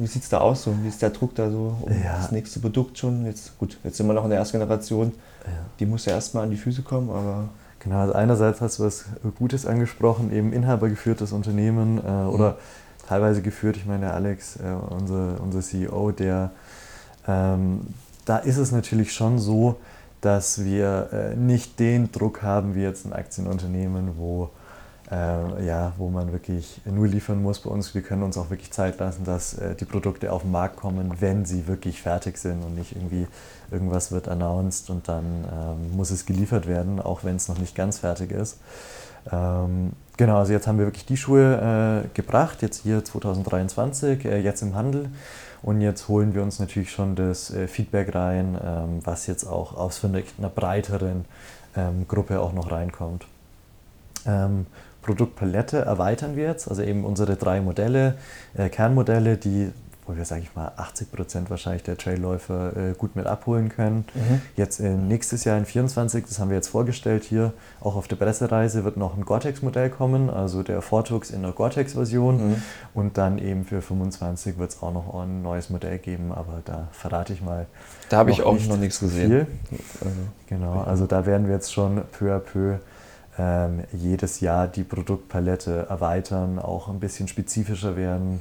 Wie 0.00 0.06
sieht 0.06 0.22
es 0.22 0.28
da 0.28 0.38
aus? 0.38 0.62
So? 0.62 0.74
Wie 0.82 0.88
ist 0.88 1.02
der 1.02 1.10
Druck 1.10 1.34
da 1.34 1.50
so 1.50 1.76
um 1.82 1.92
Ja. 1.92 2.16
das 2.16 2.32
nächste 2.32 2.60
Produkt 2.60 2.98
schon? 2.98 3.26
Jetzt, 3.26 3.58
gut, 3.58 3.78
jetzt 3.84 3.96
sind 3.96 4.06
wir 4.06 4.14
noch 4.14 4.24
in 4.24 4.30
der 4.30 4.38
ersten 4.38 4.58
Generation. 4.58 5.12
Ja. 5.44 5.52
Die 5.78 5.86
muss 5.86 6.04
ja 6.06 6.14
erstmal 6.14 6.44
an 6.44 6.50
die 6.50 6.56
Füße 6.56 6.82
kommen, 6.82 7.10
aber 7.10 7.48
Genau, 7.80 7.96
also 8.00 8.12
einerseits 8.12 8.60
hast 8.60 8.78
du 8.78 8.84
was 8.84 9.06
Gutes 9.38 9.64
angesprochen, 9.64 10.32
eben 10.32 10.52
inhabergeführtes 10.52 11.32
Unternehmen 11.32 11.98
äh, 11.98 12.26
oder 12.28 12.58
teilweise 13.08 13.40
geführt. 13.40 13.76
Ich 13.78 13.86
meine, 13.86 14.00
der 14.00 14.14
Alex, 14.14 14.56
äh, 14.56 14.74
unser, 14.90 15.40
unser 15.40 15.60
CEO, 15.62 16.10
der, 16.12 16.50
ähm, 17.26 17.80
da 18.26 18.36
ist 18.36 18.58
es 18.58 18.70
natürlich 18.70 19.14
schon 19.14 19.38
so, 19.38 19.76
dass 20.20 20.62
wir 20.62 21.08
äh, 21.12 21.36
nicht 21.36 21.80
den 21.80 22.12
Druck 22.12 22.42
haben 22.42 22.74
wie 22.74 22.82
jetzt 22.82 23.06
ein 23.06 23.14
Aktienunternehmen, 23.14 24.10
wo, 24.18 24.50
äh, 25.10 25.66
ja, 25.66 25.92
wo 25.98 26.08
man 26.08 26.32
wirklich 26.32 26.80
nur 26.84 27.08
liefern 27.08 27.42
muss 27.42 27.60
bei 27.60 27.70
uns. 27.70 27.94
Wir 27.94 28.02
können 28.02 28.22
uns 28.22 28.38
auch 28.38 28.50
wirklich 28.50 28.70
Zeit 28.70 28.98
lassen, 29.00 29.24
dass 29.24 29.54
äh, 29.54 29.74
die 29.74 29.84
Produkte 29.84 30.32
auf 30.32 30.42
den 30.42 30.52
Markt 30.52 30.76
kommen, 30.76 31.16
wenn 31.20 31.44
sie 31.44 31.66
wirklich 31.66 32.00
fertig 32.00 32.38
sind 32.38 32.62
und 32.62 32.76
nicht 32.76 32.94
irgendwie 32.94 33.26
irgendwas 33.70 34.12
wird 34.12 34.28
announced 34.28 34.90
und 34.90 35.08
dann 35.08 35.24
ähm, 35.52 35.96
muss 35.96 36.10
es 36.10 36.26
geliefert 36.26 36.66
werden, 36.66 37.00
auch 37.00 37.24
wenn 37.24 37.36
es 37.36 37.48
noch 37.48 37.58
nicht 37.58 37.74
ganz 37.74 37.98
fertig 37.98 38.30
ist. 38.30 38.58
Ähm, 39.30 39.92
genau, 40.16 40.38
also 40.38 40.52
jetzt 40.52 40.66
haben 40.66 40.78
wir 40.78 40.86
wirklich 40.86 41.06
die 41.06 41.16
Schuhe 41.16 42.04
äh, 42.04 42.08
gebracht, 42.14 42.62
jetzt 42.62 42.82
hier 42.82 43.04
2023, 43.04 44.24
äh, 44.24 44.38
jetzt 44.40 44.62
im 44.62 44.74
Handel. 44.74 45.10
Und 45.62 45.82
jetzt 45.82 46.08
holen 46.08 46.34
wir 46.34 46.42
uns 46.42 46.58
natürlich 46.58 46.90
schon 46.90 47.16
das 47.16 47.50
äh, 47.50 47.68
Feedback 47.68 48.14
rein, 48.14 48.58
ähm, 48.64 49.00
was 49.04 49.26
jetzt 49.26 49.44
auch 49.44 49.76
aus 49.76 50.02
einer 50.04 50.48
breiteren 50.48 51.26
ähm, 51.76 52.06
Gruppe 52.08 52.40
auch 52.40 52.52
noch 52.52 52.70
reinkommt. 52.70 53.26
Produktpalette 55.02 55.78
erweitern 55.78 56.36
wir 56.36 56.44
jetzt, 56.44 56.68
also 56.68 56.82
eben 56.82 57.04
unsere 57.04 57.36
drei 57.36 57.60
Modelle, 57.60 58.14
äh, 58.54 58.68
Kernmodelle, 58.68 59.36
die, 59.36 59.70
wo 60.06 60.16
wir, 60.16 60.24
sage 60.24 60.42
ich 60.42 60.54
mal, 60.54 60.72
80 60.76 61.12
Prozent 61.12 61.50
wahrscheinlich 61.50 61.84
der 61.84 61.96
Trailläufer 61.96 62.76
äh, 62.76 62.92
gut 62.94 63.16
mit 63.16 63.26
abholen 63.26 63.68
können. 63.68 64.04
Jetzt 64.56 64.80
äh, 64.80 64.90
nächstes 64.90 65.44
Jahr 65.44 65.56
in 65.56 65.64
24, 65.64 66.26
das 66.26 66.38
haben 66.38 66.50
wir 66.50 66.56
jetzt 66.56 66.68
vorgestellt 66.68 67.24
hier, 67.24 67.52
auch 67.80 67.96
auf 67.96 68.08
der 68.08 68.16
Pressereise 68.16 68.84
wird 68.84 68.96
noch 68.96 69.16
ein 69.16 69.24
Gore-Tex-Modell 69.24 69.88
kommen, 69.88 70.28
also 70.28 70.62
der 70.62 70.82
Vortux 70.82 71.30
in 71.30 71.42
der 71.42 71.52
Gore-Tex-Version. 71.52 72.50
Mhm. 72.50 72.62
Und 72.92 73.18
dann 73.18 73.38
eben 73.38 73.64
für 73.64 73.82
25 73.82 74.58
wird 74.58 74.70
es 74.70 74.82
auch 74.82 74.92
noch 74.92 75.14
ein 75.14 75.42
neues 75.42 75.70
Modell 75.70 75.98
geben, 75.98 76.32
aber 76.32 76.60
da 76.64 76.88
verrate 76.92 77.32
ich 77.32 77.40
mal. 77.40 77.66
da 78.08 78.18
habe 78.18 78.32
ich 78.32 78.42
auch 78.42 78.54
nicht 78.54 78.68
noch 78.68 78.76
nichts 78.76 79.00
gesehen. 79.00 79.28
viel. 79.28 79.46
Also, 80.00 80.16
Genau, 80.50 80.80
also 80.80 81.06
da 81.06 81.26
werden 81.26 81.46
wir 81.46 81.54
jetzt 81.54 81.72
schon 81.72 82.02
peu 82.10 82.34
à 82.34 82.40
peu 82.40 82.78
ähm, 83.40 83.84
jedes 83.92 84.40
Jahr 84.40 84.68
die 84.68 84.82
Produktpalette 84.84 85.86
erweitern, 85.88 86.58
auch 86.58 86.88
ein 86.88 87.00
bisschen 87.00 87.26
spezifischer 87.28 87.96
werden 87.96 88.40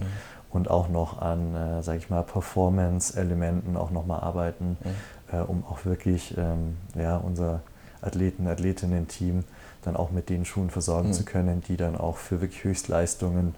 und 0.50 0.70
auch 0.70 0.90
noch 0.90 1.22
an, 1.22 1.56
äh, 1.56 1.84
sage 1.84 2.00
ich 2.00 2.10
mal, 2.10 2.24
Performance-Elementen 2.24 3.78
auch 3.78 3.92
nochmal 3.92 4.22
arbeiten, 4.22 4.78
äh, 5.32 5.38
um 5.40 5.64
auch 5.70 5.86
wirklich 5.86 6.36
ähm, 6.38 6.76
ja, 6.96 7.18
unser 7.18 7.62
Athleten, 8.02 8.48
Athletinnen-Team 8.48 9.44
dann 9.84 9.96
auch 9.96 10.12
mit 10.12 10.30
den 10.30 10.44
Schuhen 10.46 10.70
versorgen 10.70 11.10
Mhm. 11.10 11.14
zu 11.14 11.24
können, 11.24 11.62
die 11.68 11.78
dann 11.78 11.96
auch 11.96 12.18
für 12.18 12.42
wirklich 12.42 12.64
Höchstleistungen 12.64 13.56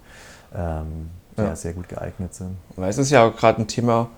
ähm, 0.55 1.09
Ja. 1.37 1.45
ja, 1.45 1.55
sehr 1.55 1.73
gut 1.73 1.87
geeignet 1.89 2.33
sind. 2.35 2.57
Weil 2.75 2.89
es 2.89 2.97
ist 2.97 3.09
ja 3.09 3.27
gerade 3.29 3.61
ein 3.61 3.67
Thema, 3.67 4.09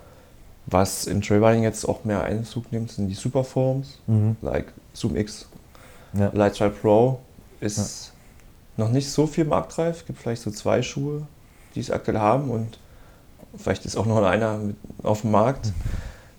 was 0.66 1.06
im 1.06 1.22
Trailrunning 1.22 1.62
jetzt 1.62 1.84
auch 1.88 2.04
mehr 2.04 2.24
Einzug 2.24 2.72
nimmt, 2.72 2.90
sind 2.90 3.08
die 3.08 3.14
Superforms, 3.14 3.98
like 4.42 4.72
Zoom 4.94 5.14
X, 5.16 5.46
Ja. 6.18 6.30
Lightstrike 6.32 6.76
Pro. 6.80 7.20
Ist 7.60 8.12
noch 8.76 8.90
nicht 8.90 9.10
so 9.10 9.26
viel 9.26 9.44
marktreif, 9.44 10.06
gibt 10.06 10.18
vielleicht 10.18 10.42
so 10.42 10.50
zwei 10.50 10.82
Schuhe, 10.82 11.26
die 11.74 11.80
es 11.80 11.90
aktuell 11.90 12.18
haben 12.18 12.50
und 12.50 12.78
vielleicht 13.56 13.84
ist 13.86 13.96
auch 13.96 14.06
noch 14.06 14.22
einer 14.22 14.58
auf 15.02 15.22
dem 15.22 15.30
Markt. 15.30 15.72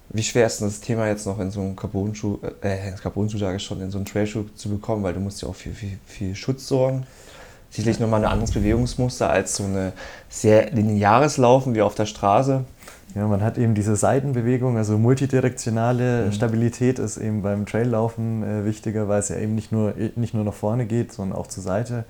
Wie 0.10 0.24
schwer 0.24 0.46
ist 0.46 0.62
denn 0.62 0.68
das 0.68 0.80
Thema 0.80 1.08
jetzt 1.08 1.26
noch 1.26 1.40
in 1.40 1.52
so 1.52 1.62
einen 1.62 1.76
Carbon-Schuh, 1.76 2.40
äh, 2.62 2.92
Carbon-Schuh 2.92 3.38
sage 3.38 3.58
ich 3.58 3.64
schon, 3.64 3.82
in 3.82 3.92
so 3.92 3.98
einen 3.98 4.06
Trailschuh 4.06 4.46
zu 4.56 4.70
bekommen, 4.70 5.04
weil 5.04 5.14
du 5.14 5.20
musst 5.20 5.42
ja 5.42 5.48
auch 5.48 5.56
für 5.56 5.72
viel, 5.72 5.98
viel 6.06 6.36
Schutz 6.36 6.68
sorgen. 6.68 7.06
Sicherlich 7.70 8.00
nochmal 8.00 8.24
ein 8.24 8.32
anderes 8.32 8.52
Bewegungsmuster 8.52 9.30
als 9.30 9.58
so 9.58 9.64
eine 9.64 9.92
sehr 10.30 10.72
lineares 10.72 11.36
Laufen 11.38 11.76
wie 11.76 11.82
auf 11.82 11.96
der 11.96 12.06
Straße. 12.06 12.64
Ja, 13.14 13.28
man 13.28 13.42
hat 13.42 13.58
eben 13.58 13.76
diese 13.76 13.96
Seitenbewegung, 13.96 14.76
also 14.78 14.98
multidirektionale 14.98 16.26
Mhm. 16.26 16.32
Stabilität 16.34 17.00
ist 17.00 17.18
eben 17.18 17.42
beim 17.42 17.66
Traillaufen 17.66 18.44
äh, 18.44 18.66
wichtiger, 18.66 19.08
weil 19.08 19.20
es 19.20 19.30
ja 19.30 19.38
eben 19.38 19.56
nicht 19.56 19.72
nur, 19.72 19.94
nicht 20.16 20.34
nur 20.34 20.44
nach 20.44 20.54
vorne 20.54 20.86
geht, 20.86 21.14
sondern 21.14 21.38
auch 21.38 21.48
zur 21.48 21.64
Seite. 21.64 22.04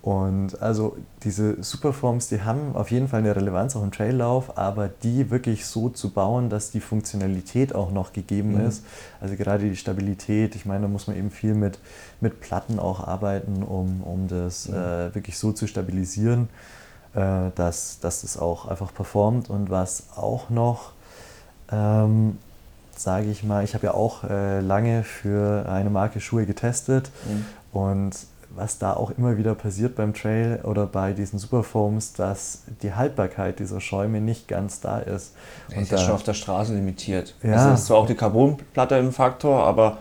Und 0.00 0.62
also 0.62 0.96
diese 1.24 1.62
Superforms, 1.62 2.28
die 2.28 2.42
haben 2.42 2.74
auf 2.76 2.90
jeden 2.90 3.08
Fall 3.08 3.18
eine 3.18 3.34
Relevanz 3.34 3.74
auch 3.76 3.82
im 3.82 3.90
Traillauf, 3.90 4.56
aber 4.56 4.88
die 5.02 5.30
wirklich 5.30 5.66
so 5.66 5.88
zu 5.90 6.10
bauen, 6.10 6.48
dass 6.48 6.70
die 6.70 6.80
Funktionalität 6.80 7.74
auch 7.74 7.90
noch 7.90 8.12
gegeben 8.14 8.54
Mhm. 8.54 8.68
ist. 8.68 8.84
Also 9.20 9.34
gerade 9.36 9.68
die 9.68 9.76
Stabilität, 9.76 10.54
ich 10.54 10.64
meine, 10.64 10.82
da 10.82 10.88
muss 10.88 11.08
man 11.08 11.16
eben 11.16 11.30
viel 11.30 11.52
mit, 11.54 11.78
mit 12.22 12.40
Platten 12.40 12.78
auch 12.78 13.06
arbeiten, 13.06 13.62
um, 13.64 14.02
um 14.02 14.28
das 14.28 14.68
Mhm. 14.68 14.74
äh, 14.76 15.14
wirklich 15.14 15.36
so 15.36 15.52
zu 15.52 15.66
stabilisieren, 15.66 16.48
äh, 17.14 17.50
dass, 17.54 18.00
dass 18.00 18.22
das 18.22 18.38
auch 18.38 18.66
einfach 18.68 18.92
performt. 18.94 19.50
Und 19.50 19.70
was 19.70 20.04
auch 20.16 20.50
noch, 20.50 20.92
ähm, 21.70 22.38
sage 22.96 23.30
ich 23.30 23.44
mal, 23.44 23.64
ich 23.64 23.74
habe 23.74 23.86
ja 23.86 23.94
auch 23.94 24.24
äh, 24.24 24.60
lange 24.60 25.02
für 25.04 25.66
eine 25.68 25.90
Marke 25.90 26.20
Schuhe 26.20 26.46
getestet 26.46 27.10
und 27.72 28.12
was 28.50 28.78
da 28.78 28.94
auch 28.94 29.10
immer 29.10 29.36
wieder 29.36 29.54
passiert 29.54 29.94
beim 29.94 30.14
Trail 30.14 30.60
oder 30.64 30.86
bei 30.86 31.12
diesen 31.12 31.38
Superfoams, 31.38 32.14
dass 32.14 32.62
die 32.82 32.94
Haltbarkeit 32.94 33.58
dieser 33.58 33.80
Schäume 33.80 34.20
nicht 34.22 34.48
ganz 34.48 34.80
da 34.80 34.98
ist. 34.98 35.34
Der 35.70 35.82
ist 35.82 35.90
ja 35.92 35.98
da- 35.98 36.02
schon 36.04 36.14
auf 36.14 36.22
der 36.22 36.32
Straße 36.34 36.72
limitiert. 36.74 37.34
Ja. 37.42 37.52
Also 37.56 37.74
ist 37.74 37.86
zwar 37.86 37.98
auch 37.98 38.06
die 38.06 38.14
Carbonplatte 38.14 38.96
im 38.96 39.12
Faktor, 39.12 39.62
aber 39.64 39.98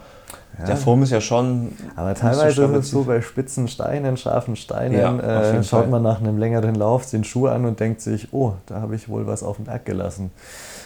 Ja. 0.59 0.65
der 0.65 0.77
Form 0.77 1.03
ist 1.03 1.11
ja 1.11 1.21
schon. 1.21 1.73
Aber 1.95 2.15
teilweise 2.15 2.63
ist 2.65 2.85
es 2.85 2.89
so, 2.89 3.03
bei 3.03 3.21
spitzen 3.21 3.67
Steinen, 3.67 4.17
scharfen 4.17 4.55
Steinen, 4.55 4.97
Ja, 4.97 5.17
äh, 5.19 5.63
schaut 5.63 5.89
man 5.89 6.01
nach 6.01 6.19
einem 6.19 6.37
längeren 6.39 6.73
Lauf 6.73 7.07
den 7.09 7.23
Schuh 7.23 7.47
an 7.47 7.65
und 7.65 7.79
denkt 7.79 8.01
sich, 8.01 8.29
oh, 8.33 8.53
da 8.65 8.81
habe 8.81 8.95
ich 8.95 9.07
wohl 9.07 9.27
was 9.27 9.43
auf 9.43 9.57
dem 9.57 9.65
Berg 9.65 9.85
gelassen. 9.85 10.31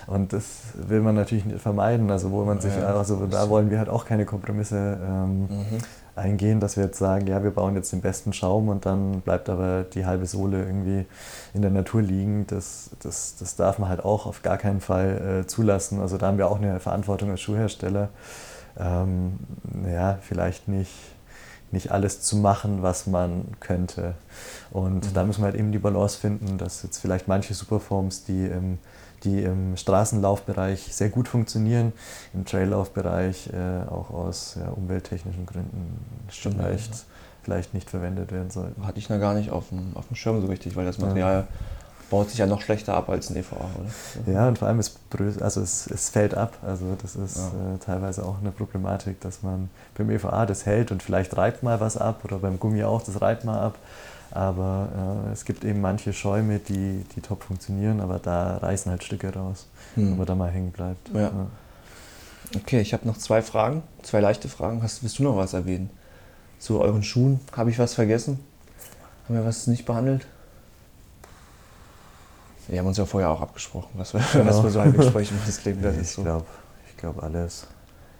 Und 0.07 0.33
das 0.33 0.43
will 0.75 0.99
man 0.99 1.15
natürlich 1.15 1.45
nicht 1.45 1.61
vermeiden. 1.61 2.11
Also 2.11 2.31
wo 2.31 2.43
man 2.43 2.59
sich, 2.59 2.75
Ja, 2.75 2.95
also 2.95 3.25
da 3.27 3.47
wollen 3.49 3.69
wir 3.69 3.77
halt 3.79 3.87
auch 3.87 4.05
keine 4.05 4.25
Kompromisse 4.25 4.97
ähm, 5.07 5.41
Mhm. 5.43 5.77
eingehen, 6.17 6.59
dass 6.59 6.75
wir 6.75 6.83
jetzt 6.83 6.97
sagen, 6.99 7.27
ja, 7.27 7.41
wir 7.41 7.51
bauen 7.51 7.75
jetzt 7.75 7.93
den 7.93 8.01
besten 8.01 8.33
Schaum 8.33 8.67
und 8.67 8.85
dann 8.85 9.21
bleibt 9.21 9.47
aber 9.47 9.83
die 9.83 10.05
halbe 10.05 10.25
Sohle 10.25 10.65
irgendwie 10.65 11.05
in 11.53 11.61
der 11.61 11.71
Natur 11.71 12.01
liegen. 12.01 12.45
Das, 12.47 12.89
das, 13.01 13.35
das 13.39 13.55
darf 13.55 13.79
man 13.79 13.87
halt 13.87 14.03
auch 14.03 14.25
auf 14.25 14.41
gar 14.41 14.57
keinen 14.57 14.81
Fall 14.81 15.43
äh, 15.43 15.47
zulassen. 15.47 16.01
Also 16.01 16.17
da 16.17 16.27
haben 16.27 16.37
wir 16.37 16.49
auch 16.49 16.57
eine 16.59 16.81
Verantwortung 16.81 17.29
als 17.31 17.39
Schuhhersteller. 17.39 18.09
Ähm, 18.77 19.39
ja, 19.85 20.19
vielleicht 20.21 20.67
nicht, 20.67 20.91
nicht 21.71 21.91
alles 21.91 22.21
zu 22.21 22.37
machen, 22.37 22.81
was 22.81 23.07
man 23.07 23.45
könnte. 23.59 24.15
Und 24.71 25.15
da 25.15 25.23
müssen 25.23 25.41
wir 25.41 25.45
halt 25.45 25.55
eben 25.55 25.71
die 25.71 25.79
Balance 25.79 26.17
finden, 26.17 26.57
dass 26.57 26.83
jetzt 26.83 26.99
vielleicht 26.99 27.27
manche 27.27 27.53
Superforms, 27.53 28.23
die 28.23 28.45
im, 28.45 28.77
die 29.23 29.43
im 29.43 29.77
Straßenlaufbereich 29.77 30.93
sehr 30.93 31.09
gut 31.09 31.27
funktionieren, 31.27 31.93
im 32.33 32.45
Traillaufbereich 32.45 33.49
äh, 33.53 33.89
auch 33.89 34.09
aus 34.09 34.57
ja, 34.59 34.69
umwelttechnischen 34.69 35.45
Gründen 35.45 35.99
Stimmt, 36.29 36.55
vielleicht, 36.55 36.93
ja. 36.93 37.01
vielleicht 37.43 37.73
nicht 37.73 37.89
verwendet 37.89 38.31
werden 38.31 38.49
sollten. 38.49 38.85
Hatte 38.85 38.99
ich 38.99 39.09
noch 39.09 39.19
gar 39.19 39.33
nicht 39.33 39.51
auf 39.51 39.69
dem, 39.69 39.91
auf 39.95 40.07
dem 40.07 40.15
Schirm 40.15 40.41
so 40.41 40.47
richtig, 40.47 40.75
weil 40.75 40.85
das 40.85 40.97
Material 40.97 41.47
baut 42.11 42.29
sich 42.29 42.37
ja 42.37 42.45
noch 42.45 42.61
schlechter 42.61 42.93
ab 42.93 43.09
als 43.09 43.31
ein 43.31 43.37
EVA, 43.37 43.55
oder? 43.55 44.31
Ja, 44.31 44.47
und 44.47 44.59
vor 44.59 44.67
allem 44.67 44.77
es, 44.79 44.95
brö- 45.11 45.41
also 45.41 45.61
es, 45.61 45.87
es 45.87 46.09
fällt 46.09 46.35
ab. 46.35 46.57
Also 46.63 46.85
das 47.01 47.15
ist 47.15 47.37
Ja. 47.37 47.47
äh, 47.75 47.77
teilweise 47.83 48.23
auch 48.23 48.37
eine 48.39 48.51
Problematik, 48.51 49.19
dass 49.21 49.41
man 49.41 49.69
beim 49.97 50.11
EVA 50.11 50.45
das 50.45 50.67
hält 50.67 50.91
und 50.91 51.01
vielleicht 51.01 51.35
reibt 51.37 51.63
mal 51.63 51.79
was 51.79 51.97
ab 51.97 52.23
oder 52.23 52.37
beim 52.37 52.59
Gummi 52.59 52.83
auch, 52.83 53.01
das 53.01 53.19
reibt 53.21 53.45
mal 53.45 53.59
ab. 53.59 53.75
Aber 54.33 54.87
äh, 55.27 55.31
es 55.33 55.43
gibt 55.45 55.65
eben 55.65 55.81
manche 55.81 56.13
Schäume, 56.13 56.59
die, 56.59 57.03
die 57.15 57.21
top 57.21 57.43
funktionieren, 57.43 57.99
aber 57.99 58.19
da 58.19 58.57
reißen 58.57 58.89
halt 58.91 59.03
Stücke 59.03 59.33
raus, 59.33 59.65
Hm. 59.95 60.17
wo 60.17 60.23
da 60.23 60.35
mal 60.35 60.49
hängen 60.51 60.71
bleibt. 60.71 61.09
Ja. 61.13 61.31
Okay, 62.55 62.81
ich 62.81 62.93
habe 62.93 63.07
noch 63.07 63.17
zwei 63.17 63.41
Fragen, 63.41 63.81
zwei 64.03 64.19
leichte 64.19 64.47
Fragen. 64.49 64.83
Hast, 64.83 65.03
willst 65.03 65.19
du 65.19 65.23
noch 65.23 65.37
was 65.37 65.53
erwähnen? 65.53 65.89
Zu 66.59 66.79
euren 66.81 67.03
Schuhen, 67.03 67.39
habe 67.55 67.69
ich 67.71 67.79
was 67.79 67.93
vergessen? 67.93 68.39
Haben 69.25 69.35
wir 69.35 69.45
was 69.45 69.67
nicht 69.67 69.85
behandelt? 69.85 70.25
Wir 72.67 72.79
haben 72.79 72.87
uns 72.87 72.97
ja 72.97 73.05
vorher 73.05 73.29
auch 73.29 73.41
abgesprochen, 73.41 73.89
was 73.95 74.13
wir, 74.13 74.21
Genau. 74.33 74.45
was 74.45 74.63
wir 74.63 74.69
so 74.69 74.81
halbwegs 74.81 75.07
sprechen. 75.07 75.37
Das 75.45 75.57
klingt, 75.59 75.83
das 75.83 75.97
ich 75.97 76.09
so. 76.11 76.23
glaube, 76.23 76.45
glaube 76.97 77.23
alles. 77.23 77.67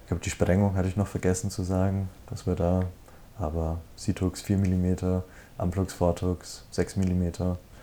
Ich 0.02 0.08
glaube, 0.08 0.22
die 0.22 0.30
Sprengung 0.30 0.74
hatte 0.76 0.88
ich 0.88 0.96
noch 0.96 1.06
vergessen 1.06 1.50
zu 1.50 1.62
sagen, 1.62 2.08
dass 2.28 2.46
wir 2.46 2.54
da, 2.56 2.82
aber 3.38 3.78
Citrux 3.96 4.42
4 4.42 4.58
mm, 4.58 5.22
Amplux 5.58 5.94
Vortux 5.94 6.64
6 6.72 6.96
mm, 6.96 7.22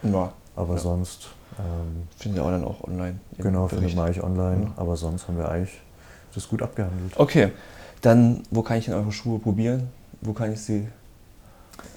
Ja, 0.03 0.33
aber 0.55 0.73
Ja. 0.75 0.79
sonst, 0.79 1.29
ähm, 1.57 2.07
findet 2.17 2.41
ihr 2.41 2.45
auch 2.45 2.51
dann 2.51 2.63
auch 2.65 2.83
online. 2.83 3.19
genau, 3.37 3.67
findet 3.67 3.95
man 3.95 4.05
eigentlich 4.05 4.23
online, 4.23 4.65
Ja. 4.65 4.71
aber 4.75 4.95
sonst 4.97 5.27
haben 5.27 5.37
wir 5.37 5.49
eigentlich 5.49 5.79
das 6.35 6.47
gut 6.47 6.61
abgehandelt. 6.61 7.13
Okay, 7.17 7.51
dann 8.01 8.43
wo 8.51 8.61
kann 8.61 8.77
ich 8.77 8.85
denn 8.85 8.93
eure 8.93 9.11
Schuhe 9.11 9.39
probieren? 9.39 9.89
Wo 10.21 10.33
kann 10.33 10.51
ich 10.53 10.61
sie 10.61 10.87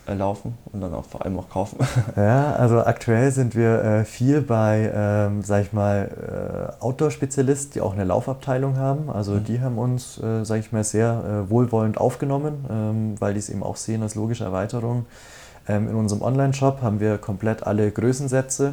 erlaufen 0.06 0.58
und 0.72 0.80
dann 0.80 0.92
auch 0.94 1.04
vor 1.04 1.24
allem 1.24 1.38
auch 1.38 1.48
kaufen? 1.48 1.78
Ja, 2.16 2.54
also 2.54 2.80
aktuell 2.84 3.30
sind 3.30 3.54
wir 3.54 3.82
äh, 3.82 4.04
viel 4.04 4.40
bei, 4.40 4.90
ähm, 4.94 5.42
sag 5.42 5.62
ich 5.62 5.72
mal, 5.72 6.72
äh, 6.80 6.82
Outdoor-Spezialisten, 6.82 7.72
die 7.74 7.80
auch 7.80 7.92
eine 7.92 8.04
Laufabteilung 8.04 8.76
haben. 8.76 9.10
Also 9.10 9.32
Mhm. 9.32 9.44
die 9.44 9.60
haben 9.60 9.78
uns, 9.78 10.18
äh, 10.22 10.44
sag 10.44 10.60
ich 10.60 10.72
mal, 10.72 10.84
sehr 10.84 11.44
äh, 11.46 11.50
wohlwollend 11.50 11.98
aufgenommen, 11.98 12.64
ähm, 12.70 13.14
weil 13.20 13.34
die 13.34 13.38
es 13.40 13.48
eben 13.48 13.62
auch 13.62 13.76
sehen 13.76 14.02
als 14.02 14.14
logische 14.14 14.44
Erweiterung. 14.44 15.06
Ähm, 15.68 15.88
in 15.88 15.94
unserem 15.94 16.22
Online-Shop 16.22 16.82
haben 16.82 16.98
wir 16.98 17.18
komplett 17.18 17.64
alle 17.66 17.90
Größensätze 17.90 18.72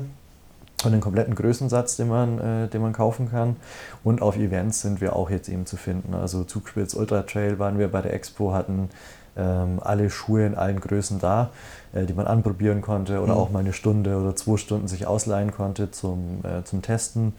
und 0.85 0.91
den 0.91 1.01
kompletten 1.01 1.35
Größensatz, 1.35 1.97
den 1.97 2.07
man, 2.07 2.39
äh, 2.39 2.67
den 2.67 2.81
man 2.81 2.93
kaufen 2.93 3.29
kann. 3.29 3.57
Und 4.03 4.21
auf 4.21 4.37
Events 4.37 4.81
sind 4.81 5.01
wir 5.01 5.15
auch 5.15 5.29
jetzt 5.29 5.49
eben 5.49 5.65
zu 5.65 5.77
finden. 5.77 6.13
Also 6.15 6.43
Zugspitz 6.43 6.93
Ultra 6.95 7.21
Trail 7.23 7.59
waren 7.59 7.77
wir 7.77 7.89
bei 7.89 8.01
der 8.01 8.13
Expo, 8.13 8.53
hatten 8.53 8.89
alle 9.35 10.09
Schuhe 10.09 10.45
in 10.45 10.55
allen 10.55 10.79
Größen 10.81 11.19
da, 11.19 11.49
äh, 11.93 12.05
die 12.05 12.13
man 12.13 12.27
anprobieren 12.27 12.81
konnte 12.81 13.21
oder 13.21 13.33
Mhm. 13.35 13.39
auch 13.39 13.49
mal 13.51 13.59
eine 13.59 13.73
Stunde 13.73 14.17
oder 14.17 14.35
zwei 14.35 14.57
Stunden 14.57 14.87
sich 14.87 15.07
ausleihen 15.07 15.51
konnte 15.51 15.91
zum, 15.91 16.39
äh, 16.43 16.63
zum 16.65 16.81
Testen. 16.81 17.33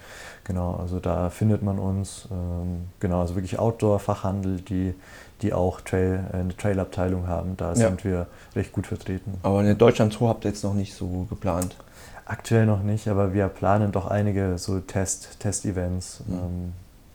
Genau, 0.45 0.74
also 0.76 0.99
da 1.01 1.30
findet 1.30 1.62
man 1.62 1.78
uns. 1.78 2.26
Ähm, 2.30 2.86
genau, 3.01 3.20
also 3.20 3.34
wirklich 3.34 3.59
Outdoor-Fachhandel, 3.59 4.61
die, 4.62 4.95
die 5.43 5.53
auch 5.53 5.80
Trail, 5.80 6.24
äh, 6.32 6.36
eine 6.36 6.57
Trail-Abteilung 6.57 7.26
haben. 7.28 7.57
Da 7.57 7.68
Ja. 7.70 7.74
sind 7.74 8.05
wir 8.05 8.26
recht 8.57 8.72
gut 8.72 8.86
vertreten. 8.86 9.34
Aber 9.43 9.59
eine 9.61 9.74
Deutschland-Tour 9.74 10.28
habt 10.28 10.45
ihr 10.45 10.51
jetzt 10.51 10.64
noch 10.64 10.74
nicht 10.74 10.95
so 10.95 11.26
geplant. 11.28 11.76
Aktuell 12.24 12.64
noch 12.66 12.82
nicht, 12.82 13.09
aber 13.09 13.34
wir 13.34 13.49
planen 13.49 13.93
doch 13.93 14.07
einige 14.07 14.57
so 14.57 14.78
Test, 14.80 15.41
Test-Events, 15.41 16.22
Mhm. 16.26 16.34
ähm, 16.34 16.72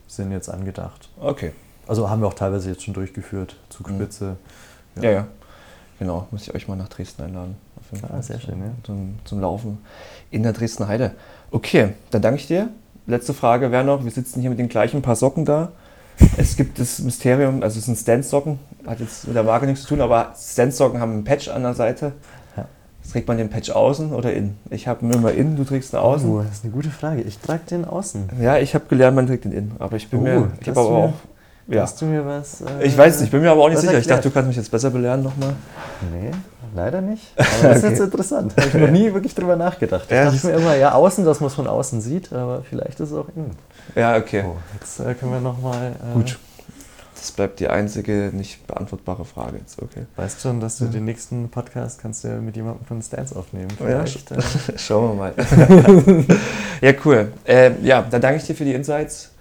sind 0.08 0.32
jetzt 0.32 0.50
angedacht. 0.50 1.10
Okay. 1.20 1.54
Also 1.88 2.10
haben 2.10 2.22
wir 2.22 2.28
auch 2.28 2.34
teilweise 2.34 2.70
jetzt 2.70 2.84
schon 2.84 2.94
durchgeführt. 2.94 3.56
Zugspitze. 3.70 4.38
Ja, 5.02 5.12
ja. 5.12 5.28
Genau, 6.00 6.28
muss 6.32 6.44
ich 6.44 6.54
euch 6.54 6.68
mal 6.68 6.76
nach 6.76 6.90
Dresden 6.90 7.24
einladen. 7.24 7.56
Auf 7.80 7.92
jeden 7.92 8.14
Ah, 8.14 8.22
sehr 8.22 8.40
schön, 8.40 8.60
ja. 8.60 8.72
Zum, 8.84 9.16
zum 9.24 9.40
Laufen 9.40 9.78
in 10.32 10.44
der 10.44 10.54
Dresdner 10.54 10.88
Heide. 10.88 11.12
Okay, 11.52 11.90
dann 12.12 12.22
danke 12.22 12.40
ich 12.40 12.48
dir. 12.48 12.70
Letzte 13.08 13.34
Frage 13.34 13.72
wäre 13.72 13.84
noch, 13.84 14.04
wir 14.04 14.12
sitzen 14.12 14.42
hier 14.42 14.50
mit 14.50 14.60
den 14.60 14.68
gleichen 14.68 15.02
paar 15.02 15.16
Socken 15.16 15.46
da. 15.46 15.72
Es 16.38 16.56
gibt 16.56 16.80
das 16.80 17.00
Mysterium, 17.00 17.62
also 17.62 17.78
es 17.78 17.86
sind 17.86 17.98
Stance-Socken, 17.98 18.58
hat 18.88 19.00
jetzt 19.00 19.28
mit 19.28 19.36
der 19.36 19.44
Marke 19.44 19.66
nichts 19.66 19.84
zu 19.84 19.90
tun, 19.90 20.02
aber 20.02 20.34
Stance-Socken 20.36 21.00
haben 21.00 21.12
einen 21.12 21.24
Patch 21.24 21.50
an 21.50 21.62
der 21.62 21.74
Seite. 21.74 22.14
Ja. 22.58 22.66
Trägt 23.12 23.28
man 23.28 23.38
den 23.38 23.50
Patch 23.50 23.70
außen 23.70 24.12
oder 24.14 24.34
innen? 24.34 24.58
Ich 24.70 24.88
habe 24.88 25.06
ihn 25.06 25.12
immer 25.12 25.32
innen, 25.34 25.56
du 25.58 25.64
trägst 25.66 25.94
ihn 25.94 25.98
außen. 25.98 26.30
Oh, 26.30 26.42
das 26.42 26.54
ist 26.54 26.64
eine 26.64 26.74
gute 26.74 26.90
Frage. 26.90 27.22
Ich 27.22 27.38
trage 27.40 27.64
den 27.70 27.86
außen. 27.86 28.30
Ja, 28.42 28.58
ich 28.58 28.74
habe 28.76 28.86
gelernt, 28.90 29.16
man 29.16 29.28
trägt 29.28 29.44
den 29.46 29.52
innen, 29.52 29.76
aber 29.78 29.98
ich 29.98 30.10
bin 30.10 30.22
Oh, 30.22 30.24
mir, 30.24 30.52
ich 30.62 30.70
habe 30.70 30.80
aber 30.80 30.90
auch, 30.90 31.14
ja. 31.68 31.82
Hast 31.84 32.02
du 32.02 32.06
mir 32.06 32.26
was? 32.26 32.62
äh, 32.62 32.84
Ich 32.86 32.98
weiß 32.98 33.16
nicht, 33.18 33.26
ich 33.28 33.32
bin 33.32 33.42
mir 33.42 33.52
aber 33.52 33.62
auch 33.64 33.70
nicht 33.70 33.80
sicher. 33.80 33.92
Ich 33.94 33.98
erklärt? 34.00 34.20
dachte, 34.20 34.30
du 34.30 34.34
kannst 34.34 34.48
mich 34.48 34.58
jetzt 34.58 34.72
besser 34.72 34.90
belehren 34.92 35.24
nochmal. 35.24 35.54
Nee, 36.14 36.32
leider 36.76 37.02
nicht. 37.02 37.24
Aber 37.38 37.70
das 37.70 37.78
ist 37.78 37.84
jetzt 37.92 38.00
interessant. 38.02 38.54
Habe 38.58 38.68
ich 38.68 38.74
noch 38.74 38.92
nie 38.92 39.14
wirklich 39.14 39.34
drüber 39.34 39.56
nachgedacht. 39.56 40.06
Ich 40.06 40.12
Ja, 40.12 40.26
dachte 40.26 40.36
das- 40.36 40.44
mir 40.44 40.54
immer, 40.54 40.76
ja, 40.76 40.92
außen, 40.94 41.24
das 41.26 41.40
muss 41.40 41.54
von 41.56 41.68
außen 41.68 42.02
sieht, 42.02 42.32
aber 42.34 42.64
vielleicht 42.70 43.00
ist 43.00 43.12
es 43.12 43.14
auch 43.18 43.28
innen. 43.36 43.52
Ja, 43.96 44.18
okay. 44.18 44.44
Oh, 44.46 44.56
jetzt 44.80 45.00
äh, 45.00 45.14
können 45.14 45.32
wir 45.32 45.40
nochmal. 45.40 45.94
Äh, 45.94 46.14
Gut. 46.14 46.38
Das 47.18 47.32
bleibt 47.32 47.60
die 47.60 47.70
einzige 47.70 48.30
nicht 48.34 48.68
beantwortbare 48.68 49.26
Frage 49.26 49.58
jetzt, 49.58 49.82
okay. 49.82 50.06
Weißt 50.16 50.42
schon, 50.42 50.60
dass 50.60 50.78
du 50.78 50.86
den 50.86 51.06
nächsten 51.06 51.50
Podcast 51.50 52.00
kannst 52.00 52.24
du 52.24 52.28
mit 52.28 52.56
jemandem 52.56 52.86
von 52.86 53.02
Stance 53.02 53.36
aufnehmen. 53.36 53.70
Ja, 53.80 54.06
Vielleicht, 54.06 54.32
äh, 54.32 54.38
Schauen 54.78 55.10
wir 55.12 55.16
mal. 55.16 55.34
ja, 56.82 56.92
cool. 57.06 57.32
Ähm, 57.46 57.78
ja, 57.84 58.02
dann 58.04 58.22
danke 58.22 58.38
ich 58.38 58.44
dir 58.46 58.54
für 58.56 58.66
die 58.66 58.74
Insights. 58.74 59.32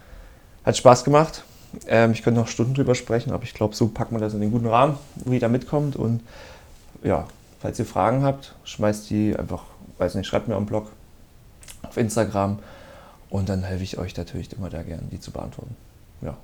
Hat 0.65 0.77
Spaß 0.77 1.05
gemacht. 1.05 1.45
Ähm, 1.87 2.13
ich 2.13 2.23
könnte 2.23 2.41
noch 2.41 2.49
Stunden 2.49 2.75
drüber 2.75 2.95
sprechen, 2.95 3.33
aber 3.33 3.45
ich 3.45 3.55
glaube, 3.55 3.75
so 3.75 3.89
packen 3.89 4.15
wir 4.17 4.21
das 4.21 4.35
in 4.35 4.41
den 4.41 4.51
guten 4.51 4.67
Rahmen, 4.67 4.99
wo 5.17 5.33
jeder 5.33 5.49
mitkommt. 5.49 5.97
Und 5.97 6.23
ja, 7.03 7.27
falls 7.61 7.79
ihr 7.79 7.87
Fragen 7.87 8.23
habt, 8.23 8.55
schmeißt 8.65 9.09
die 9.11 9.37
einfach, 9.37 9.63
weiß 9.99 10.15
nicht, 10.15 10.27
schreibt 10.27 10.49
mir 10.49 10.57
am 10.57 10.67
Blog, 10.67 10.91
auf 11.83 11.97
Instagram. 11.97 12.59
Und 13.31 13.49
dann 13.49 13.63
helfe 13.63 13.83
ich 13.83 13.99
euch 13.99 14.17
natürlich 14.17 14.53
immer 14.53 14.71
da 14.71 14.83
gern, 14.83 15.09
die 15.11 15.19
zu 15.21 15.31
beantworten. 15.33 15.75
Ja, 16.23 16.37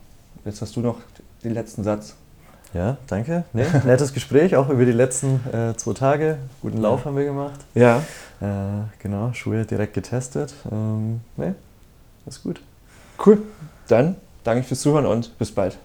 jetzt 0.45 0.61
hast 0.61 0.75
du 0.77 0.81
noch 0.81 0.97
den 1.45 1.55
letzten 1.55 1.85
Satz. 1.85 2.15
ja, 2.75 2.97
danke. 3.07 3.45
Nee, 3.53 3.65
nettes 3.85 4.13
Gespräch, 4.13 4.57
auch 4.57 4.69
über 4.69 4.85
die 4.85 4.93
letzten 4.93 5.41
äh, 5.53 5.77
zwei 5.77 5.93
Tage. 5.93 6.39
Guten 6.63 6.79
Lauf 6.79 7.05
haben 7.05 7.17
wir 7.17 7.25
gemacht. 7.25 7.61
Ja. 7.75 7.99
Äh, 8.41 8.85
genau, 8.99 9.33
Schuhe 9.33 9.65
direkt 9.65 9.95
getestet. 9.95 10.55
Ähm, 10.71 11.21
nee, 11.37 11.53
ist 12.27 12.43
gut. 12.43 12.61
Cool. 13.25 13.43
Dann 13.89 14.17
danke 14.45 14.63
fürs 14.65 14.81
Zuhören 14.81 15.07
und 15.07 15.37
bis 15.39 15.53
bald. 15.53 15.79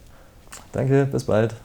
Danke, 0.72 1.06
bis 1.06 1.24
bald. 1.26 1.56